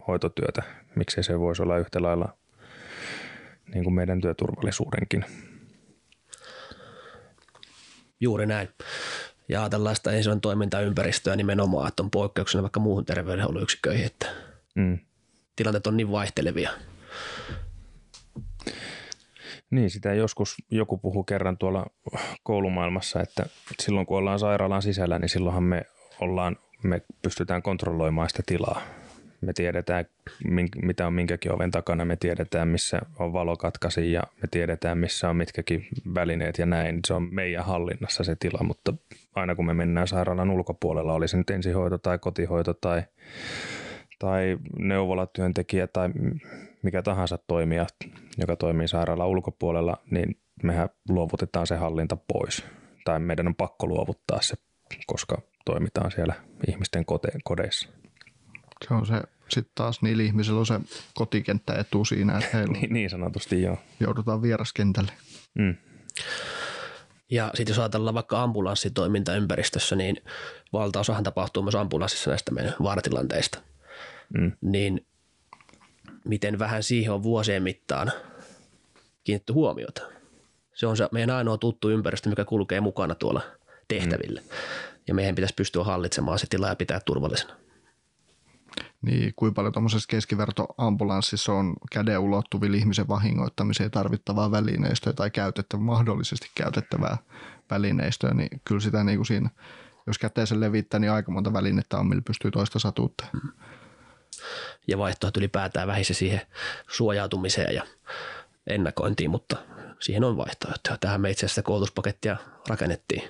hoitotyötä. 0.07 0.63
Miksei 0.95 1.24
se 1.24 1.39
voisi 1.39 1.61
olla 1.61 1.78
yhtä 1.78 2.01
lailla 2.01 2.38
niin 3.74 3.84
kuin 3.84 3.93
meidän 3.93 4.22
työturvallisuudenkin. 4.22 5.26
Juuri 8.20 8.45
näin. 8.45 8.70
Ja 9.49 9.70
sitä 9.93 10.11
ensin 10.11 10.41
toimintaympäristöä 10.41 11.36
nimenomaan, 11.36 11.88
että 11.88 12.03
on 12.03 12.11
poikkeuksena 12.11 12.61
vaikka 12.61 12.80
muuhun 12.80 13.05
terveydenhuollon 13.05 13.65
että 14.05 14.28
mm. 14.76 14.99
tilanteet 15.55 15.88
on 15.88 15.97
niin 15.97 16.11
vaihtelevia. 16.11 16.72
Niin, 19.70 19.89
sitä 19.89 20.13
joskus 20.13 20.55
joku 20.72 20.97
puhuu 20.97 21.24
kerran 21.24 21.57
tuolla 21.57 21.86
koulumaailmassa, 22.43 23.22
että 23.22 23.45
silloin 23.80 24.05
kun 24.05 24.18
ollaan 24.18 24.39
sairaalan 24.39 24.82
sisällä, 24.82 25.20
niin 25.20 25.30
silloinhan 25.30 25.63
me 25.63 25.86
ollaan, 26.22 26.57
me 26.84 27.01
pystytään 27.21 27.61
kontrolloimaan 27.61 28.30
sitä 28.30 28.43
tilaa. 28.45 28.82
Me 29.41 29.53
tiedetään, 29.53 30.05
mitä 30.82 31.07
on 31.07 31.13
minkäkin 31.13 31.51
oven 31.51 31.71
takana, 31.71 32.05
me 32.05 32.15
tiedetään, 32.15 32.67
missä 32.67 32.99
on 33.19 33.34
valokatkasi 33.34 34.11
ja 34.11 34.23
me 34.41 34.47
tiedetään, 34.51 34.97
missä 34.97 35.30
on 35.30 35.36
mitkäkin 35.36 35.88
välineet 36.15 36.57
ja 36.57 36.65
näin. 36.65 36.99
Se 37.07 37.13
on 37.13 37.28
meidän 37.32 37.65
hallinnassa 37.65 38.23
se 38.23 38.36
tila, 38.36 38.63
mutta 38.63 38.93
aina 39.36 39.55
kun 39.55 39.65
me 39.65 39.73
mennään 39.73 40.07
sairaalan 40.07 40.49
ulkopuolella, 40.49 41.13
oli 41.13 41.28
se 41.28 41.38
nyt 41.38 41.49
ensihoito 41.49 41.97
tai 41.97 42.19
kotihoito 42.19 42.73
tai, 42.73 43.03
tai 44.19 44.57
neuvolatyöntekijä 44.80 45.88
tai 45.88 46.09
mikä 46.84 47.01
tahansa 47.01 47.38
toimija, 47.38 47.88
joka 48.38 48.55
toimii 48.55 48.88
sairaalan 48.88 49.28
ulkopuolella, 49.28 49.97
niin 50.11 50.38
mehän 50.63 50.89
luovutetaan 51.09 51.67
se 51.67 51.75
hallinta 51.75 52.17
pois. 52.34 52.65
Tai 53.05 53.19
meidän 53.19 53.47
on 53.47 53.55
pakko 53.55 53.88
luovuttaa 53.88 54.41
se, 54.41 54.55
koska 55.07 55.41
toimitaan 55.68 56.11
siellä 56.11 56.34
ihmisten 56.68 57.05
kote- 57.05 57.39
kodeissa. 57.43 57.89
Se 58.88 58.93
on 58.93 59.05
se, 59.05 59.22
sitten 59.49 59.72
taas 59.76 60.01
niillä 60.01 60.24
ihmisillä 60.24 60.59
on 60.59 60.65
se 60.65 60.80
kotikenttäetu 61.13 62.05
siinä, 62.05 62.38
että 62.38 62.57
heillä 62.57 62.74
niin, 62.78 62.93
niin 62.93 63.09
sanotusti 63.09 63.61
joo. 63.61 63.78
joudutaan 63.99 64.41
vieraskentälle. 64.41 65.11
Mm. 65.53 65.76
Ja 67.32 67.51
sitten 67.53 67.74
jos 67.74 67.80
ajatellaan 67.80 68.15
vaikka 68.15 68.43
ambulanssitoimintaympäristössä, 68.43 69.95
niin 69.95 70.18
valtaosahan 70.74 71.24
tapahtuu 71.24 71.63
myös 71.63 71.76
ambulanssissa 71.76 72.30
näistä 72.30 72.51
meidän 72.51 72.74
vaaratilanteista. 72.84 73.59
Mm. 74.38 74.51
Niin 74.61 75.05
miten 76.26 76.59
vähän 76.59 76.84
siihen 76.84 77.13
on 77.13 77.24
vuosien 77.24 77.63
mittaan 77.63 78.11
kiinnitetty 79.24 79.53
huomiota. 79.53 80.01
Se 80.74 80.88
on 80.88 80.97
se 80.97 81.09
meidän 81.11 81.36
ainoa 81.36 81.57
tuttu 81.57 81.89
ympäristö, 81.89 82.30
mikä 82.30 82.45
kulkee 82.45 82.82
mukana 82.82 83.15
tuolla 83.15 83.41
tehtäville. 83.88 84.39
Mm. 84.39 84.47
Ja 85.08 85.14
meidän 85.14 85.36
pitäisi 85.36 85.53
pystyä 85.55 85.84
hallitsemaan 85.84 86.39
se 86.39 86.47
tila 86.49 86.68
ja 86.68 86.76
pitää 86.76 86.99
turvallisena. 86.99 87.53
Niin, 89.01 89.34
kuinka 89.36 89.55
paljon 89.55 89.74
tuommoisessa 89.74 90.08
keskivertoambulanssissa 90.10 91.53
on 91.53 91.74
käden 91.91 92.20
ulottuvilla 92.20 92.78
ihmisen 92.78 93.08
vahingoittamiseen 93.08 93.91
tarvittavaa 93.91 94.51
välineistöä 94.51 95.14
tai 95.14 95.32
käytettävää, 95.32 95.86
mahdollisesti 95.86 96.51
käytettävää 96.55 97.18
välineistöä, 97.72 98.34
niin 98.34 98.62
kyllä 98.66 98.82
sitä 98.82 99.03
niin 99.03 99.18
kuin 99.18 99.26
siinä, 99.26 99.49
jos 100.08 100.20
käteisen 100.20 100.60
levittää, 100.60 100.99
niin 100.99 101.12
aika 101.12 101.32
monta 101.32 101.53
välinettä 101.53 101.97
on, 101.97 102.08
millä 102.08 102.22
pystyy 102.22 102.51
toista 102.51 102.80
satuutta. 102.80 103.26
Mm 103.34 103.51
ja 104.88 104.97
vaihtoehto 104.97 105.39
ylipäätään 105.39 105.88
vähissä 105.88 106.14
siihen 106.14 106.41
suojautumiseen 106.89 107.76
ja 107.76 107.84
ennakointiin, 108.68 109.32
mutta 109.32 109.58
siihen 109.99 110.24
on 110.24 110.38
vaihtoehtoja. 110.38 110.97
Tähän 110.97 111.22
me 111.22 111.30
itse 111.30 111.45
asiassa 111.45 111.64
koulutuspakettia 111.64 112.38
rakennettiin. 112.70 113.24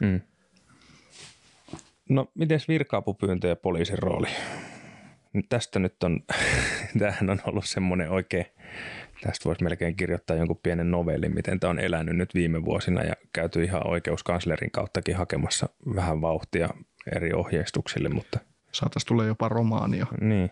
Mm. 0.00 0.20
No, 2.08 2.30
miten 2.34 2.60
virka-apupyyntö 2.68 3.48
ja 3.48 3.56
poliisin 3.56 3.98
rooli? 3.98 4.28
Nyt 5.32 5.46
tästä 5.48 5.78
nyt 5.78 6.02
on, 6.02 6.20
tämähän 6.98 7.30
on 7.30 7.40
ollut 7.46 7.66
semmoinen 7.66 8.10
oikein, 8.10 8.46
tästä 9.22 9.44
voisi 9.44 9.64
melkein 9.64 9.96
kirjoittaa 9.96 10.36
jonkun 10.36 10.60
pienen 10.62 10.90
novellin, 10.90 11.34
miten 11.34 11.60
tämä 11.60 11.70
on 11.70 11.78
elänyt 11.78 12.16
nyt 12.16 12.34
viime 12.34 12.64
vuosina 12.64 13.02
ja 13.02 13.14
käyty 13.32 13.64
ihan 13.64 13.86
oikeuskanslerin 13.86 14.70
kauttakin 14.70 15.16
hakemassa 15.16 15.68
vähän 15.94 16.20
vauhtia 16.20 16.68
eri 17.16 17.32
ohjeistuksille, 17.32 18.08
mutta– 18.08 18.38
Saataisiin 18.74 19.08
tulla 19.08 19.24
jopa 19.24 19.48
romaania. 19.48 20.06
Niin. 20.20 20.50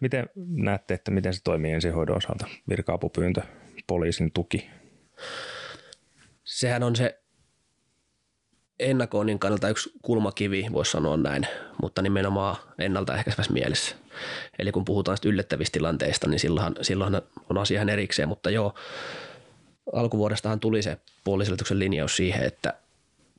Miten 0.00 0.28
näette, 0.36 0.94
että 0.94 1.10
miten 1.10 1.34
se 1.34 1.40
toimii 1.44 1.72
ensihoidon 1.72 2.16
osalta? 2.16 2.46
Virka-apupyyntö, 2.68 3.42
poliisin 3.86 4.32
tuki? 4.32 4.70
Sehän 6.44 6.82
on 6.82 6.96
se 6.96 7.21
ennakoinnin 8.90 9.38
kannalta 9.38 9.68
yksi 9.68 9.92
kulmakivi, 10.02 10.66
voisi 10.72 10.90
sanoa 10.90 11.16
näin, 11.16 11.46
mutta 11.82 12.02
nimenomaan 12.02 12.56
ennaltaehkäisevässä 12.78 13.52
mielessä. 13.52 13.96
Eli 14.58 14.72
kun 14.72 14.84
puhutaan 14.84 15.18
yllättävistä 15.24 15.72
tilanteista, 15.72 16.28
niin 16.28 16.40
silloinhan, 16.40 16.76
silloinhan 16.82 17.22
on 17.50 17.58
asia 17.58 17.76
ihan 17.78 17.88
erikseen, 17.88 18.28
mutta 18.28 18.50
joo, 18.50 18.74
alkuvuodestahan 19.92 20.60
tuli 20.60 20.82
se 20.82 20.98
poliisilaitoksen 21.24 21.78
linjaus 21.78 22.16
siihen, 22.16 22.42
että 22.42 22.74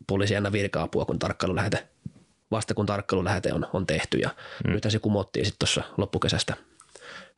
poliisi 0.07 0.35
aina 0.35 0.51
virka-apua, 0.51 1.05
kun 1.05 1.19
tarkkailu 1.19 1.55
lähete 1.55 1.87
vasta 2.53 2.73
kun 2.73 2.85
tarkkailulähete 2.85 3.53
on, 3.53 3.67
on 3.73 3.87
tehty 3.87 4.17
ja 4.17 4.29
mm. 4.67 4.71
nyt 4.71 4.83
se 4.89 4.99
kumottiin 4.99 5.45
sitten 5.45 5.59
tuossa 5.59 5.83
loppukesästä 5.97 6.53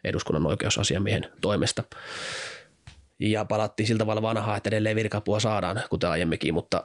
eduskunnan 0.04 0.46
oikeusasiamiehen 0.46 1.32
toimesta. 1.42 1.84
Ja 3.20 3.46
palattiin 3.46 3.88
siltä 3.88 4.00
tavalla 4.00 4.22
vanhaa, 4.22 4.58
että 4.58 4.70
edelleen 4.70 4.96
virkapua 4.96 5.40
saadaan, 5.40 5.84
kuten 5.90 6.10
aiemminkin, 6.10 6.54
mutta 6.54 6.84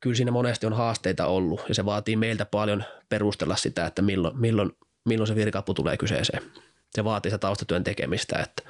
kyllä 0.00 0.16
siinä 0.16 0.30
monesti 0.30 0.66
on 0.66 0.72
haasteita 0.72 1.26
ollut 1.26 1.64
ja 1.68 1.74
se 1.74 1.84
vaatii 1.84 2.16
meiltä 2.16 2.46
paljon 2.46 2.84
perustella 3.08 3.56
sitä, 3.56 3.86
että 3.86 4.02
milloin, 4.02 4.38
milloin, 4.38 4.72
milloin 5.04 5.28
se 5.28 5.34
virkapu 5.34 5.74
tulee 5.74 5.96
kyseeseen. 5.96 6.42
Se 6.94 7.04
vaatii 7.04 7.30
sitä 7.30 7.38
taustatyön 7.38 7.84
tekemistä, 7.84 8.38
että 8.38 8.62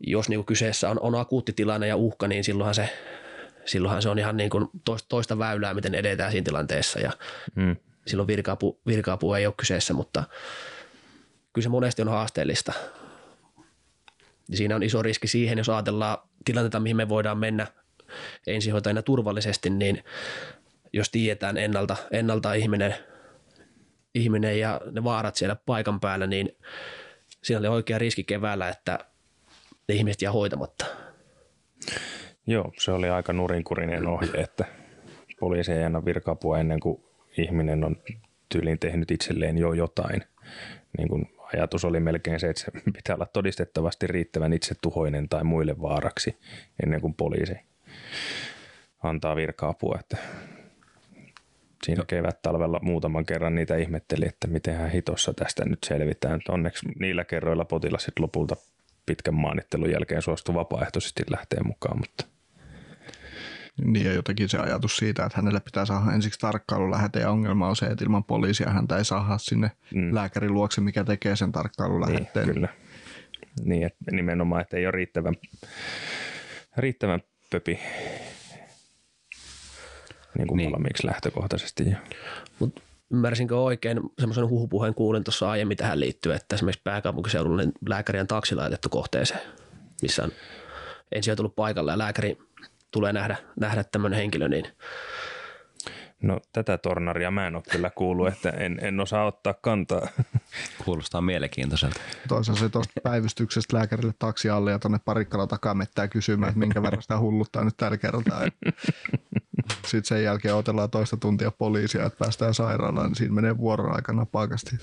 jos 0.00 0.28
niin 0.28 0.44
kyseessä 0.44 0.90
on, 0.90 1.00
on 1.00 1.14
akuutti 1.14 1.52
tilanne 1.52 1.86
ja 1.86 1.96
uhka, 1.96 2.28
niin 2.28 2.44
silloinhan 2.44 2.74
se 2.74 2.90
silloinhan 3.68 4.02
se 4.02 4.08
on 4.08 4.18
ihan 4.18 4.36
niin 4.36 4.50
kuin 4.50 4.68
toista 5.08 5.38
väylää, 5.38 5.74
miten 5.74 5.94
edetään 5.94 6.30
siinä 6.32 6.44
tilanteessa 6.44 7.00
ja 7.00 7.12
mm. 7.54 7.76
silloin 8.06 8.26
virkaapu, 8.26 8.80
virkaapu 8.86 9.34
ei 9.34 9.46
ole 9.46 9.54
kyseessä, 9.56 9.94
mutta 9.94 10.24
kyllä 11.52 11.62
se 11.62 11.68
monesti 11.68 12.02
on 12.02 12.08
haasteellista. 12.08 12.72
Ja 14.48 14.56
siinä 14.56 14.76
on 14.76 14.82
iso 14.82 15.02
riski 15.02 15.26
siihen, 15.26 15.58
jos 15.58 15.68
ajatellaan 15.68 16.18
tilanteita, 16.44 16.80
mihin 16.80 16.96
me 16.96 17.08
voidaan 17.08 17.38
mennä 17.38 17.66
ensihoitajana 18.46 19.02
turvallisesti, 19.02 19.70
niin 19.70 20.04
jos 20.92 21.10
tiedetään 21.10 21.56
ennalta, 21.56 21.96
ennalta 22.10 22.54
ihminen, 22.54 22.94
ihminen 24.14 24.60
ja 24.60 24.80
ne 24.92 25.04
vaarat 25.04 25.36
siellä 25.36 25.56
paikan 25.66 26.00
päällä, 26.00 26.26
niin 26.26 26.56
siinä 27.42 27.58
oli 27.58 27.68
oikea 27.68 27.98
riski 27.98 28.24
keväällä, 28.24 28.68
että 28.68 28.98
ne 29.88 29.94
ihmiset 29.94 30.22
jää 30.22 30.32
hoitamatta. 30.32 30.86
Joo, 32.46 32.72
se 32.78 32.92
oli 32.92 33.08
aika 33.08 33.32
nurinkurinen 33.32 34.06
ohje, 34.06 34.40
että 34.40 34.64
poliisi 35.40 35.72
ei 35.72 35.84
anna 35.84 36.04
virka-apua 36.04 36.58
ennen 36.58 36.80
kuin 36.80 37.04
ihminen 37.38 37.84
on 37.84 37.96
tyyliin 38.48 38.78
tehnyt 38.78 39.10
itselleen 39.10 39.58
jo 39.58 39.72
jotain. 39.72 40.22
Niin 40.98 41.08
kuin 41.08 41.30
ajatus 41.54 41.84
oli 41.84 42.00
melkein 42.00 42.40
se, 42.40 42.48
että 42.48 42.62
se 42.62 42.70
pitää 42.92 43.14
olla 43.14 43.26
todistettavasti 43.26 44.06
riittävän 44.06 44.52
itsetuhoinen 44.52 45.28
tai 45.28 45.44
muille 45.44 45.80
vaaraksi 45.80 46.38
ennen 46.82 47.00
kuin 47.00 47.14
poliisi 47.14 47.54
antaa 49.02 49.36
virka-apua. 49.36 49.98
Että 50.00 50.16
siinä 51.82 52.04
kevät 52.06 52.42
talvella 52.42 52.80
muutaman 52.82 53.26
kerran 53.26 53.54
niitä 53.54 53.76
ihmetteli, 53.76 54.28
että 54.28 54.48
miten 54.48 54.76
hän 54.76 54.90
hitossa 54.90 55.34
tästä 55.34 55.64
nyt 55.64 55.78
selvitään. 55.84 56.40
Onneksi 56.48 56.88
niillä 56.98 57.24
kerroilla 57.24 57.64
potilas 57.64 58.04
sitten 58.04 58.22
lopulta 58.22 58.56
pitkän 59.06 59.34
maanittelun 59.34 59.90
jälkeen 59.90 60.22
suostui 60.22 60.54
vapaaehtoisesti 60.54 61.22
lähteä 61.30 61.60
mukaan, 61.64 61.98
mutta– 61.98 62.24
niin 63.84 64.06
ja 64.06 64.12
jotenkin 64.12 64.48
se 64.48 64.58
ajatus 64.58 64.96
siitä, 64.96 65.24
että 65.24 65.38
hänelle 65.38 65.60
pitää 65.60 65.84
saada 65.84 66.12
ensiksi 66.12 66.40
tarkkailu 66.40 66.90
lähete 66.90 67.20
ja 67.20 67.30
ongelma 67.30 67.68
on 67.68 67.76
se, 67.76 67.86
että 67.86 68.04
ilman 68.04 68.24
poliisia 68.24 68.70
häntä 68.70 68.96
ei 68.96 69.04
saada 69.04 69.38
sinne 69.38 69.70
mm. 69.94 70.14
lääkärin 70.14 70.54
luokse, 70.54 70.80
mikä 70.80 71.04
tekee 71.04 71.36
sen 71.36 71.52
tarkkailulähetteen. 71.52 72.46
Niin, 72.46 72.54
kyllä. 72.54 72.68
Niin, 73.64 73.86
että 73.86 74.04
nimenomaan, 74.10 74.60
että 74.60 74.76
ei 74.76 74.86
ole 74.86 74.92
riittävän, 74.92 75.34
riittävän 76.76 77.20
pöpi 77.50 77.80
niin 80.38 80.48
kuin 80.48 80.56
niin. 80.56 80.72
valmiiksi 80.72 81.06
lähtökohtaisesti. 81.06 81.84
Mut 82.58 82.80
ymmärsinkö 83.10 83.58
oikein, 83.60 84.00
semmoisen 84.18 84.48
huhupuheen 84.48 84.94
kuulin 84.94 85.24
tuossa 85.24 85.50
aiemmin 85.50 85.76
tähän 85.76 86.00
liittyen, 86.00 86.36
että 86.36 86.54
esimerkiksi 86.54 86.82
pääkaupunkiseudulla 86.84 87.62
niin 87.62 87.72
lääkärien 87.88 88.26
taksi 88.26 88.54
laitettu 88.54 88.88
kohteeseen, 88.88 89.40
missä 90.02 90.24
on 90.24 90.32
ensin 91.12 91.36
tullut 91.36 91.56
paikalle 91.56 91.90
ja 91.90 91.98
lääkäri 91.98 92.38
tulee 92.90 93.12
nähdä, 93.12 93.36
nähdä 93.60 93.84
tämmöinen 93.84 94.18
henkilö, 94.18 94.48
niin 94.48 94.66
No 96.22 96.40
tätä 96.52 96.78
tornaria 96.78 97.30
mä 97.30 97.46
en 97.46 97.54
ole 97.54 97.62
kyllä 97.70 97.90
kuullut, 97.90 98.28
että 98.28 98.50
en, 98.50 98.78
en 98.82 99.00
osaa 99.00 99.24
ottaa 99.24 99.54
kantaa. 99.54 100.08
Kuulostaa 100.84 101.20
mielenkiintoiselta. 101.20 102.00
Toisaalta 102.28 102.60
se 102.60 102.68
tuosta 102.68 103.00
päivystyksestä 103.02 103.76
lääkärille 103.76 104.14
taksi 104.18 104.50
alle 104.50 104.70
ja 104.70 104.78
tuonne 104.78 104.98
parikkala 105.04 105.46
takamettää 105.46 106.08
kysymään, 106.08 106.48
että 106.48 106.58
minkä 106.58 106.82
verran 106.82 107.02
sitä 107.02 107.18
hulluttaa 107.18 107.64
nyt 107.64 107.76
tällä 107.76 107.96
kertaa. 107.96 108.42
Sitten 109.86 110.04
sen 110.04 110.24
jälkeen 110.24 110.54
otellaan 110.54 110.90
toista 110.90 111.16
tuntia 111.16 111.50
poliisia, 111.50 112.06
että 112.06 112.18
päästään 112.18 112.54
sairaalaan, 112.54 113.06
niin 113.06 113.16
siinä 113.16 113.34
menee 113.34 113.58
vuoron 113.58 113.94
aikana 113.94 114.26
paikasti. 114.26 114.76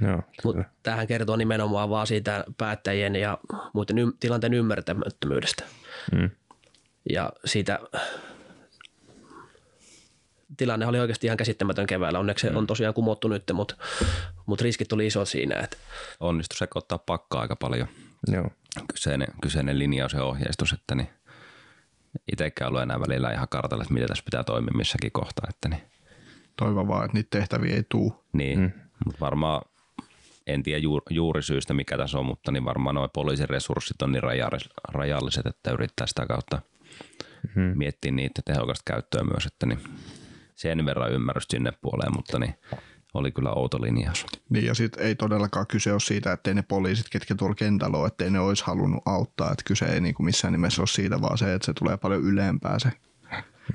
Joo, 0.00 0.16
Mutta 0.16 0.42
kyllä. 0.42 0.64
tähän 0.82 1.06
kertoo 1.06 1.36
nimenomaan 1.36 1.90
vaan 1.90 2.06
siitä 2.06 2.44
päättäjien 2.58 3.16
ja 3.16 3.38
muiden 3.72 3.98
y- 3.98 4.12
tilanteen 4.20 4.54
ymmärtämättömyydestä. 4.54 5.64
Mm. 6.12 6.30
Ja 7.10 7.32
siitä 7.44 7.78
tilanne 10.60 10.86
oli 10.86 11.00
oikeasti 11.00 11.26
ihan 11.26 11.36
käsittämätön 11.36 11.86
keväällä. 11.86 12.18
Onneksi 12.18 12.46
se 12.46 12.56
on 12.56 12.66
tosiaan 12.66 12.94
kumottu 12.94 13.28
nyt, 13.28 13.42
mutta, 13.52 13.74
mutta 14.46 14.62
riskit 14.62 14.92
oli 14.92 15.06
isot 15.06 15.28
siinä. 15.28 15.60
Että 15.60 15.76
Onnistu 16.20 16.56
sekoittaa 16.56 16.98
pakkaa 16.98 17.40
aika 17.40 17.56
paljon 17.56 17.88
Joo. 18.26 18.50
kyseinen, 18.92 19.28
kyseinen 19.42 19.78
linjaus 19.78 20.12
ja 20.12 20.24
ohjeistus, 20.24 20.72
että 20.72 20.94
niin 20.94 21.08
itsekään 22.32 22.68
ollut 22.68 22.82
enää 22.82 23.00
välillä 23.00 23.32
ihan 23.32 23.48
kartalle, 23.48 23.82
että 23.82 23.94
miten 23.94 24.08
tässä 24.08 24.24
pitää 24.24 24.44
toimia 24.44 24.72
missäkin 24.76 25.12
kohtaa. 25.12 25.46
Että 25.50 25.68
niin, 25.68 25.82
Toivon 26.56 26.88
vaan, 26.88 27.04
että 27.04 27.16
niitä 27.16 27.38
tehtäviä 27.38 27.76
ei 27.76 27.84
tuu. 27.88 28.24
niin 28.32 28.60
mm. 28.60 28.70
mutta 29.04 29.20
varmaan 29.20 29.62
en 30.46 30.62
tiedä 30.62 30.78
juur, 30.78 31.02
juurisyystä 31.10 31.74
mikä 31.74 31.96
tässä 31.96 32.18
on, 32.18 32.26
mutta 32.26 32.52
niin 32.52 32.64
varmaan 32.64 32.94
nuo 32.94 33.08
poliisin 33.08 33.48
resurssit 33.48 34.02
on 34.02 34.12
niin 34.12 34.22
rajallis- 34.22 34.74
rajalliset, 34.88 35.46
että 35.46 35.70
yrittää 35.70 36.06
sitä 36.06 36.26
kautta 36.26 36.62
mm-hmm. 37.42 37.78
miettiä 37.78 38.10
niitä 38.10 38.42
tehokasta 38.44 38.82
käyttöä 38.92 39.24
myös, 39.24 39.46
että 39.46 39.66
niin 39.66 39.80
sen 40.60 40.86
verran 40.86 41.12
ymmärrystä 41.12 41.56
sinne 41.56 41.72
puoleen, 41.80 42.12
mutta 42.16 42.38
niin 42.38 42.54
oli 43.14 43.32
kyllä 43.32 43.50
outo 43.52 43.82
linjaus. 43.82 44.26
Niin 44.48 44.64
ja 44.64 44.74
sitten 44.74 45.06
ei 45.06 45.14
todellakaan 45.14 45.66
kyse 45.66 45.92
ole 45.92 46.00
siitä, 46.00 46.32
ettei 46.32 46.54
ne 46.54 46.62
poliisit, 46.62 47.06
ketkä 47.10 47.34
tuolla 47.34 47.54
kentällä 47.54 47.98
on, 47.98 48.06
ettei 48.06 48.30
ne 48.30 48.40
olisi 48.40 48.64
halunnut 48.66 49.02
auttaa. 49.06 49.52
Että 49.52 49.64
kyse 49.66 49.86
ei 49.86 50.00
niinku 50.00 50.22
missään 50.22 50.52
nimessä 50.52 50.82
ole 50.82 50.86
siitä, 50.86 51.20
vaan 51.20 51.38
se, 51.38 51.54
että 51.54 51.66
se 51.66 51.72
tulee 51.72 51.96
paljon 51.96 52.22
ylempää 52.22 52.78
se. 52.78 52.92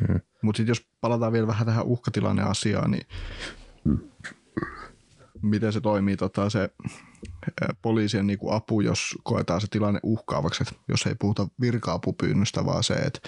Mm. 0.08 0.20
Mutta 0.42 0.58
sitten 0.58 0.72
jos 0.72 0.86
palataan 1.02 1.34
vielä 1.34 1.48
vähän 1.48 1.66
tähän 1.66 1.86
uhkatilanneasiaan, 1.86 2.92
niin 2.92 3.08
miten 5.42 5.74
se 5.74 5.82
toimii 5.82 6.18
tota, 6.18 6.50
se 6.50 6.70
poliisien 7.82 8.28
niinku 8.28 8.52
apu, 8.52 8.82
jos 8.82 9.16
koetaan 9.24 9.62
se 9.62 9.68
tilanne 9.68 10.00
uhkaavaksi, 10.04 10.64
että 10.64 10.76
jos 10.88 11.06
ei 11.06 11.16
puhuta 11.16 11.48
virka-apupyynnöstä, 11.62 12.66
vaan 12.66 12.84
se, 12.84 12.94
että 12.94 13.20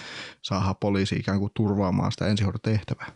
saadaan 0.41 0.75
poliisi 0.79 1.15
ikään 1.15 1.39
kuin 1.39 1.51
turvaamaan 1.53 2.11
sitä 2.11 2.27
ensihoidotehtävää. 2.27 3.11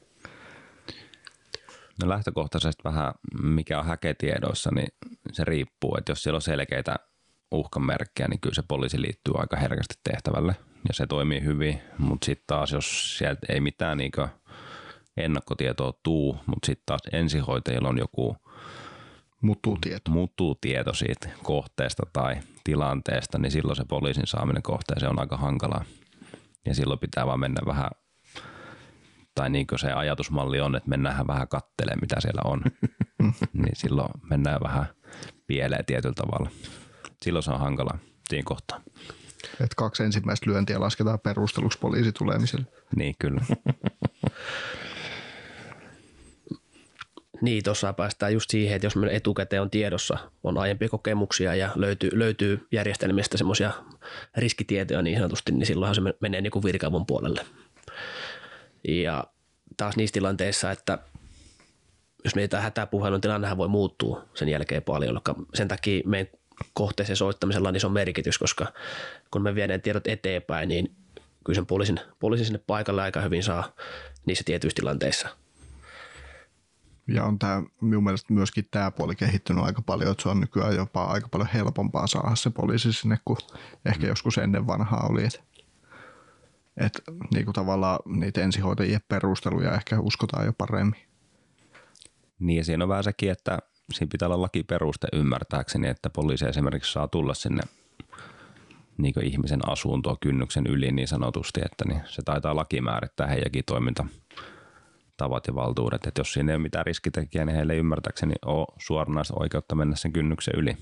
No 2.01 2.09
lähtökohtaisesti 2.09 2.83
vähän, 2.83 3.13
mikä 3.43 3.79
on 3.79 3.85
häketiedoissa, 3.85 4.69
niin 4.75 4.87
se 5.31 5.43
riippuu, 5.43 5.95
että 5.97 6.11
jos 6.11 6.23
siellä 6.23 6.37
on 6.37 6.41
selkeitä 6.41 6.95
uhkamerkkejä, 7.51 8.27
niin 8.27 8.39
kyllä 8.41 8.55
se 8.55 8.63
poliisi 8.67 9.01
liittyy 9.01 9.33
aika 9.37 9.57
herkästi 9.57 9.95
tehtävälle 10.03 10.55
ja 10.87 10.93
se 10.93 11.07
toimii 11.07 11.43
hyvin, 11.43 11.81
mutta 11.97 12.25
sitten 12.25 12.43
taas 12.47 12.71
jos 12.71 13.17
sieltä 13.17 13.41
ei 13.49 13.59
mitään 13.59 13.97
niinkö 13.97 14.27
ennakkotietoa 15.17 15.93
tuu, 16.03 16.37
mutta 16.45 16.65
sitten 16.65 16.83
taas 16.85 17.01
ensihoitajilla 17.13 17.89
on 17.89 17.97
joku 17.97 18.37
Muuttuu 19.41 19.77
tieto. 19.81 20.11
muuttuu 20.11 20.55
tieto 20.55 20.93
siitä 20.93 21.29
kohteesta 21.43 22.03
tai 22.13 22.35
tilanteesta, 22.63 23.37
niin 23.37 23.51
silloin 23.51 23.75
se 23.75 23.85
poliisin 23.85 24.27
saaminen 24.27 24.63
kohteeseen 24.63 25.11
on 25.11 25.19
aika 25.19 25.37
hankalaa. 25.37 25.85
Ja 26.65 26.75
silloin 26.75 26.99
pitää 26.99 27.25
vaan 27.25 27.39
mennä 27.39 27.61
vähän, 27.65 27.89
tai 29.35 29.49
niin 29.49 29.67
kuin 29.67 29.79
se 29.79 29.91
ajatusmalli 29.91 30.59
on, 30.59 30.75
että 30.75 30.89
mennään 30.89 31.27
vähän 31.27 31.47
kattelemaan, 31.47 31.99
mitä 32.01 32.21
siellä 32.21 32.41
on. 32.45 32.61
niin 33.63 33.75
silloin 33.75 34.11
mennään 34.29 34.59
vähän 34.63 34.85
pieleen 35.47 35.85
tietyllä 35.85 36.15
tavalla. 36.15 36.49
Silloin 37.21 37.43
se 37.43 37.51
on 37.51 37.59
hankalaa 37.59 37.97
siinä 38.29 38.43
kohtaa. 38.45 38.81
Että 39.43 39.75
kaksi 39.75 40.03
ensimmäistä 40.03 40.49
lyöntiä 40.49 40.79
lasketaan 40.79 41.19
perusteluksi 41.19 41.79
poliisi 41.79 42.11
tulemiselle. 42.11 42.65
Niin 42.95 43.15
kyllä. 43.19 43.41
niin, 47.41 47.63
tuossa 47.63 47.93
päästään 47.93 48.33
just 48.33 48.49
siihen, 48.49 48.75
että 48.75 48.85
jos 48.85 48.95
me 48.95 49.15
etukäteen 49.15 49.61
on 49.61 49.69
tiedossa, 49.69 50.17
on 50.43 50.57
aiempia 50.57 50.89
kokemuksia 50.89 51.55
ja 51.55 51.69
löytyy, 51.75 52.09
löytyy 52.13 52.67
järjestelmistä 52.71 53.37
semmoisia 53.37 53.71
riskitietoja 54.37 55.01
niin 55.01 55.17
sanotusti, 55.17 55.51
niin 55.51 55.65
silloinhan 55.65 55.95
se 55.95 56.01
menee 56.19 56.41
niin 56.41 56.51
kuin 56.51 56.63
virkavun 56.63 57.05
puolelle. 57.05 57.45
Ja 58.87 59.23
taas 59.77 59.95
niissä 59.95 60.13
tilanteissa, 60.13 60.71
että 60.71 60.97
jos 62.23 62.35
mietitään 62.35 62.63
hätäpuhelun, 62.63 63.21
tilannehan 63.21 63.57
voi 63.57 63.67
muuttua 63.67 64.25
sen 64.33 64.49
jälkeen 64.49 64.83
paljon, 64.83 65.21
sen 65.53 65.67
takia 65.67 66.01
meidän 66.05 66.33
kohteeseen 66.73 67.17
soittamisella 67.17 67.69
on 67.69 67.75
iso 67.75 67.89
merkitys, 67.89 68.37
koska 68.37 68.67
kun 69.31 69.41
me 69.41 69.55
viedään 69.55 69.81
tiedot 69.81 70.07
eteenpäin, 70.07 70.69
niin 70.69 70.95
kyllä 71.45 71.55
sen 71.55 71.65
poliisin, 71.65 71.99
poliisin 72.19 72.45
sinne 72.45 72.61
paikalle 72.67 73.01
aika 73.01 73.21
hyvin 73.21 73.43
saa 73.43 73.71
niissä 74.25 74.43
tietyissä 74.43 74.75
tilanteissa. 74.75 75.29
Ja 77.07 77.23
on 77.23 77.39
tämä 77.39 77.63
minun 77.81 78.03
mielestä 78.03 78.33
myöskin 78.33 78.67
tämä 78.71 78.91
puoli 78.91 79.15
kehittynyt 79.15 79.63
aika 79.63 79.81
paljon, 79.81 80.11
että 80.11 80.23
se 80.23 80.29
on 80.29 80.39
nykyään 80.39 80.75
jopa 80.75 81.03
aika 81.03 81.27
paljon 81.27 81.49
helpompaa 81.53 82.07
saada 82.07 82.35
se 82.35 82.49
poliisi 82.49 82.93
sinne 82.93 83.17
kuin 83.25 83.37
ehkä 83.85 84.07
joskus 84.07 84.37
ennen 84.37 84.67
vanhaa 84.67 85.07
oli. 85.09 85.23
Että 85.23 85.39
et, 86.77 87.01
niin 87.33 87.45
kuin 87.45 87.55
tavallaan 87.55 87.99
niitä 88.05 88.41
ensihoitajien 88.41 89.01
perusteluja 89.07 89.75
ehkä 89.75 89.99
uskotaan 89.99 90.45
jo 90.45 90.53
paremmin. 90.57 91.01
Niin 92.39 92.57
ja 92.57 92.63
siinä 92.63 92.83
on 92.83 92.89
vähän 92.89 93.03
sekin, 93.03 93.31
että 93.31 93.59
siinä 93.93 94.09
pitää 94.11 94.27
olla 94.27 94.41
lakiperuste 94.41 95.07
ymmärtääkseni, 95.13 95.87
että 95.87 96.09
poliisi 96.09 96.45
esimerkiksi 96.45 96.91
saa 96.91 97.07
tulla 97.07 97.33
sinne 97.33 97.61
niin 98.97 99.25
ihmisen 99.25 99.69
asuntoon 99.69 100.17
kynnyksen 100.19 100.67
yli 100.67 100.91
niin 100.91 101.07
sanotusti, 101.07 101.61
että 101.65 101.85
niin 101.87 102.01
se 102.05 102.21
taitaa 102.21 102.55
laki 102.55 102.81
määrittää 102.81 103.27
heidänkin 103.27 103.63
toimintatavat 103.65 105.47
ja 105.47 105.55
valtuudet. 105.55 106.05
Että 106.07 106.19
jos 106.19 106.33
siinä 106.33 106.51
ei 106.51 106.55
ole 106.55 106.63
mitään 106.63 106.85
riskitekijää, 106.85 107.45
niin 107.45 107.55
heille 107.55 107.73
ei 107.73 107.79
ymmärtääkseni 107.79 108.33
ole 108.45 108.67
suoranaista 108.77 109.33
oikeutta 109.39 109.75
mennä 109.75 109.95
sen 109.95 110.13
kynnyksen 110.13 110.53
yli. 110.57 110.77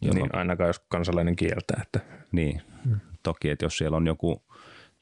Jolloin, 0.00 0.22
Niin, 0.22 0.38
ainakaan 0.38 0.68
jos 0.68 0.78
kansalainen 0.88 1.36
kieltää, 1.36 1.80
että 1.82 2.00
niin, 2.32 2.62
toki, 3.22 3.50
että 3.50 3.64
jos 3.64 3.78
siellä 3.78 3.96
on 3.96 4.06
joku 4.06 4.45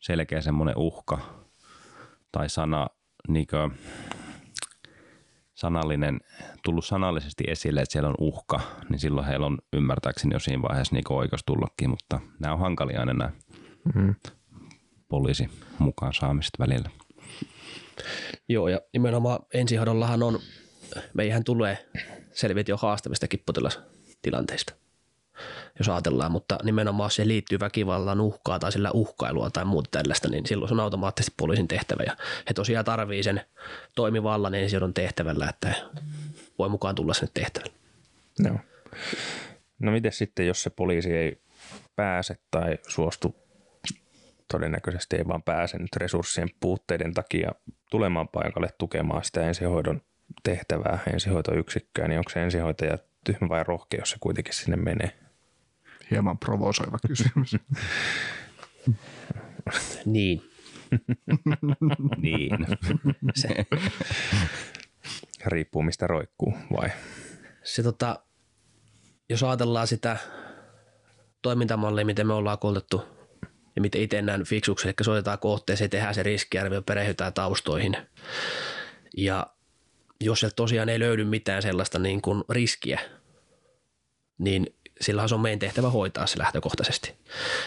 selkeä 0.05 0.41
semmoinen 0.41 0.77
uhka 0.77 1.19
tai 2.33 2.49
sana, 2.49 2.87
niin 3.29 3.47
kuin, 3.47 3.73
sanallinen, 5.55 6.21
tullut 6.65 6.85
sanallisesti 6.85 7.45
esille, 7.49 7.81
että 7.81 7.93
siellä 7.93 8.09
on 8.09 8.15
uhka, 8.21 8.61
niin 8.89 8.99
silloin 8.99 9.27
heillä 9.27 9.47
on 9.47 9.59
ymmärtääkseni 9.73 10.35
jo 10.35 10.39
siinä 10.39 10.63
vaiheessa 10.63 10.95
niin 10.95 11.13
oikeus 11.13 11.45
tullakin, 11.47 11.91
mutta 11.91 12.21
nämä 12.39 12.55
on 12.55 12.61
hankalia 12.61 13.01
aina 13.01 13.13
nämä 13.13 13.31
mm. 13.95 14.15
poliisi 15.09 15.49
mukaan 15.79 16.15
saamiset 16.15 16.53
välillä. 16.59 16.91
Joo, 18.49 18.69
ja 18.69 18.81
nimenomaan 18.93 19.39
ensihoidollahan 19.55 20.23
on, 20.23 20.39
meihän 21.15 21.45
tulee 21.45 21.89
selviät 22.33 22.69
jo 22.69 22.77
haastavista 22.77 23.29
kippotilastilanteista, 23.29 24.75
jos 25.79 25.89
ajatellaan, 25.89 26.33
mutta 26.33 26.59
nimenomaan 26.63 27.11
se 27.11 27.29
liittyy 27.29 27.61
väkivallan 27.61 28.21
uhkaa 28.21 28.59
tai 28.59 28.73
sillä 28.73 28.91
uhkailua 28.91 29.51
tai 29.51 29.65
muuta 29.65 29.91
tällaista, 29.91 30.29
niin 30.29 30.47
silloin 30.47 30.69
se 30.69 30.75
on 30.75 30.81
automaattisesti 30.81 31.35
poliisin 31.37 31.69
tehtävä 31.69 32.03
ja 32.07 32.17
he 32.49 32.55
tosiaan 32.55 32.85
tarvii 32.85 33.23
sen 33.23 33.41
toimivallan 33.95 34.55
ensihoidon 34.55 34.95
tehtävällä, 34.95 35.49
että 35.49 35.75
voi 36.59 36.69
mukaan 36.69 36.95
tulla 36.95 37.15
sinne 37.15 37.31
tehtävälle. 37.35 37.75
Joo. 38.39 38.59
No 39.79 39.93
miten 39.93 40.13
sitten, 40.13 40.47
jos 40.47 40.63
se 40.63 40.71
poliisi 40.71 41.17
ei 41.17 41.41
pääse 41.97 42.37
tai 42.51 42.79
suostu, 42.89 43.37
todennäköisesti 44.53 45.17
ei 45.17 45.27
vaan 45.29 45.43
pääse 45.43 45.79
nyt 45.79 45.97
resurssien 45.97 46.49
puutteiden 46.61 47.15
takia 47.15 47.53
tulemaan 47.91 48.29
paikalle 48.29 48.69
tukemaan 48.79 49.25
sitä 49.25 49.43
ensihoidon 49.49 50.01
tehtävää, 50.43 50.99
ensihoitoyksikköä, 51.13 52.09
niin 52.09 52.19
onko 52.19 52.31
se 52.31 52.43
ensihoitaja 52.43 52.99
tyhmä 53.25 53.49
vai 53.49 53.65
rohkea, 53.65 54.01
jos 54.01 54.11
se 54.11 54.17
kuitenkin 54.21 54.55
sinne 54.55 54.77
menee? 54.77 55.24
Hieman 56.11 56.39
provosoiva 56.39 56.99
kysymys. 57.09 57.57
Niin, 60.05 60.43
Niin. 62.17 62.51
se, 63.35 63.49
Riippuu 65.47 65.83
mistä 65.83 66.07
roikkuu 66.07 66.55
vai? 66.77 66.89
se 67.63 67.83
tota, 67.83 68.21
jos 69.29 69.43
ajatellaan 69.43 69.87
sitä 69.87 70.17
toimintamallia, 71.43 72.05
miten 72.05 72.27
me 72.27 72.33
ollaan 72.33 72.59
koulutettu 72.59 73.03
ja 73.77 73.83
miten 73.83 74.01
itse 74.03 74.23
näen 74.23 74.45
fiksuksi, 74.45 74.89
eli 74.89 74.95
soitetaan 75.03 75.39
kohteeseen, 75.39 75.91
tehdään 75.91 76.15
se 76.15 76.23
riskiarvio, 76.23 76.83
perehdytään 76.83 77.33
taustoihin. 77.33 77.97
Ja 79.17 79.47
jos 80.21 80.41
sieltä 80.41 80.55
tosiaan 80.57 80.89
ei 80.89 80.99
löydy 80.99 81.25
mitään 81.25 81.63
sellaista 81.63 81.99
niin 81.99 82.23
kuin 82.23 82.45
riskiä, 82.51 83.01
niin 84.39 84.67
silloin 85.01 85.29
se 85.29 85.35
on 85.35 85.41
meidän 85.41 85.59
tehtävä 85.59 85.91
hoitaa 85.91 86.27
se 86.27 86.39
lähtökohtaisesti. 86.39 87.15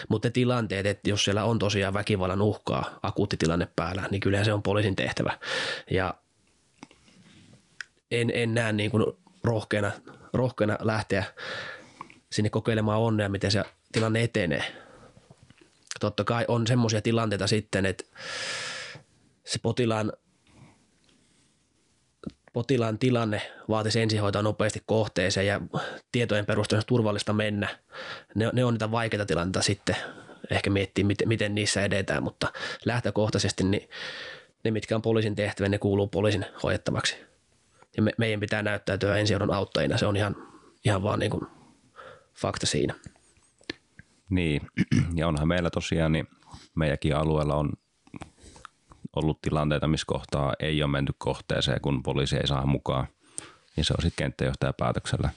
Mutta 0.08 0.28
ne 0.28 0.32
tilanteet, 0.32 0.86
että 0.86 1.10
jos 1.10 1.24
siellä 1.24 1.44
on 1.44 1.58
tosiaan 1.58 1.94
väkivallan 1.94 2.42
uhkaa, 2.42 2.98
akuutti 3.02 3.36
tilanne 3.36 3.68
päällä, 3.76 4.08
niin 4.10 4.20
kyllä 4.20 4.44
se 4.44 4.52
on 4.52 4.62
poliisin 4.62 4.96
tehtävä. 4.96 5.38
Ja 5.90 6.14
en, 8.10 8.30
en 8.34 8.54
näe 8.54 8.72
niin 8.72 8.90
kuin 8.90 9.04
rohkeana, 9.44 9.92
rohkeana 10.32 10.78
lähteä 10.80 11.24
sinne 12.32 12.50
kokeilemaan 12.50 13.00
onnea, 13.00 13.28
miten 13.28 13.50
se 13.50 13.64
tilanne 13.92 14.22
etenee. 14.22 14.74
Totta 16.00 16.24
kai 16.24 16.44
on 16.48 16.66
semmoisia 16.66 17.02
tilanteita 17.02 17.46
sitten, 17.46 17.86
että 17.86 18.04
se 19.44 19.58
potilaan, 19.62 20.12
potilaan 22.58 22.98
tilanne 22.98 23.42
vaatisi 23.68 24.00
ensihoitoa 24.00 24.42
nopeasti 24.42 24.82
kohteeseen 24.86 25.46
ja 25.46 25.60
tietojen 26.12 26.46
perusteella 26.46 26.84
turvallista 26.86 27.32
mennä. 27.32 27.68
Ne, 28.34 28.50
ne 28.52 28.64
on 28.64 28.74
niitä 28.74 28.90
vaikeita 28.90 29.26
tilanteita 29.26 29.64
sitten 29.64 29.96
ehkä 30.50 30.70
miettiä, 30.70 31.04
miten, 31.04 31.28
miten 31.28 31.54
niissä 31.54 31.82
edetään, 31.82 32.22
mutta 32.22 32.52
lähtökohtaisesti 32.84 33.64
niin 33.64 33.88
ne, 34.64 34.70
mitkä 34.70 34.96
on 34.96 35.02
poliisin 35.02 35.34
tehtävä, 35.34 35.68
ne 35.68 35.78
kuuluu 35.78 36.06
poliisin 36.06 36.46
hoidettavaksi. 36.62 37.16
Ja 37.96 38.02
me, 38.02 38.12
meidän 38.18 38.40
pitää 38.40 38.62
näyttäytyä 38.62 39.16
ensihoidon 39.16 39.54
auttajina, 39.54 39.98
se 39.98 40.06
on 40.06 40.16
ihan, 40.16 40.36
ihan 40.84 41.02
vaan 41.02 41.18
niin 41.18 41.30
kuin 41.30 41.46
fakta 42.36 42.66
siinä. 42.66 42.94
Niin, 44.30 44.60
ja 45.14 45.28
onhan 45.28 45.48
meillä 45.48 45.70
tosiaan, 45.70 46.12
niin 46.12 46.26
meidänkin 46.74 47.16
alueella 47.16 47.54
on 47.54 47.72
ollut 49.16 49.42
tilanteita, 49.42 49.88
missä 49.88 50.04
kohtaa 50.06 50.54
ei 50.60 50.82
ole 50.82 50.90
menty 50.90 51.12
kohteeseen, 51.18 51.80
kun 51.80 52.02
poliisi 52.02 52.36
ei 52.36 52.46
saa 52.46 52.66
mukaan. 52.66 53.06
Niin 53.76 53.84
se 53.84 53.94
on 53.98 54.02
sitten 54.02 54.24
kenttäjohtajan 54.24 54.74
päätöksellä 54.78 55.30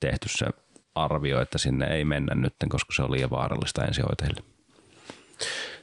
tehty 0.00 0.28
se 0.28 0.46
arvio, 0.94 1.40
että 1.40 1.58
sinne 1.58 1.86
ei 1.86 2.04
mennä 2.04 2.34
nyt, 2.34 2.54
koska 2.68 2.94
se 2.94 3.02
on 3.02 3.10
liian 3.10 3.30
vaarallista 3.30 3.84
ensihoitajille. 3.84 4.42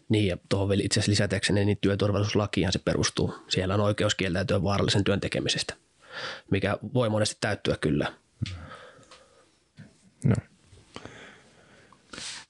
Niin 0.09 0.27
ja 0.27 0.38
tuohon 0.49 0.69
vielä 0.69 0.82
itse 0.86 0.99
asiassa 0.99 1.11
lisätäkseni, 1.11 1.65
niin 1.65 1.77
työturvallisuuslakiin 1.82 2.71
se 2.71 2.79
perustuu. 2.79 3.36
Siellä 3.47 3.73
on 3.73 3.79
oikeus 3.79 4.15
kieltäytyä 4.15 4.63
vaarallisen 4.63 5.03
työn 5.03 5.19
tekemisestä, 5.19 5.73
mikä 6.51 6.77
voi 6.93 7.09
monesti 7.09 7.38
täyttyä 7.41 7.77
kyllä. 7.77 8.13
No. 10.23 10.36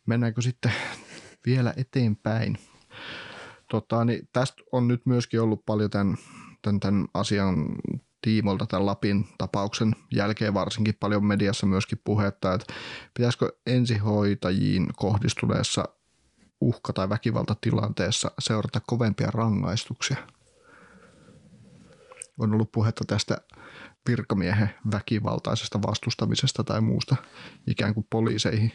Mennäänkö 0.05 0.41
sitten 0.41 0.71
vielä 1.45 1.73
eteenpäin? 1.77 2.57
Tota, 3.72 4.05
niin 4.05 4.30
tästä 4.34 4.63
on 4.72 4.88
nyt 4.88 5.05
myöskin 5.05 5.41
ollut 5.41 5.65
paljon 5.65 5.89
tämän, 5.89 6.17
tämän, 6.61 6.80
tämän 6.80 7.07
asian 7.13 7.67
tiimolta 8.22 8.65
tämän 8.65 8.86
Lapin 8.86 9.28
tapauksen 9.38 9.95
jälkeen 10.13 10.53
varsinkin 10.53 10.97
paljon 10.99 11.26
mediassa 11.26 11.65
myöskin 11.65 12.01
puhetta, 12.03 12.53
että 12.53 12.74
pitäisikö 13.13 13.51
ensihoitajiin 13.65 14.88
kohdistuneessa 14.95 15.84
uhka- 16.61 16.93
tai 16.93 17.09
väkivaltatilanteessa 17.09 18.32
seurata 18.39 18.82
kovempia 18.88 19.32
rangaistuksia. 19.32 20.17
On 22.39 22.53
ollut 22.53 22.72
puhetta 22.72 23.03
tästä 23.07 23.38
virkamiehen 24.09 24.69
väkivaltaisesta 24.91 25.82
vastustamisesta 25.82 26.63
tai 26.63 26.82
muusta 26.82 27.15
ikään 27.67 27.93
kuin 27.93 28.07
poliiseihin. 28.09 28.72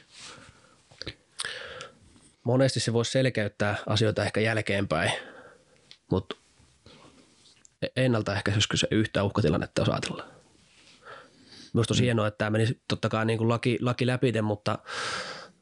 Monesti 2.46 2.80
se 2.80 2.92
voisi 2.92 3.10
selkeyttää 3.10 3.76
asioita 3.86 4.24
ehkä 4.24 4.40
jälkeenpäin, 4.40 5.12
mutta 6.10 6.36
ennaltaehkäisyskö 7.96 8.76
se 8.76 8.88
yhtä 8.90 9.22
uhkatilannetta, 9.24 9.80
jos 9.80 9.88
ajatellaan. 9.88 10.28
Minusta 11.74 11.94
on 11.94 11.98
mm. 11.98 12.02
hienoa, 12.02 12.26
että 12.26 12.38
tämä 12.38 12.50
meni 12.50 12.66
totta 12.88 13.08
kai 13.08 13.26
niin 13.26 13.38
kuin 13.38 13.48
laki, 13.48 13.78
laki 13.80 14.06
läpi, 14.06 14.42
mutta 14.42 14.78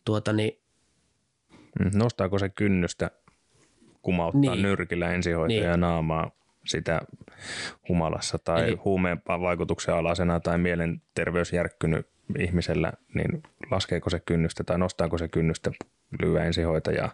tuota 0.04 0.32
niin, 0.32 0.60
Mm, 1.80 1.90
nostaako 1.94 2.38
se 2.38 2.48
kynnystä 2.48 3.10
kumauttaa 4.02 4.40
Niin. 4.40 4.62
nyrkillä 4.62 5.10
ensihoitaja 5.12 5.70
Niin. 5.70 5.80
naamaa 5.80 6.30
sitä 6.66 7.00
humalassa 7.88 8.38
tai 8.38 8.62
Eli- 8.68 8.74
huumeen 8.84 9.22
vaikutuksen 9.28 9.94
alasena 9.94 10.40
tai 10.40 10.58
mielenterveysjärkkynyt 10.58 12.06
ihmisellä, 12.38 12.92
niin 13.14 13.42
laskeeko 13.70 14.10
se 14.10 14.20
kynnystä 14.20 14.64
tai 14.64 14.78
nostaako 14.78 15.18
se 15.18 15.28
kynnystä 15.28 15.70
lyö 16.22 16.44
ensihoitajaa 16.44 17.10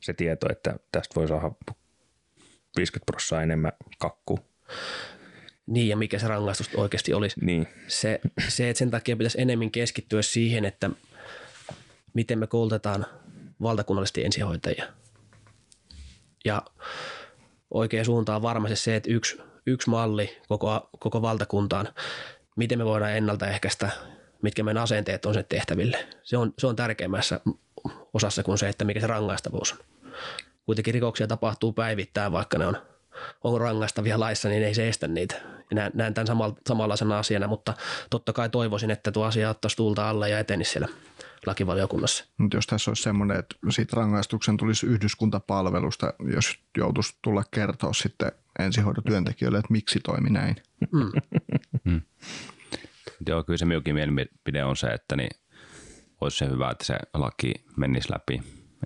se 0.00 0.12
tieto, 0.12 0.46
että 0.50 0.76
tästä 0.92 1.14
voi 1.14 1.28
saada 1.28 1.50
50 2.76 3.06
prosenttia 3.06 3.42
enemmän 3.42 3.72
kakku. 3.98 4.38
niin 5.66 5.88
ja 5.88 5.96
mikä 5.96 6.18
se 6.18 6.28
rangaistus 6.28 6.70
oikeasti 6.74 7.14
olisi. 7.14 7.40
Niin, 7.40 7.68
Se, 7.86 8.20
se, 8.48 8.70
että 8.70 8.78
sen 8.78 8.90
takia 8.90 9.16
pitäisi 9.16 9.40
enemmän 9.40 9.70
keskittyä 9.70 10.22
siihen, 10.22 10.64
että 10.64 10.90
miten 12.14 12.38
me 12.38 12.46
koulutetaan 12.46 13.06
valtakunnallisesti 13.62 14.24
ensihoitajia. 14.24 14.84
Ja 16.44 16.62
oikea 17.70 18.04
suunta 18.04 18.36
on 18.36 18.42
varmasti 18.42 18.76
se, 18.76 18.96
että 18.96 19.12
yksi, 19.12 19.38
yksi 19.66 19.90
malli 19.90 20.38
koko, 20.48 20.90
koko 20.98 21.22
valtakuntaan, 21.22 21.88
miten 22.56 22.78
me 22.78 22.84
voidaan 22.84 23.16
ennaltaehkäistä, 23.16 23.90
mitkä 24.42 24.62
meidän 24.62 24.82
asenteet 24.82 25.26
on 25.26 25.34
sen 25.34 25.44
tehtäville. 25.48 26.08
Se 26.22 26.36
on, 26.36 26.54
se 26.58 26.66
on 26.66 26.76
tärkeimmässä 26.76 27.40
osassa 28.14 28.42
kuin 28.42 28.58
se, 28.58 28.68
että 28.68 28.84
mikä 28.84 29.00
se 29.00 29.06
rangaistavuus 29.06 29.72
on. 29.72 29.78
Kuitenkin 30.66 30.94
rikoksia 30.94 31.26
tapahtuu 31.26 31.72
päivittäin, 31.72 32.32
vaikka 32.32 32.58
ne 32.58 32.66
on, 32.66 32.76
on 33.44 33.60
rangaistavia 33.60 34.20
laissa, 34.20 34.48
niin 34.48 34.62
ei 34.62 34.74
se 34.74 34.88
estä 34.88 35.08
niitä. 35.08 35.34
Ja 35.70 35.74
näen, 35.74 35.92
näen 35.94 36.14
tämän 36.14 36.26
samalla, 36.26 36.56
samanlaisena 36.68 37.18
asiana, 37.18 37.46
mutta 37.46 37.74
totta 38.10 38.32
kai 38.32 38.48
toivoisin, 38.48 38.90
että 38.90 39.12
tuo 39.12 39.24
asia 39.24 39.50
ottaisi 39.50 39.76
tulta 39.76 40.10
alle 40.10 40.30
ja 40.30 40.38
etenisi 40.38 40.70
siellä 40.70 40.88
lakivaliokunnassa. 41.46 42.24
Mutta 42.38 42.56
jos 42.56 42.66
tässä 42.66 42.90
olisi 42.90 43.02
semmoinen, 43.02 43.38
että 43.38 43.56
siitä 43.70 43.96
rangaistuksen 43.96 44.56
tulisi 44.56 44.86
yhdyskuntapalvelusta, 44.86 46.14
jos 46.32 46.58
joutuisi 46.76 47.16
tulla 47.22 47.42
kertoa 47.50 47.92
sitten 47.92 48.32
ensihoitotyöntekijöille, 48.58 49.58
että 49.58 49.72
miksi 49.72 50.00
toimi 50.00 50.30
näin. 50.30 50.56
Mm. 50.92 51.10
Joo, 53.26 53.44
kyllä 53.44 53.56
se 53.56 53.64
minunkin 53.64 53.94
mielipide 53.94 54.64
on 54.64 54.76
se, 54.76 54.86
että 54.86 55.16
niin 55.16 55.30
olisi 56.20 56.36
se 56.38 56.48
hyvä, 56.48 56.70
että 56.70 56.84
se 56.84 56.98
laki 57.14 57.54
menisi 57.76 58.12
läpi, 58.12 58.42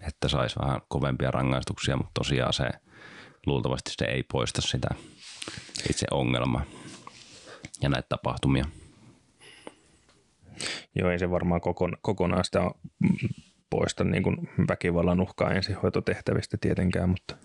että 0.06 0.28
saisi 0.28 0.56
vähän 0.60 0.80
kovempia 0.88 1.30
rangaistuksia, 1.30 1.96
mutta 1.96 2.10
tosiaan 2.14 2.52
se 2.52 2.70
luultavasti 3.46 3.90
se 3.98 4.04
ei 4.04 4.22
poista 4.22 4.60
sitä 4.60 4.88
itse 5.90 6.06
ongelmaa 6.10 6.64
ja 7.82 7.88
näitä 7.88 8.08
tapahtumia. 8.08 8.64
joo 10.94 11.10
ei 11.10 11.18
se 11.18 11.30
varmaan 11.30 11.60
kokona, 11.60 11.96
kokonaan 12.02 12.44
sitä 12.44 12.60
poista 13.70 14.04
niin 14.04 14.22
kuin 14.22 14.48
väkivallan 14.68 15.20
uhkaa 15.20 15.50
ensihoitotehtävistä 15.50 16.56
tietenkään, 16.60 17.08
mutta 17.08 17.36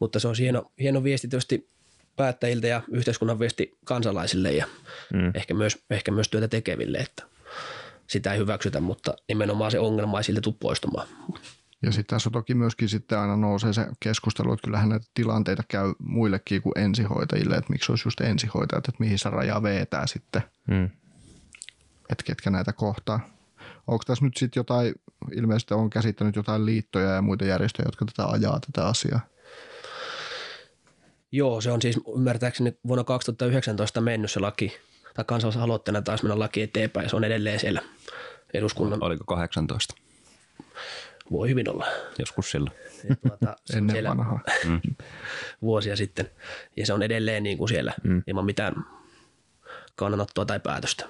Mutta 0.00 0.20
se 0.20 0.28
on 0.28 0.34
hieno, 0.38 0.72
hieno 0.80 1.04
viesti 1.04 1.28
tietysti 1.28 1.70
päättäjiltä 2.16 2.66
ja 2.66 2.82
yhteiskunnan 2.92 3.38
viesti 3.38 3.78
kansalaisille 3.84 4.52
ja 4.52 4.66
mm, 5.12 5.32
ehkä, 5.34 5.54
myös, 5.54 5.78
ehkä 5.90 6.12
myös 6.12 6.28
työtä 6.28 6.48
tekeville, 6.48 6.98
että 6.98 7.22
sitä 8.06 8.32
ei 8.32 8.38
hyväksytä, 8.38 8.80
mutta 8.80 9.14
nimenomaan 9.28 9.70
se 9.70 9.78
ongelma 9.78 10.18
ei 10.18 10.24
siltä 10.24 10.40
tule 10.40 10.54
poistumaan. 10.60 11.08
Ja 11.82 11.92
sitten 11.92 12.16
tässä 12.16 12.28
on 12.28 12.32
toki 12.32 12.54
myöskin 12.54 12.88
sitten 12.88 13.18
aina 13.18 13.36
nousee 13.36 13.72
se 13.72 13.86
keskustelu, 14.00 14.52
että 14.52 14.64
kyllähän 14.64 14.88
näitä 14.88 15.06
tilanteita 15.14 15.62
käy 15.68 15.92
muillekin 15.98 16.62
kuin 16.62 16.78
ensihoitajille, 16.78 17.56
että 17.56 17.72
miksi 17.72 17.92
olisi 17.92 18.06
just 18.06 18.20
ensihoitajat, 18.20 18.88
että 18.88 19.00
mihin 19.00 19.18
se 19.18 19.30
raja 19.30 19.62
vetää 19.62 20.06
sitten, 20.06 20.42
mm. 20.68 20.84
että 22.10 22.24
ketkä 22.24 22.50
näitä 22.50 22.72
kohtaa. 22.72 23.20
Onko 23.86 24.04
tässä 24.06 24.24
nyt 24.24 24.36
sitten 24.36 24.60
jotain, 24.60 24.94
ilmeisesti 25.34 25.74
on 25.74 25.90
käsittänyt 25.90 26.36
jotain 26.36 26.66
liittoja 26.66 27.10
ja 27.10 27.22
muita 27.22 27.44
järjestöjä, 27.44 27.86
jotka 27.86 28.04
tätä 28.04 28.28
ajaa 28.28 28.60
tätä 28.60 28.86
asiaa. 28.86 29.20
Joo, 31.32 31.60
se 31.60 31.70
on 31.70 31.82
siis 31.82 32.00
ymmärtääkseni 32.16 32.78
vuonna 32.86 33.04
2019 33.04 34.00
mennyt 34.00 34.30
se 34.30 34.40
laki, 34.40 34.76
tai 35.14 35.24
kansalaisaloitteena 35.24 36.02
taas 36.02 36.22
mennä 36.22 36.38
laki 36.38 36.62
eteenpäin, 36.62 37.04
ja 37.04 37.10
se 37.10 37.16
on 37.16 37.24
edelleen 37.24 37.60
siellä 37.60 37.82
eduskunnan, 38.54 39.02
Oliko 39.02 39.24
18? 39.24 39.94
voi 41.30 41.48
hyvin 41.48 41.70
olla. 41.70 41.86
Joskus 42.18 42.50
silloin. 42.50 42.76
Et 43.10 43.20
Tuota, 43.20 43.56
Ennen 43.74 43.94
siellä 43.94 44.08
vanhaa. 44.08 44.40
vuosia 45.62 45.96
sitten, 45.96 46.30
ja 46.76 46.86
se 46.86 46.92
on 46.92 47.02
edelleen 47.02 47.42
niin 47.42 47.58
kuin 47.58 47.68
siellä 47.68 47.94
mm. 48.04 48.22
ilman 48.26 48.44
mitään 48.44 48.74
kannanottoa 49.94 50.44
tai 50.44 50.60
päätöstä. 50.60 51.06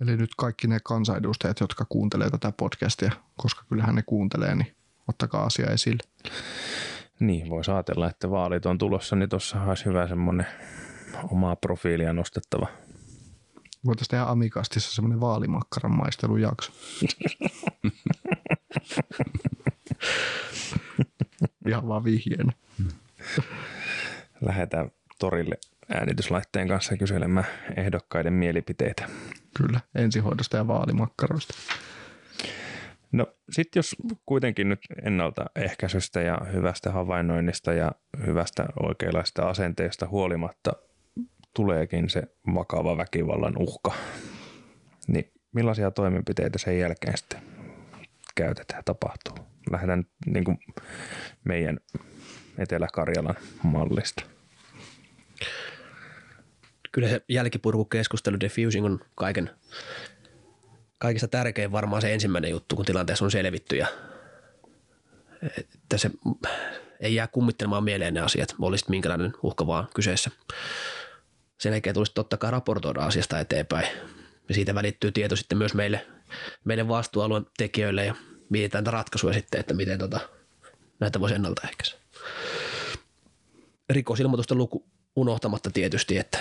Eli 0.00 0.16
nyt 0.16 0.30
kaikki 0.36 0.66
ne 0.66 0.78
kansanedustajat, 0.84 1.60
jotka 1.60 1.86
kuuntelee 1.88 2.30
tätä 2.30 2.52
podcastia, 2.56 3.12
koska 3.36 3.64
kyllähän 3.68 3.94
ne 3.94 4.02
kuuntelee, 4.06 4.54
niin 4.54 4.76
ottakaa 5.08 5.44
asia 5.44 5.70
esille. 5.70 6.02
Niin, 7.22 7.50
voisi 7.50 7.70
ajatella, 7.70 8.10
että 8.10 8.30
vaalit 8.30 8.66
on 8.66 8.78
tulossa, 8.78 9.16
niin 9.16 9.28
tuossa 9.28 9.62
olisi 9.62 9.84
hyvä 9.84 10.08
semmoinen 10.08 10.46
omaa 11.30 11.56
profiilia 11.56 12.12
nostettava. 12.12 12.66
Voitaisiin 13.86 14.10
tehdä 14.10 14.24
Amikastissa 14.24 14.94
semmoinen 14.94 15.20
vaalimakkaran 15.20 15.96
maistelujakso. 15.96 16.72
Ihan 21.68 21.88
vaan 21.88 22.04
vihjeenä. 22.04 22.52
Lähdetään 24.40 24.90
torille 25.18 25.58
äänityslaitteen 25.88 26.68
kanssa 26.68 26.96
kyselemään 26.96 27.46
ehdokkaiden 27.76 28.32
mielipiteitä. 28.32 29.08
Kyllä, 29.56 29.80
ensihoidosta 29.94 30.56
ja 30.56 30.66
vaalimakkaroista. 30.66 31.54
No 33.12 33.26
sitten 33.50 33.78
jos 33.78 33.96
kuitenkin 34.26 34.68
nyt 34.68 34.80
ennaltaehkäisystä 35.02 36.20
ja 36.20 36.38
hyvästä 36.52 36.90
havainnoinnista 36.90 37.72
ja 37.72 37.92
hyvästä 38.26 38.66
oikeanlaista 38.82 39.48
asenteesta 39.48 40.08
huolimatta 40.08 40.72
tuleekin 41.56 42.10
se 42.10 42.22
vakava 42.54 42.96
väkivallan 42.96 43.54
uhka, 43.58 43.92
niin 45.08 45.32
millaisia 45.52 45.90
toimenpiteitä 45.90 46.58
sen 46.58 46.78
jälkeen 46.78 47.18
sitten 47.18 47.42
käytetään 48.34 48.78
ja 48.78 48.82
tapahtuu? 48.82 49.34
Lähdetään 49.70 50.04
niin 50.26 50.44
kuin 50.44 50.58
meidän 51.44 51.78
Etelä-Karjalan 52.58 53.34
mallista. 53.62 54.24
Kyllä 56.92 57.08
se 57.08 57.22
jälkipurkukeskustelu, 57.28 58.40
defusing 58.40 58.86
on 58.86 59.00
kaiken, 59.14 59.50
kaikista 61.02 61.28
tärkein 61.28 61.72
varmaan 61.72 62.02
se 62.02 62.14
ensimmäinen 62.14 62.50
juttu, 62.50 62.76
kun 62.76 62.84
tilanteessa 62.84 63.24
on 63.24 63.30
selvitty 63.30 63.76
ja 63.76 63.86
että 65.58 65.98
se 65.98 66.10
ei 67.00 67.14
jää 67.14 67.26
kummittelemaan 67.26 67.84
mieleen 67.84 68.14
ne 68.14 68.20
asiat, 68.20 68.54
olisi 68.60 68.84
minkälainen 68.88 69.32
uhka 69.42 69.66
vaan 69.66 69.88
kyseessä. 69.94 70.30
Sen 71.60 71.72
jälkeen 71.72 71.94
tulisi 71.94 72.12
totta 72.14 72.36
kai 72.36 72.50
raportoida 72.50 73.00
asiasta 73.00 73.40
eteenpäin. 73.40 73.86
Ja 74.48 74.54
siitä 74.54 74.74
välittyy 74.74 75.12
tieto 75.12 75.36
sitten 75.36 75.58
myös 75.58 75.74
meille, 75.74 76.06
meidän 76.64 76.88
vastuualueen 76.88 77.46
tekijöille 77.58 78.04
ja 78.04 78.14
mietitään 78.48 78.86
ratkaisuja 78.86 79.34
sitten, 79.34 79.60
että 79.60 79.74
miten 79.74 79.98
tota, 79.98 80.20
näitä 81.00 81.20
voisi 81.20 81.34
ennaltaehkäistä. 81.34 81.98
Rikosilmoitusten 83.90 84.58
luku 84.58 84.86
unohtamatta 85.16 85.70
tietysti, 85.70 86.18
että 86.18 86.38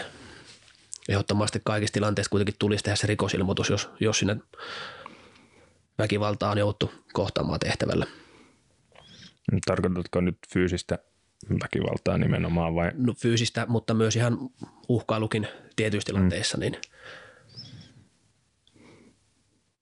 ehdottomasti 1.10 1.62
kaikissa 1.64 1.93
tilanteissa 1.93 2.30
kuitenkin 2.30 2.56
tulisi 2.60 2.84
tehdä 2.84 2.95
se 2.95 3.08
rikosilmoitus, 3.08 3.70
jos, 3.70 3.89
jos 3.99 4.20
sinne 4.20 4.38
väkivaltaa 5.97 6.52
on 6.52 6.58
jouttu 6.58 6.91
kohtaamaan 7.14 7.60
tehtävällä. 7.60 8.06
Tarkoitatko 9.66 10.22
nyt 10.22 10.38
fyysistä 10.54 10.99
väkivaltaa 11.64 12.18
nimenomaan 12.18 12.76
vai? 12.76 12.91
No, 12.93 13.14
fyysistä, 13.14 13.66
mutta 13.66 13.93
myös 13.93 14.16
ihan 14.16 14.38
uhkailukin 14.89 15.47
tietyissä 15.76 16.06
tilanteissa, 16.06 16.58
mm. 16.58 16.62
niin 16.62 16.78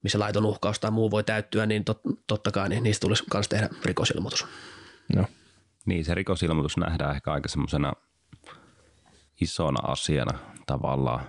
missä 0.03 0.19
laiton 0.19 0.45
uhkaus 0.45 0.79
tai 0.79 0.91
muu 0.91 1.11
voi 1.11 1.23
täyttyä, 1.23 1.65
niin 1.65 1.85
tot, 1.85 2.01
totta 2.27 2.51
kai 2.51 2.69
niin 2.69 2.83
niistä 2.83 3.01
tulisi 3.01 3.23
myös 3.33 3.47
tehdä 3.47 3.69
rikosilmoitus. 3.85 4.45
No. 5.15 5.25
Niin, 5.85 6.05
se 6.05 6.13
rikosilmoitus 6.13 6.77
nähdään 6.77 7.15
ehkä 7.15 7.31
aika 7.31 7.49
semmoisena 7.49 7.93
isona 9.41 9.79
asiana 9.91 10.39
tavallaan, 10.69 11.21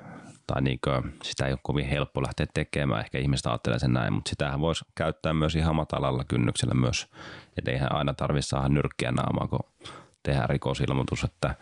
tai 0.46 0.62
niin 0.62 0.78
kuin, 0.84 1.14
sitä 1.22 1.46
ei 1.46 1.52
ole 1.52 1.60
kovin 1.62 1.86
helppo 1.86 2.22
lähteä 2.22 2.46
tekemään, 2.54 3.00
ehkä 3.00 3.18
ihmiset 3.18 3.46
ajattelee 3.46 3.78
sen 3.78 3.92
näin, 3.92 4.12
mutta 4.12 4.28
sitähän 4.28 4.60
voisi 4.60 4.84
käyttää 4.94 5.32
myös 5.32 5.56
ihan 5.56 5.76
matalalla 5.76 6.24
kynnyksellä 6.24 6.74
myös, 6.74 7.08
että 7.58 7.70
eihän 7.70 7.92
aina 7.92 8.14
tarvitse 8.14 8.48
saada 8.48 8.68
nyrkkiä 8.68 9.12
naamaa, 9.12 9.48
kun 9.48 9.92
tehdään 10.22 10.48
rikosilmoitus, 10.48 11.24
että 11.24 11.54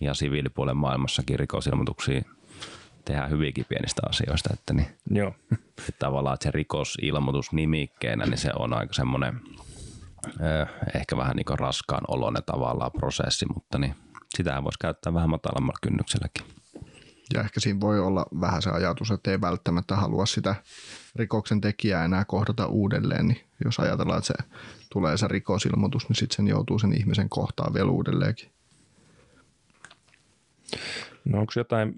ihan 0.00 0.14
siviilipuolen 0.14 0.76
maailmassakin 0.76 1.38
rikosilmoituksia 1.38 2.22
tehdään 3.04 3.30
hyvinkin 3.30 3.64
pienistä 3.68 4.02
asioista, 4.08 4.50
että, 4.52 4.74
niin, 4.74 4.86
Joo. 5.10 5.34
että 5.88 5.92
tavallaan 5.98 6.34
että 6.34 6.44
se 6.44 6.50
rikosilmoitus 6.50 7.52
nimikkeenä, 7.52 8.26
niin 8.26 8.38
se 8.38 8.50
on 8.58 8.72
aika 8.72 8.92
semmoinen 8.92 9.40
ehkä 10.94 11.16
vähän 11.16 11.36
niin 11.36 11.58
raskaan 11.58 12.04
oloinen 12.08 12.42
tavallaan 12.46 12.92
prosessi, 12.92 13.46
mutta 13.54 13.78
niin 13.78 13.94
sitähän 14.36 14.64
voisi 14.64 14.78
käyttää 14.78 15.14
vähän 15.14 15.30
matalammalla 15.30 15.78
kynnykselläkin. 15.82 16.61
Ja 17.34 17.40
ehkä 17.40 17.60
siinä 17.60 17.80
voi 17.80 18.00
olla 18.00 18.26
vähän 18.40 18.62
se 18.62 18.70
ajatus, 18.70 19.10
että 19.10 19.30
ei 19.30 19.40
välttämättä 19.40 19.96
halua 19.96 20.26
sitä 20.26 20.54
rikoksen 21.16 21.60
tekijää 21.60 22.04
enää 22.04 22.24
kohdata 22.24 22.66
uudelleen, 22.66 23.28
niin 23.28 23.40
jos 23.64 23.80
ajatellaan, 23.80 24.18
että 24.18 24.26
se 24.26 24.48
tulee 24.92 25.16
se 25.16 25.28
rikosilmoitus, 25.28 26.08
niin 26.08 26.16
sitten 26.16 26.36
sen 26.36 26.48
joutuu 26.48 26.78
sen 26.78 26.92
ihmisen 26.98 27.28
kohtaan 27.28 27.74
vielä 27.74 27.90
uudelleenkin. 27.90 28.50
No 31.24 31.38
onko 31.38 31.52
jotain 31.56 31.94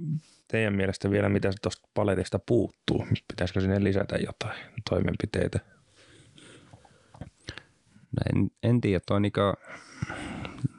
teidän 0.48 0.74
mielestä 0.74 1.10
vielä, 1.10 1.28
mitä 1.28 1.50
tuosta 1.62 1.88
paletista 1.94 2.38
puuttuu? 2.38 3.06
Pitäisikö 3.28 3.60
sinne 3.60 3.84
lisätä 3.84 4.16
jotain 4.16 4.58
toimenpiteitä? 4.90 5.60
No 8.12 8.22
en, 8.34 8.50
en 8.62 8.80
tiedä, 8.80 9.00
toi 9.06 9.20
niinku, 9.20 9.40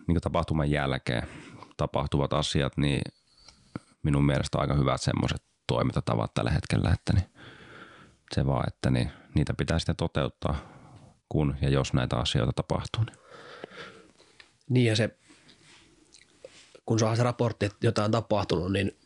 niinku 0.07 0.19
tapahtuman 0.21 0.71
jälkeen 0.71 1.27
tapahtuvat 1.77 2.33
asiat, 2.33 2.77
niin 2.77 3.01
minun 4.05 4.25
mielestä 4.25 4.57
aika 4.57 4.73
hyvät 4.73 5.01
semmoiset 5.01 5.43
toimintatavat 5.67 6.33
tällä 6.33 6.51
hetkellä, 6.51 6.89
että 6.93 7.13
niin 7.13 7.25
se 8.33 8.45
vaan, 8.45 8.63
että 8.67 8.89
niin, 8.89 9.11
niitä 9.33 9.53
pitää 9.53 9.79
sitten 9.79 9.95
toteuttaa, 9.95 10.55
kun 11.29 11.55
ja 11.61 11.69
jos 11.69 11.93
näitä 11.93 12.15
asioita 12.15 12.53
tapahtuu. 12.53 13.03
Niin, 13.03 13.17
niin 14.69 14.85
ja 14.85 14.95
se, 14.95 15.17
kun 16.85 16.99
saa 16.99 17.15
se 17.15 17.23
raportti, 17.23 17.65
että 17.65 17.87
jotain 17.87 18.05
on 18.05 18.11
tapahtunut, 18.11 18.71
niin 18.71 18.97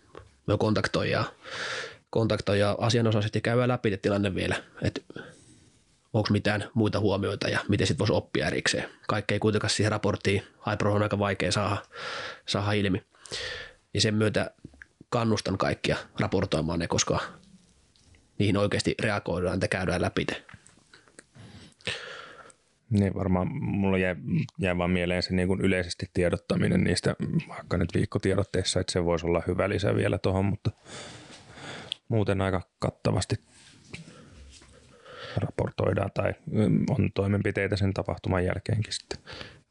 me 0.48 0.58
kontaktoidaan, 0.58 1.26
kontaktoidaan 2.10 2.76
asianosaiset 2.80 3.36
ja 3.36 3.42
käydään 3.42 3.70
läpi 3.70 3.98
tilanne 3.98 4.36
vielä, 4.36 4.64
että 4.82 5.02
onko 6.14 6.30
mitään 6.32 6.70
muita 6.74 7.00
huomioita 7.00 7.50
ja 7.50 7.60
miten 7.70 7.88
sitten 7.88 8.00
voisi 8.00 8.14
oppia 8.14 8.48
erikseen. 8.48 8.90
Kaikki 9.08 9.34
ei 9.34 9.40
kuitenkaan 9.40 9.70
siihen 9.70 9.92
raporttiin, 9.92 10.44
HiPro 10.70 10.94
on 10.94 11.04
aika 11.04 11.20
vaikea 11.20 11.52
saada, 11.52 11.78
saada 12.46 12.72
ilmi. 12.72 13.04
Ja 13.94 14.02
sen 14.02 14.16
myötä 14.16 14.52
kannustan 15.10 15.58
kaikkia 15.58 15.98
raportoimaan 16.20 16.80
ne, 16.80 16.88
koska 16.88 17.20
niihin 18.40 18.58
oikeasti 18.58 18.96
reagoidaan 19.02 19.60
ja 19.62 19.68
käydään 19.68 20.02
läpi. 20.02 20.28
Niin 22.90 23.16
varmaan 23.16 23.48
mulla 23.62 23.98
jäi, 23.98 24.16
jäi 24.60 24.78
vaan 24.78 24.92
mieleen 24.92 25.24
se 25.24 25.34
niin 25.34 25.48
kuin 25.48 25.62
yleisesti 25.62 26.10
tiedottaminen 26.14 26.84
niistä 26.84 27.16
vaikka 27.48 27.78
nyt 27.78 27.90
viikkotiedotteissa, 27.94 28.80
että 28.80 28.94
se 28.94 29.06
voisi 29.06 29.26
olla 29.26 29.44
hyvä 29.48 29.70
lisä 29.70 29.96
vielä 29.96 30.18
tuohon, 30.18 30.46
mutta 30.46 30.72
muuten 32.08 32.42
aika 32.42 32.62
kattavasti 32.80 33.36
raportoidaan 35.38 36.12
tai 36.14 36.34
on 36.90 37.10
toimenpiteitä 37.14 37.76
sen 37.76 37.94
tapahtuman 37.94 38.46
jälkeenkin 38.46 38.94
sitten. 38.94 39.20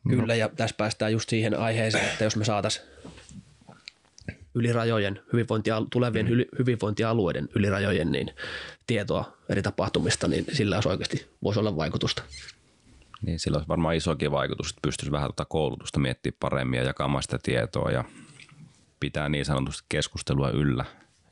Kyllä 0.09 0.34
ja 0.34 0.49
tässä 0.49 0.76
päästään 0.76 1.12
just 1.12 1.28
siihen 1.28 1.59
aiheeseen, 1.59 2.05
että 2.05 2.24
jos 2.24 2.36
me 2.36 2.45
saataisiin 2.45 2.86
yli 4.55 4.72
rajojen, 4.72 5.20
hyvinvointia, 5.32 5.82
tulevien 5.92 6.26
mm. 6.26 6.44
hyvinvointialueiden 6.59 7.49
yli 7.55 7.70
rajojen 7.70 8.12
niin 8.12 8.30
tietoa 8.86 9.32
eri 9.49 9.62
tapahtumista, 9.62 10.28
niin 10.28 10.44
sillä 10.53 10.76
olisi 10.76 10.88
oikeasti 10.88 11.26
voisi 11.42 11.61
olla 11.61 11.76
vaikutusta. 11.76 12.22
Niin, 13.22 13.38
sillä 13.38 13.57
olisi 13.57 13.68
varmaan 13.68 13.96
isokin 13.96 14.32
vaikutus, 14.32 14.70
että 14.70 14.80
pystyisi 14.82 15.12
vähän 15.12 15.28
tuota 15.28 15.44
koulutusta 15.44 16.01
miettimään 16.01 16.36
paremmin 16.40 16.78
ja 16.78 16.84
jakamaan 16.84 17.22
sitä 17.22 17.38
tietoa 17.42 17.90
ja 17.90 18.05
pitää 19.01 19.28
niin 19.28 19.44
sanotusti 19.44 19.84
keskustelua 19.88 20.51
yllä, 20.51 20.84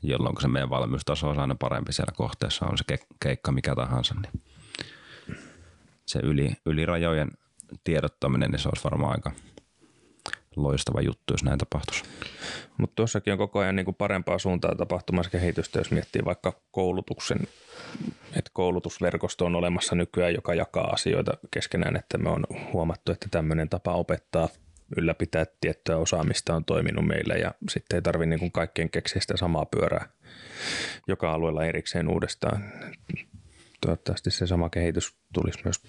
jolloin 0.03 0.41
se 0.41 0.47
meidän 0.47 0.69
valmiustaso 0.69 1.29
on 1.29 1.39
aina 1.39 1.55
parempi 1.55 1.93
siellä 1.93 2.13
kohteessa, 2.15 2.65
on 2.65 2.77
se 2.77 2.83
keikka 3.19 3.51
mikä 3.51 3.75
tahansa. 3.75 4.15
Niin 4.21 4.41
se 6.05 6.19
yli, 6.23 6.51
yli 6.65 6.85
rajojen 6.85 7.31
tiedottaminen, 7.83 8.51
niin 8.51 8.59
se 8.59 8.69
olisi 8.69 8.83
varmaan 8.83 9.11
aika 9.11 9.31
loistava 10.55 11.01
juttu, 11.01 11.33
jos 11.33 11.43
näin 11.43 11.57
tapahtuisi. 11.57 12.03
Mutta 12.77 12.95
tuossakin 12.95 13.33
on 13.33 13.37
koko 13.37 13.59
ajan 13.59 13.75
niin 13.75 13.85
kuin 13.85 13.95
parempaa 13.95 14.39
suuntaa 14.39 14.75
tapahtumassa 14.75 15.31
kehitystä, 15.31 15.79
jos 15.79 15.91
miettii 15.91 16.21
vaikka 16.25 16.53
koulutuksen, 16.71 17.39
että 18.35 18.51
koulutusverkosto 18.53 19.45
on 19.45 19.55
olemassa 19.55 19.95
nykyään, 19.95 20.33
joka 20.33 20.53
jakaa 20.53 20.91
asioita 20.93 21.31
keskenään, 21.51 21.95
että 21.95 22.17
me 22.17 22.29
on 22.29 22.43
huomattu, 22.73 23.11
että 23.11 23.27
tämmöinen 23.31 23.69
tapa 23.69 23.93
opettaa 23.93 24.49
ylläpitää 24.97 25.45
tiettyä 25.61 25.97
osaamista 25.97 26.55
on 26.55 26.65
toiminut 26.65 27.07
meillä 27.07 27.33
ja 27.33 27.51
sitten 27.69 27.95
ei 27.95 28.01
tarvitse 28.01 28.37
niin 28.37 28.51
kaikkien 28.51 28.89
keksiä 28.89 29.21
sitä 29.21 29.37
samaa 29.37 29.65
pyörää 29.65 30.09
joka 31.07 31.33
alueella 31.33 31.65
erikseen 31.65 32.09
uudestaan. 32.09 32.63
Toivottavasti 33.81 34.31
se 34.31 34.47
sama 34.47 34.69
kehitys 34.69 35.15
tulisi 35.33 35.59
myös 35.63 35.81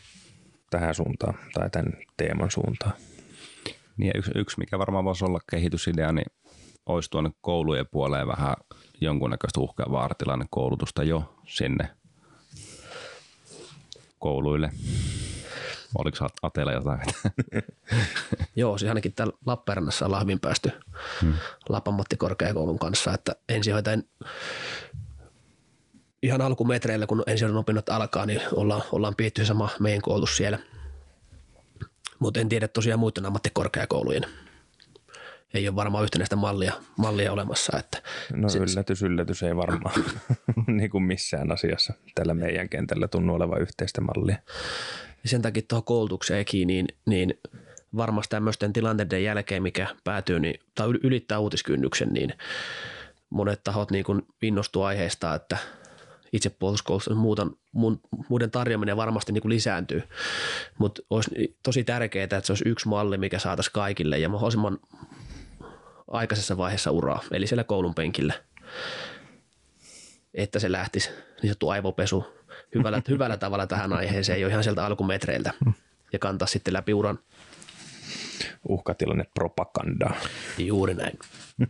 tähän 0.70 0.94
suuntaan 0.94 1.34
tai 1.54 1.70
tämän 1.70 1.92
teeman 2.16 2.50
suuntaan. 2.50 2.92
Niin 3.96 4.12
yksi, 4.14 4.30
yksi, 4.34 4.58
mikä 4.58 4.78
varmaan 4.78 5.04
voisi 5.04 5.24
olla 5.24 5.40
kehitysidea, 5.50 6.12
niin 6.12 6.26
olisi 6.88 7.10
tuonne 7.10 7.30
koulujen 7.40 7.86
puoleen 7.90 8.28
vähän 8.28 8.56
jonkunnäköistä 9.00 9.60
uhka- 9.60 9.82
ja 9.82 9.92
vaaratilanne 9.92 10.46
koulutusta 10.50 11.02
jo 11.02 11.34
sinne 11.46 11.88
kouluille. 14.18 14.70
Oliko 15.98 16.16
Atella 16.42 16.72
jotain? 16.72 17.00
Joo, 18.56 18.78
siis 18.78 18.88
ainakin 18.88 19.12
täällä 19.12 19.32
Lappeenrannassa 19.46 20.06
ollaan 20.06 20.22
hyvin 20.22 20.40
päästy 20.40 20.70
hmm. 21.20 21.34
Korkeakoulun 22.18 22.78
kanssa, 22.78 23.14
että 23.14 23.36
ensihoitajan 23.48 24.02
ihan 26.22 26.40
alkumetreillä, 26.40 27.06
kun 27.06 27.22
ensihoidon 27.26 27.60
opinnot 27.60 27.88
alkaa, 27.88 28.26
niin 28.26 28.40
ollaan, 28.52 28.82
ollaan 28.92 29.14
pietty 29.16 29.44
sama 29.44 29.68
meidän 29.80 30.02
koulutus 30.02 30.36
siellä. 30.36 30.58
Mutta 32.18 32.40
en 32.40 32.48
tiedä 32.48 32.68
tosiaan 32.68 33.00
muiden 33.00 33.26
ammattikorkeakoulujen 33.26 34.26
ei 35.54 35.68
ole 35.68 35.76
varmaan 35.76 36.04
yhtenäistä 36.04 36.36
mallia, 36.36 36.72
mallia 36.96 37.32
olemassa. 37.32 37.78
Että 37.78 38.02
no 38.32 38.48
se, 38.48 38.58
yllätys, 38.58 39.02
yllätys 39.02 39.42
ei 39.42 39.56
varmaan 39.56 40.04
niin 40.66 40.90
kuin 40.90 41.04
missään 41.04 41.52
asiassa 41.52 41.94
tällä 42.14 42.34
meidän 42.34 42.68
kentällä 42.68 43.08
tunnu 43.08 43.34
olevan 43.34 43.60
yhteistä 43.60 44.00
mallia. 44.00 44.36
Sen 45.24 45.42
takia 45.42 45.62
tuohon 45.68 45.84
koulutukseenkin, 45.84 46.66
niin, 46.66 46.86
niin 47.06 47.34
varmasti 47.96 48.30
tämmöisten 48.30 48.72
tilanteiden 48.72 49.24
jälkeen, 49.24 49.62
mikä 49.62 49.86
päätyy 50.04 50.40
niin, 50.40 50.60
tai 50.74 50.88
ylittää 51.02 51.38
uutiskynnyksen, 51.38 52.08
niin 52.08 52.32
monet 53.30 53.64
tahot 53.64 53.90
niin 53.90 54.04
kuin 54.04 54.22
innostuu 54.42 54.82
aiheesta, 54.82 55.34
että 55.34 55.58
itsepuolustuskoulutus 56.32 57.16
muutan, 57.16 57.50
mun, 57.72 58.00
muiden 58.28 58.50
tarjoaminen 58.50 58.96
varmasti 58.96 59.32
niin 59.32 59.42
kuin 59.42 59.52
lisääntyy, 59.52 60.02
mutta 60.78 61.02
olisi 61.10 61.56
tosi 61.62 61.84
tärkeää, 61.84 62.24
että 62.24 62.40
se 62.42 62.52
olisi 62.52 62.68
yksi 62.68 62.88
malli, 62.88 63.18
mikä 63.18 63.38
saataisiin 63.38 63.72
kaikille 63.72 64.18
ja 64.18 64.28
mahdollisimman 64.28 64.78
aikaisessa 66.08 66.56
vaiheessa 66.56 66.90
uraa, 66.90 67.22
eli 67.30 67.46
siellä 67.46 67.64
koulun 67.64 67.94
penkillä, 67.94 68.34
että 70.34 70.58
se 70.58 70.72
lähtisi 70.72 71.10
niin 71.10 71.42
sanottu 71.42 71.68
aivopesu 71.68 72.24
hyvällä, 72.74 73.02
hyvällä 73.08 73.36
tavalla 73.36 73.66
tähän 73.66 73.92
aiheeseen 73.92 74.40
jo 74.40 74.48
ihan 74.48 74.64
sieltä 74.64 74.86
alkumetreiltä 74.86 75.52
ja 76.12 76.18
kantaa 76.18 76.48
sitten 76.48 76.74
läpi 76.74 76.94
uran. 76.94 77.18
Uhkatilanne 78.68 79.24
propagandaa. 79.34 80.14
Juuri 80.58 80.94
näin. 80.94 81.18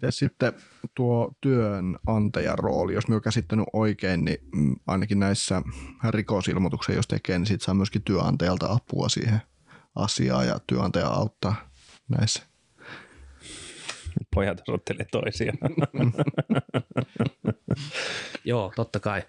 Ja 0.02 0.10
sitten 0.12 0.52
tuo 0.94 1.32
työnantajan 1.40 2.58
rooli, 2.58 2.94
jos 2.94 3.08
minä 3.08 3.20
käsittänyt 3.20 3.66
oikein, 3.72 4.24
niin 4.24 4.38
mm, 4.54 4.76
ainakin 4.86 5.18
näissä 5.18 5.62
rikosilmoituksia, 6.10 6.94
jos 6.94 7.06
tekee, 7.06 7.38
niin 7.38 7.46
sitten 7.46 7.64
saa 7.64 7.74
myöskin 7.74 8.02
työnantajalta 8.02 8.72
apua 8.72 9.08
siihen 9.08 9.42
asiaan 9.94 10.46
ja 10.46 10.58
työnantaja 10.66 11.08
auttaa 11.08 11.70
näissä. 12.08 12.42
Pojat 14.34 14.60
osoittelee 14.68 15.06
toisiaan. 15.10 15.58
Joo, 18.44 18.72
totta 18.76 19.00
kai. 19.00 19.22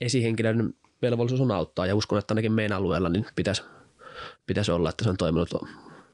Esihenkilön 0.00 0.74
velvollisuus 1.02 1.40
on 1.40 1.50
auttaa 1.50 1.86
ja 1.86 1.94
uskon, 1.94 2.18
että 2.18 2.32
ainakin 2.32 2.52
meidän 2.52 2.78
alueella 2.78 3.08
niin 3.08 3.26
pitäisi, 3.36 3.62
pitäisi 4.46 4.70
olla, 4.70 4.90
että 4.90 5.04
se 5.04 5.10
on 5.10 5.16
toiminut 5.16 5.50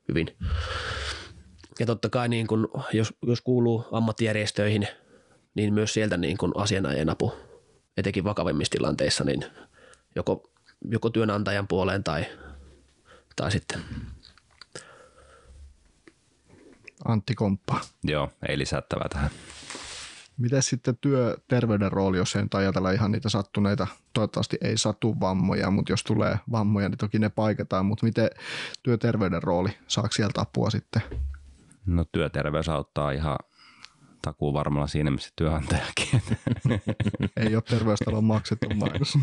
hyvin. 0.08 0.36
Ja 1.80 1.86
totta 1.86 2.08
kai 2.08 2.28
niin 2.28 2.46
kun, 2.46 2.68
jos, 2.92 3.14
jos 3.26 3.40
kuuluu 3.40 3.84
ammattijärjestöihin, 3.92 4.88
niin 5.54 5.74
myös 5.74 5.94
sieltä 5.94 6.16
niin 6.16 6.38
kun 6.38 6.52
asianajan 6.56 7.10
apu, 7.10 7.32
etenkin 7.96 8.24
vakavimmissa 8.24 8.72
tilanteissa, 8.72 9.24
niin 9.24 9.44
joko, 10.16 10.50
joko 10.90 11.10
työnantajan 11.10 11.68
puoleen 11.68 12.04
tai, 12.04 12.26
tai 13.36 13.50
sitten 13.52 13.80
Antti 17.05 17.34
Komppa. 17.34 17.80
Joo, 18.05 18.30
ei 18.49 18.59
lisättävää 18.59 19.09
tähän. 19.09 19.30
Miten 20.36 20.62
sitten 20.62 20.96
työterveyden 20.96 21.92
rooli, 21.92 22.16
jos 22.16 22.36
ei 22.36 22.42
nyt 22.42 22.55
ajatella 22.55 22.90
ihan 22.90 23.12
niitä 23.12 23.28
sattuneita, 23.28 23.86
toivottavasti 24.12 24.57
ei 24.61 24.78
satu 24.78 25.20
vammoja, 25.20 25.70
mutta 25.70 25.92
jos 25.92 26.05
tulee 26.05 26.38
vammoja, 26.53 26.88
niin 26.88 26.99
toki 26.99 27.18
ne 27.18 27.28
paikataan, 27.28 27.86
mutta 27.86 28.07
miten 28.07 28.30
työterveyden 28.82 29.42
rooli, 29.42 29.70
saako 29.86 30.12
sieltä 30.12 30.40
apua 30.40 30.70
sitten? 30.70 31.03
No 31.86 32.05
työterveys 32.12 32.68
auttaa 32.68 33.11
ihan 33.11 33.36
takuu 34.22 34.55
varmalla 34.55 34.86
siinä, 34.86 35.11
missä 35.11 35.30
työnantajakin. 35.36 36.22
ei 37.36 37.55
ole 37.55 37.62
terveystalon 37.62 38.24
maksettu 38.24 38.68
mainos. 38.74 39.18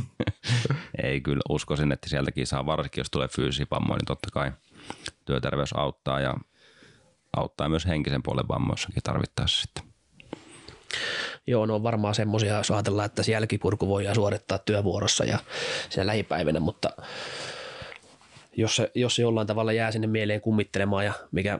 ei 1.03 1.21
kyllä, 1.21 1.41
uskoisin, 1.49 1.91
että 1.91 2.09
sieltäkin 2.09 2.47
saa, 2.47 2.65
varsinkin 2.65 3.01
jos 3.01 3.11
tulee 3.11 3.27
fyysisiä 3.27 3.65
vammoja, 3.71 3.97
niin 3.97 4.05
totta 4.05 4.29
kai 4.33 4.51
työterveys 5.25 5.73
auttaa 5.73 6.19
ja 6.19 6.35
auttaa 7.37 7.69
myös 7.69 7.85
henkisen 7.85 8.23
puolen 8.23 8.47
vammoissakin 8.47 9.03
tarvittaessa 9.03 9.61
sitten. 9.61 9.83
Joo, 11.47 11.65
no 11.65 11.75
on 11.75 11.83
varmaan 11.83 12.15
semmoisia, 12.15 12.57
jos 12.57 12.71
ajatellaan, 12.71 13.05
että 13.05 13.23
se 13.23 13.31
jälkipurku 13.31 13.87
voidaan 13.87 14.15
suorittaa 14.15 14.57
työvuorossa 14.57 15.25
ja 15.25 15.39
siellä 15.89 16.09
lähipäivinä, 16.09 16.59
mutta 16.59 16.89
jos 18.57 18.75
se, 18.75 18.91
jos 18.95 19.15
se 19.15 19.21
jollain 19.21 19.47
tavalla 19.47 19.73
jää 19.73 19.91
sinne 19.91 20.07
mieleen 20.07 20.41
kummittelemaan 20.41 21.05
ja 21.05 21.13
mikä, 21.31 21.59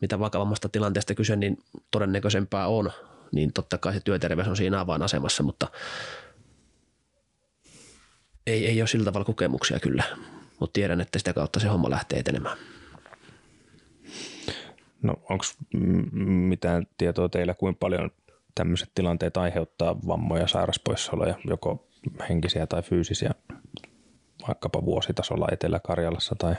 mitä 0.00 0.18
vakavammasta 0.18 0.68
tilanteesta 0.68 1.14
kyse, 1.14 1.36
niin 1.36 1.58
todennäköisempää 1.90 2.66
on, 2.66 2.92
niin 3.32 3.52
totta 3.52 3.78
kai 3.78 3.92
se 3.92 4.00
työterveys 4.00 4.48
on 4.48 4.56
siinä 4.56 4.80
avainasemassa, 4.80 5.42
mutta 5.42 5.68
ei, 8.46 8.66
ei 8.66 8.82
ole 8.82 8.88
sillä 8.88 9.04
tavalla 9.04 9.24
kokemuksia 9.24 9.80
kyllä, 9.80 10.04
mutta 10.60 10.72
tiedän, 10.72 11.00
että 11.00 11.18
sitä 11.18 11.32
kautta 11.32 11.60
se 11.60 11.68
homma 11.68 11.90
lähtee 11.90 12.18
etenemään. 12.18 12.58
No 15.02 15.14
onko 15.30 15.44
mitään 16.24 16.86
tietoa 16.98 17.28
teillä, 17.28 17.54
kuinka 17.54 17.78
paljon 17.78 18.10
tämmöiset 18.54 18.90
tilanteet 18.94 19.36
aiheuttaa 19.36 19.96
vammoja, 20.06 20.46
sairaspoissaoloja, 20.46 21.34
joko 21.44 21.88
henkisiä 22.28 22.66
tai 22.66 22.82
fyysisiä, 22.82 23.30
vaikkapa 24.48 24.84
vuositasolla 24.84 25.48
Etelä-Karjalassa 25.52 26.34
tai? 26.38 26.54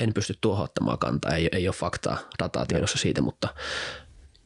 En 0.00 0.14
pysty 0.14 0.34
tuohon 0.40 0.64
ottamaan 0.64 0.98
kantaa, 0.98 1.34
ei, 1.34 1.48
ei 1.52 1.68
ole 1.68 1.74
faktaa, 1.74 2.18
dataa 2.42 2.66
tiedossa 2.66 2.98
siitä, 2.98 3.22
mutta 3.22 3.48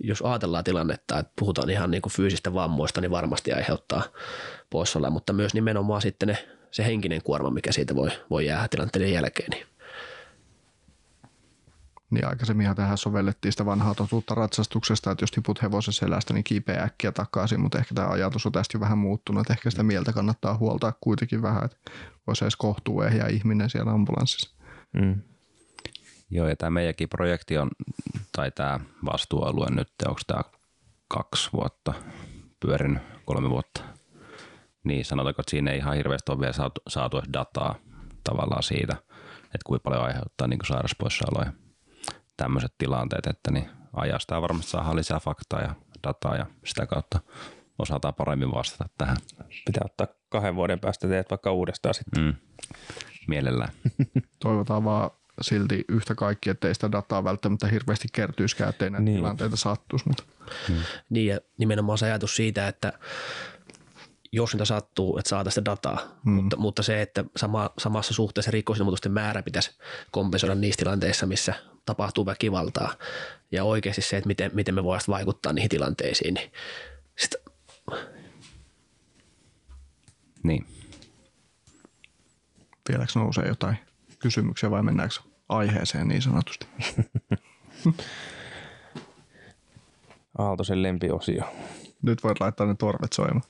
jos 0.01 0.23
ajatellaan 0.23 0.65
tilannetta, 0.65 1.19
että 1.19 1.33
puhutaan 1.41 1.71
ihan 1.71 1.91
niin 1.91 2.03
kuin 2.03 2.13
fyysistä 2.13 2.55
vammoista, 2.55 3.01
niin 3.01 3.11
varmasti 3.11 3.53
aiheuttaa 3.53 4.03
poissaoloja, 4.71 5.11
mutta 5.11 5.33
myös 5.33 5.55
nimenomaan 5.55 6.03
sitten 6.03 6.29
ne, 6.29 6.49
se 6.71 6.85
henkinen 6.85 7.23
kuorma, 7.23 7.51
mikä 7.51 7.73
siitä 7.73 7.95
voi, 7.95 8.11
voi 8.31 8.47
jäädä 8.47 8.69
tilanteiden 8.69 9.13
jälkeen, 9.13 9.51
niin 9.51 9.67
niin 12.15 12.27
aikaisemminhan 12.27 12.77
tähän 12.77 12.99
sovellettiin 12.99 13.53
sitä 13.53 13.67
vanhaa 13.67 13.95
totuutta 13.95 14.35
ratsastuksesta, 14.35 15.11
että 15.11 15.23
jos 15.23 15.31
tiput 15.31 15.63
hevosen 15.63 15.95
selästä, 15.95 16.35
niin 16.35 16.45
kiipeä 16.45 16.83
äkkiä 16.83 17.13
takaisin, 17.13 17.61
mutta 17.61 17.79
ehkä 17.79 17.95
tämä 17.95 18.09
ajatus 18.09 18.47
on 18.47 18.53
tästä 18.53 18.77
jo 18.77 18.81
vähän 18.81 18.99
muuttunut, 18.99 19.41
että 19.41 19.53
ehkä 19.53 19.71
sitä 19.71 19.83
mieltä 19.83 20.13
kannattaa 20.13 20.57
huoltaa 20.57 20.93
kuitenkin 21.01 21.43
vähän, 21.43 21.65
että 21.65 21.77
voisi 22.27 22.45
edes 22.45 22.57
kohtuu 22.57 23.03
ehjää 23.03 23.29
ihminen 23.29 23.71
siellä 23.71 23.93
ambulanssissa. 23.93 24.55
Mm. 24.93 25.21
Joo, 26.31 26.49
ja 26.49 26.57
tämä 26.57 26.71
meidänkin 26.71 27.09
projekti 27.09 27.59
on, 27.59 27.71
tai 28.33 28.51
tämä 28.51 28.81
vastuualue 29.13 29.67
nyt, 29.71 29.89
onko 30.07 30.21
tämä 30.27 30.43
kaksi 31.09 31.51
vuotta 31.53 31.95
pyörinyt, 32.61 33.03
kolme 33.25 33.51
vuotta, 33.51 33.81
niin 34.85 35.05
sanotaanko, 35.05 35.43
että 35.43 35.51
siinä 35.51 35.71
ei 35.71 35.79
ihan 35.79 35.97
hirveästi 35.97 36.33
ole 36.33 36.41
vielä 36.41 36.53
saatu, 36.53 36.81
saatu 36.89 37.23
dataa 37.33 37.75
tavallaan 38.25 38.63
siitä, 38.63 38.97
että 39.45 39.65
kuinka 39.67 39.83
paljon 39.85 40.05
aiheuttaa 40.05 40.47
niin 40.47 40.59
sairauspoissaoloja 40.67 41.53
tämmöiset 42.37 42.75
tilanteet, 42.79 43.27
että 43.27 43.51
niin 43.51 43.69
ajastaa 43.93 44.43
varmasti 44.43 44.71
saadaan 44.71 44.97
lisää 44.97 45.21
faktaa 45.21 45.61
ja 45.61 45.75
dataa 46.07 46.37
ja 46.37 46.47
sitä 46.65 46.87
kautta 46.87 47.21
osataan 47.79 48.15
paremmin 48.15 48.53
vastata 48.53 48.89
tähän. 48.99 49.17
Pitää 49.67 49.83
ottaa 49.85 50.07
kahden 50.29 50.57
vuoden 50.57 50.81
päästä 50.81 51.09
teet 51.09 51.31
vaikka 51.31 51.53
uudestaan 51.53 51.95
sitten. 51.95 52.25
Mm. 52.25 52.35
Mielellään. 53.29 53.73
Toivotaan 54.43 54.85
vaan 54.85 55.11
silti 55.41 55.85
yhtä 55.89 56.15
kaikki, 56.15 56.51
ettei 56.51 56.75
sitä 56.75 56.93
dataa 56.93 57.25
välttämättä 57.25 57.67
hirveästi 57.69 58.09
kertyiskään, 58.13 58.71
ettei 58.71 58.91
näitä 58.91 59.05
niin. 59.05 59.17
tilanteita 59.17 59.57
sattuisi. 59.57 60.09
Mutta. 60.09 60.25
Hmm. 60.69 60.79
Niin 61.11 61.27
ja 61.27 61.41
nimenomaan 61.59 61.99
se 61.99 62.07
ajatus 62.07 62.37
siitä, 62.37 62.69
että 62.69 62.93
jos 64.33 64.53
niitä 64.55 64.65
sattuu, 64.65 65.19
että 65.19 65.29
saada 65.29 65.51
sitä 65.51 65.65
dataa, 65.65 65.99
mm. 66.25 66.33
mutta, 66.33 66.57
mutta 66.57 66.83
se, 66.83 67.03
että 67.03 67.25
sama, 67.37 67.71
samassa 67.79 68.15
suhteessa 68.15 68.51
rikosilmoitusten 68.51 69.13
määrä 69.13 69.43
pitäisi 69.43 69.79
kompensoida 70.11 70.55
niissä 70.55 70.79
tilanteissa, 70.79 71.27
missä 71.27 71.55
tapahtuu 71.85 72.27
väkivaltaa 72.27 72.95
ja 73.53 73.65
oikeasti 73.65 74.03
se, 74.03 74.17
että 74.17 74.29
miten, 74.29 74.51
miten 74.55 74.75
me 74.75 74.85
voisimme 74.85 75.15
vaikuttaa 75.15 75.53
niihin 75.53 75.71
tilanteisiin, 75.71 76.35
niin 76.35 76.53
sitä... 77.17 77.37
Niin. 80.43 80.67
Vieläkö 82.89 83.13
nousee 83.15 83.49
jotain 83.49 83.77
kysymyksiä 84.19 84.71
vai 84.71 84.83
mennäänkö 84.83 85.15
aiheeseen 85.49 86.09
niin 86.09 86.23
sanotusti? 86.23 86.67
Aaltosen 90.39 90.83
lempiosio. 90.83 91.43
Nyt 92.03 92.25
voit 92.25 92.41
laittaa 92.41 92.67
ne 92.67 92.75
torvet 92.75 93.13
soimaan. 93.13 93.43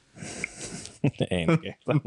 en 1.31 1.59
kehtaa 1.63 1.95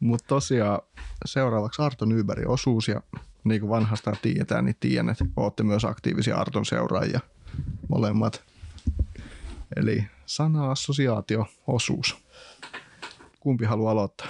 Mutta 0.00 0.26
tosiaan 0.26 0.80
seuraavaksi 1.24 1.82
Arto 1.82 2.04
Nybergin 2.04 2.48
osuus 2.48 2.88
ja 2.88 3.02
niin 3.44 3.60
kuin 3.60 3.70
vanhasta 3.70 4.12
tiedetään, 4.22 4.64
niin 4.64 4.76
tiedän, 4.80 5.08
että 5.08 5.24
olette 5.36 5.62
myös 5.62 5.84
aktiivisia 5.84 6.36
Arton 6.36 6.66
seuraajia 6.66 7.20
molemmat. 7.88 8.44
Eli 9.76 10.06
sana, 10.26 10.70
assosiaatio, 10.70 11.46
osuus. 11.66 12.16
Kumpi 13.40 13.64
haluaa 13.64 13.92
aloittaa? 13.92 14.26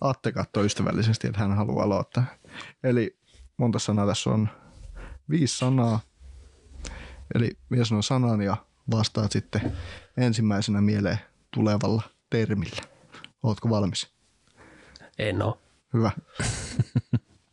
Atte 0.00 0.32
katsoo 0.32 0.62
ystävällisesti, 0.62 1.26
että 1.26 1.40
hän 1.40 1.56
haluaa 1.56 1.84
aloittaa. 1.84 2.24
Eli 2.84 3.18
monta 3.56 3.78
sanaa 3.78 4.06
tässä 4.06 4.30
on? 4.30 4.48
Viisi 5.30 5.58
sanaa. 5.58 6.00
Eli 7.34 7.50
mies 7.68 7.88
sanon 7.88 8.02
sanan 8.02 8.42
ja 8.42 8.56
vastaat 8.90 9.32
sitten 9.32 9.72
ensimmäisenä 10.16 10.80
mieleen 10.80 11.18
tulevalla 11.50 12.02
termillä. 12.30 12.82
Oletko 13.42 13.70
valmis? 13.70 14.12
En 15.18 15.42
ole. 15.42 15.67
Hyvä. 15.94 16.10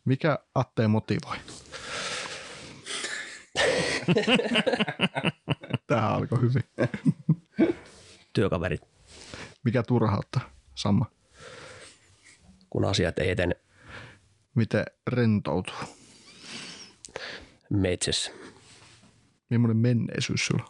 Mikä 0.06 0.40
Atte 0.56 0.88
motivoi? 0.88 1.38
Tämä 5.88 6.10
alkoi 6.10 6.40
hyvin. 6.42 6.64
Työkaverit. 8.34 8.82
Mikä 9.64 9.84
turhauttaa? 9.84 10.50
Samma. 10.76 11.06
kun 12.70 12.86
asiat 12.86 13.20
ei 13.20 13.30
etene 13.30 13.56
Miten 14.56 14.86
rentoutuu? 15.08 15.76
meitsessä. 17.70 18.32
Millainen 19.50 19.78
menneisyys 19.78 20.46
sulla? 20.46 20.64
on? 20.64 20.70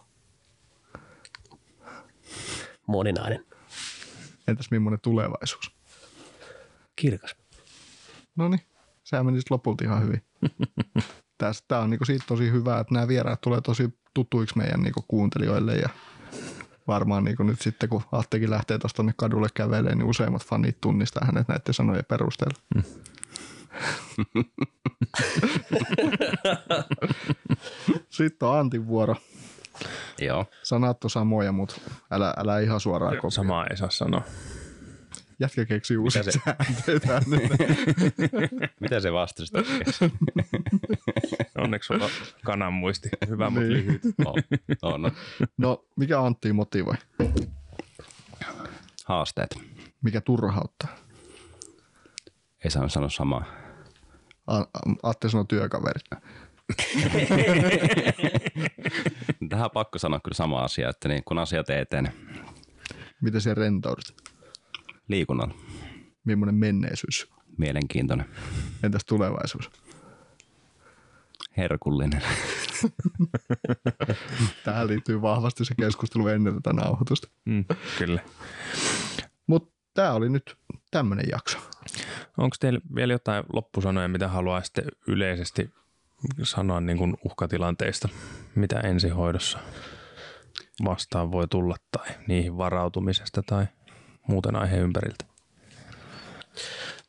Moninainen. 2.86 3.46
Entäs 4.48 4.70
millainen 4.70 5.00
tulevaisuus? 5.00 5.70
Kirkas. 6.96 7.36
No 8.36 8.48
niin, 8.48 8.60
sehän 9.04 9.26
meni 9.26 9.40
lopulta 9.50 9.84
ihan 9.84 10.02
hyvin. 10.02 10.22
Tästä 11.38 11.78
on 11.78 11.90
niinku 11.90 12.04
siitä 12.04 12.24
tosi 12.28 12.50
hyvä, 12.50 12.78
että 12.78 12.94
nämä 12.94 13.08
vieraat 13.08 13.40
tulee 13.40 13.60
tosi 13.60 13.98
tutuiksi 14.14 14.58
meidän 14.58 14.82
niinku 14.82 15.04
kuuntelijoille 15.08 15.74
ja 15.74 15.88
varmaan 16.86 17.24
niinku 17.24 17.42
nyt 17.42 17.60
sitten 17.60 17.88
kun 17.88 18.02
Attekin 18.12 18.50
lähtee 18.50 18.78
tuosta 18.78 19.04
kadulle 19.16 19.48
kävelemään, 19.54 19.98
niin 19.98 20.08
useimmat 20.08 20.44
fanit 20.44 20.80
tunnistaa 20.80 21.26
hänet 21.26 21.48
näiden 21.48 21.74
sanojen 21.74 22.04
perusteella. 22.04 22.58
sitten 28.10 28.48
on 28.48 28.58
Antin 28.58 28.86
vuoro. 28.86 29.16
Joo. 30.18 30.46
Sanat 30.62 31.04
on 31.04 31.10
samoja, 31.10 31.52
mutta 31.52 31.80
älä, 32.10 32.34
älä 32.36 32.58
ihan 32.58 32.80
suoraan 32.80 33.12
kopioida. 33.16 33.34
Samaa 33.34 33.66
ei 33.66 33.76
saa 33.76 33.90
sanoa. 33.90 34.22
Jätkä 35.40 35.64
keksi 35.64 35.96
uusia 35.96 36.22
se-. 36.22 36.30
Mitä 38.80 39.00
se 39.00 39.12
vastasi? 39.12 39.52
Onneksi 41.58 41.86
sulla 41.86 42.04
on 42.04 42.10
kanan 42.44 42.72
muisti. 42.72 43.08
Hyvä, 43.28 43.50
mutta 43.50 43.68
Niin. 43.68 43.72
lyhyt. 43.86 44.02
on, 44.24 44.34
on, 44.82 45.04
on. 45.04 45.12
No, 45.58 45.84
mikä 45.96 46.20
Antti 46.20 46.52
motivoi? 46.52 46.94
Haasteet. 49.04 49.58
Mikä 50.02 50.20
turhauttaa? 50.20 50.96
Ei 52.64 52.70
saanut 52.70 52.92
sanoa 52.92 53.08
samaa. 53.08 53.44
A- 54.46 54.64
Atte 55.02 55.28
sanoi 55.28 55.44
työkaveri. 55.48 56.00
Tähän 59.48 59.64
on 59.64 59.70
pakko 59.70 59.98
sanoa 59.98 60.20
kyllä 60.20 60.34
sama 60.34 60.60
asia, 60.64 60.88
että 60.88 61.08
niin, 61.08 61.22
kun 61.24 61.38
asiat 61.38 61.70
ei 61.70 61.80
etene 61.80 62.12
Miten 63.22 63.40
se 63.40 63.54
rentoudut? 63.54 64.14
Liikunnalla, 65.08 65.54
Millainen 66.24 66.54
menneisyys? 66.54 67.28
mielenkiintoinen, 67.58 68.26
Entäs 68.82 69.04
tulevaisuus? 69.04 69.70
herkullinen. 71.56 72.22
Tähän 74.64 74.86
liittyy 74.86 75.22
vahvasti 75.22 75.64
se 75.64 75.74
keskustelu 75.74 76.28
ennen 76.28 76.54
tätä 76.54 76.72
nauhoitusta. 76.72 77.28
Mm, 77.44 77.64
kyllä. 77.98 78.20
Mutta 79.46 79.74
tämä 79.94 80.12
oli 80.12 80.28
nyt 80.28 80.56
tämmöinen 80.90 81.26
jakso. 81.30 81.58
Onko 82.38 82.56
teillä 82.60 82.80
vielä 82.94 83.12
jotain 83.12 83.44
loppusanoja, 83.52 84.08
mitä 84.08 84.28
haluaisitte 84.28 84.82
yleisesti 85.06 85.70
sanoa 86.42 86.80
niin 86.80 86.98
kuin 86.98 87.16
uhkatilanteista, 87.24 88.08
mitä 88.54 88.80
ensihoidossa 88.80 89.58
vastaan 90.84 91.32
voi 91.32 91.48
tulla 91.48 91.76
tai 91.90 92.06
niihin 92.26 92.56
varautumisesta 92.56 93.42
tai 93.42 93.66
muuten 94.26 94.56
aiheen 94.56 94.82
ympäriltä? 94.82 95.24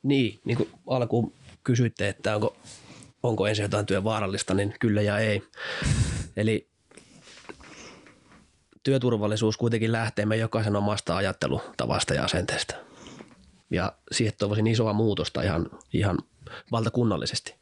Niin, 0.03 0.39
niin 0.45 0.57
kuin 0.57 0.69
alkuun 0.87 1.33
kysyitte, 1.63 2.07
että 2.07 2.35
onko, 2.35 2.57
onko 3.23 3.47
ensin 3.47 3.63
jotain 3.63 3.85
työ 3.85 4.03
vaarallista, 4.03 4.53
niin 4.53 4.75
kyllä 4.79 5.01
ja 5.01 5.19
ei. 5.19 5.43
Eli 6.37 6.69
työturvallisuus 8.83 9.57
kuitenkin 9.57 9.91
lähtee 9.91 10.25
me 10.25 10.37
jokaisen 10.37 10.75
omasta 10.75 11.17
ajattelutavasta 11.17 12.13
ja 12.13 12.23
asenteesta. 12.23 12.75
Ja 13.69 13.93
siihen 14.11 14.33
toivoisin 14.37 14.67
isoa 14.67 14.93
muutosta 14.93 15.41
ihan, 15.41 15.69
ihan 15.93 16.17
valtakunnallisesti. 16.71 17.55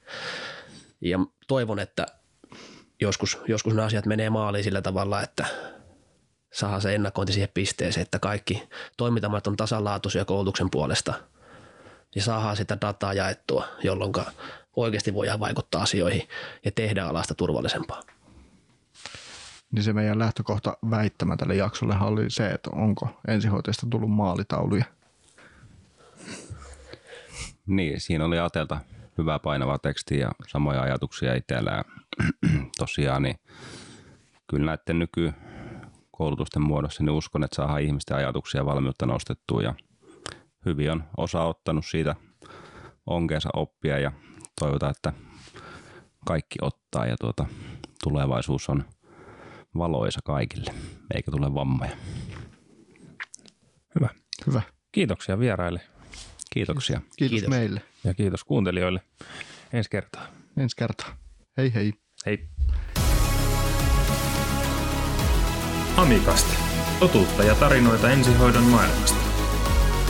Ja 1.02 1.20
toivon, 1.48 1.80
että 1.80 2.06
joskus, 3.02 3.38
joskus 3.48 3.74
ne 3.74 3.84
asiat 3.84 4.06
menee 4.06 4.30
maaliin 4.30 4.64
sillä 4.64 4.82
tavalla, 4.82 5.22
että 5.22 5.46
saadaan 6.56 6.82
se 6.82 6.96
ennakointi 6.96 7.34
siihen 7.34 7.50
pisteeseen, 7.54 8.02
että 8.02 8.20
kaikki 8.20 8.64
toimintamat 8.98 9.48
on 9.48 9.58
tasalaatuisia 9.58 10.26
koulutuksen 10.26 10.70
puolesta– 10.70 11.14
ja 12.16 12.22
saadaan 12.22 12.58
sitä 12.58 12.78
dataa 12.82 13.14
jaettua, 13.14 13.68
jolloin 13.84 14.14
oikeasti 14.76 15.14
voidaan 15.14 15.40
vaikuttaa 15.40 15.82
asioihin 15.82 16.28
ja 16.66 16.72
tehdä 16.72 17.06
alasta 17.06 17.36
turvallisempaa. 17.36 18.02
Niin 19.72 19.84
se 19.84 19.94
meidän 19.94 20.20
lähtökohta 20.20 20.78
väittämä 20.90 21.38
tälle 21.38 21.56
jaksolle 21.56 21.96
oli 22.02 22.30
se, 22.30 22.48
että 22.48 22.70
onko 22.70 23.08
ensihoitajista 23.28 23.88
tullut 23.90 24.12
maalitauluja. 24.12 24.86
Niin, 27.66 28.02
siinä 28.02 28.26
oli 28.26 28.40
Atelta 28.40 28.78
hyvää 29.18 29.40
painavaa 29.40 29.80
tekstiä 29.80 30.20
ja 30.20 30.32
samoja 30.48 30.82
ajatuksia 30.82 31.36
itsellä. 31.36 31.72
Ja 31.72 31.84
tosiaan, 32.78 33.24
niin 33.24 33.40
kyllä 34.48 34.66
näiden 34.66 35.00
nykykoulutusten 36.16 36.62
muodossa 36.62 37.04
niin 37.04 37.12
uskon, 37.12 37.44
että 37.44 37.56
saadaan 37.56 37.82
ihmisten 37.82 38.18
ajatuksia 38.18 38.62
ja 38.62 38.66
valmiutta 38.66 39.06
nostettua 39.06 39.62
ja 39.62 39.74
hyvin 40.66 40.92
on 40.92 41.04
osa 41.18 41.44
ottanut 41.44 41.86
siitä 41.86 42.16
onkeensa 43.06 43.50
oppia 43.54 44.00
ja 44.00 44.12
toivotaan, 44.60 44.92
että 44.92 45.14
kaikki 46.28 46.60
ottaa 46.62 47.06
ja 47.06 47.16
tuota, 47.18 47.46
tulevaisuus 48.04 48.70
on 48.70 48.86
valoisa 49.78 50.20
kaikille, 50.24 50.74
eikä 51.14 51.32
tule 51.32 51.54
vammoja. 51.54 51.92
Hyvä. 53.96 54.10
Hyvä. 54.48 54.62
Kiitoksia 54.92 55.40
vieraille 55.40 55.82
Kiitoksia. 56.50 57.00
Kiitos, 57.00 57.16
Kiitos. 57.16 57.32
Kiitos. 57.32 57.50
meille. 57.50 57.82
ja 58.04 58.14
kiitos 58.14 58.44
kuuntelijoille. 58.44 59.02
Ensi 59.74 59.90
kertaa. 59.90 60.28
Ensi 60.58 60.76
kertaa. 60.76 61.18
Hei 61.58 61.74
hei. 61.74 61.94
Hei. 62.26 62.48
Amikast. 65.98 66.48
Totuutta 67.00 67.44
ja 67.44 67.56
tarinoita 67.56 68.10
ensihoidon 68.10 68.64
maailmasta. 68.64 69.18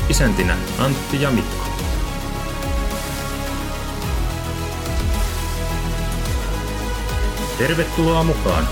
Isäntinä 0.09 0.57
Antti 0.79 1.21
ja 1.21 1.31
Mikko. 1.31 1.65
Tervetuloa 7.57 8.23
mukaan 8.23 8.67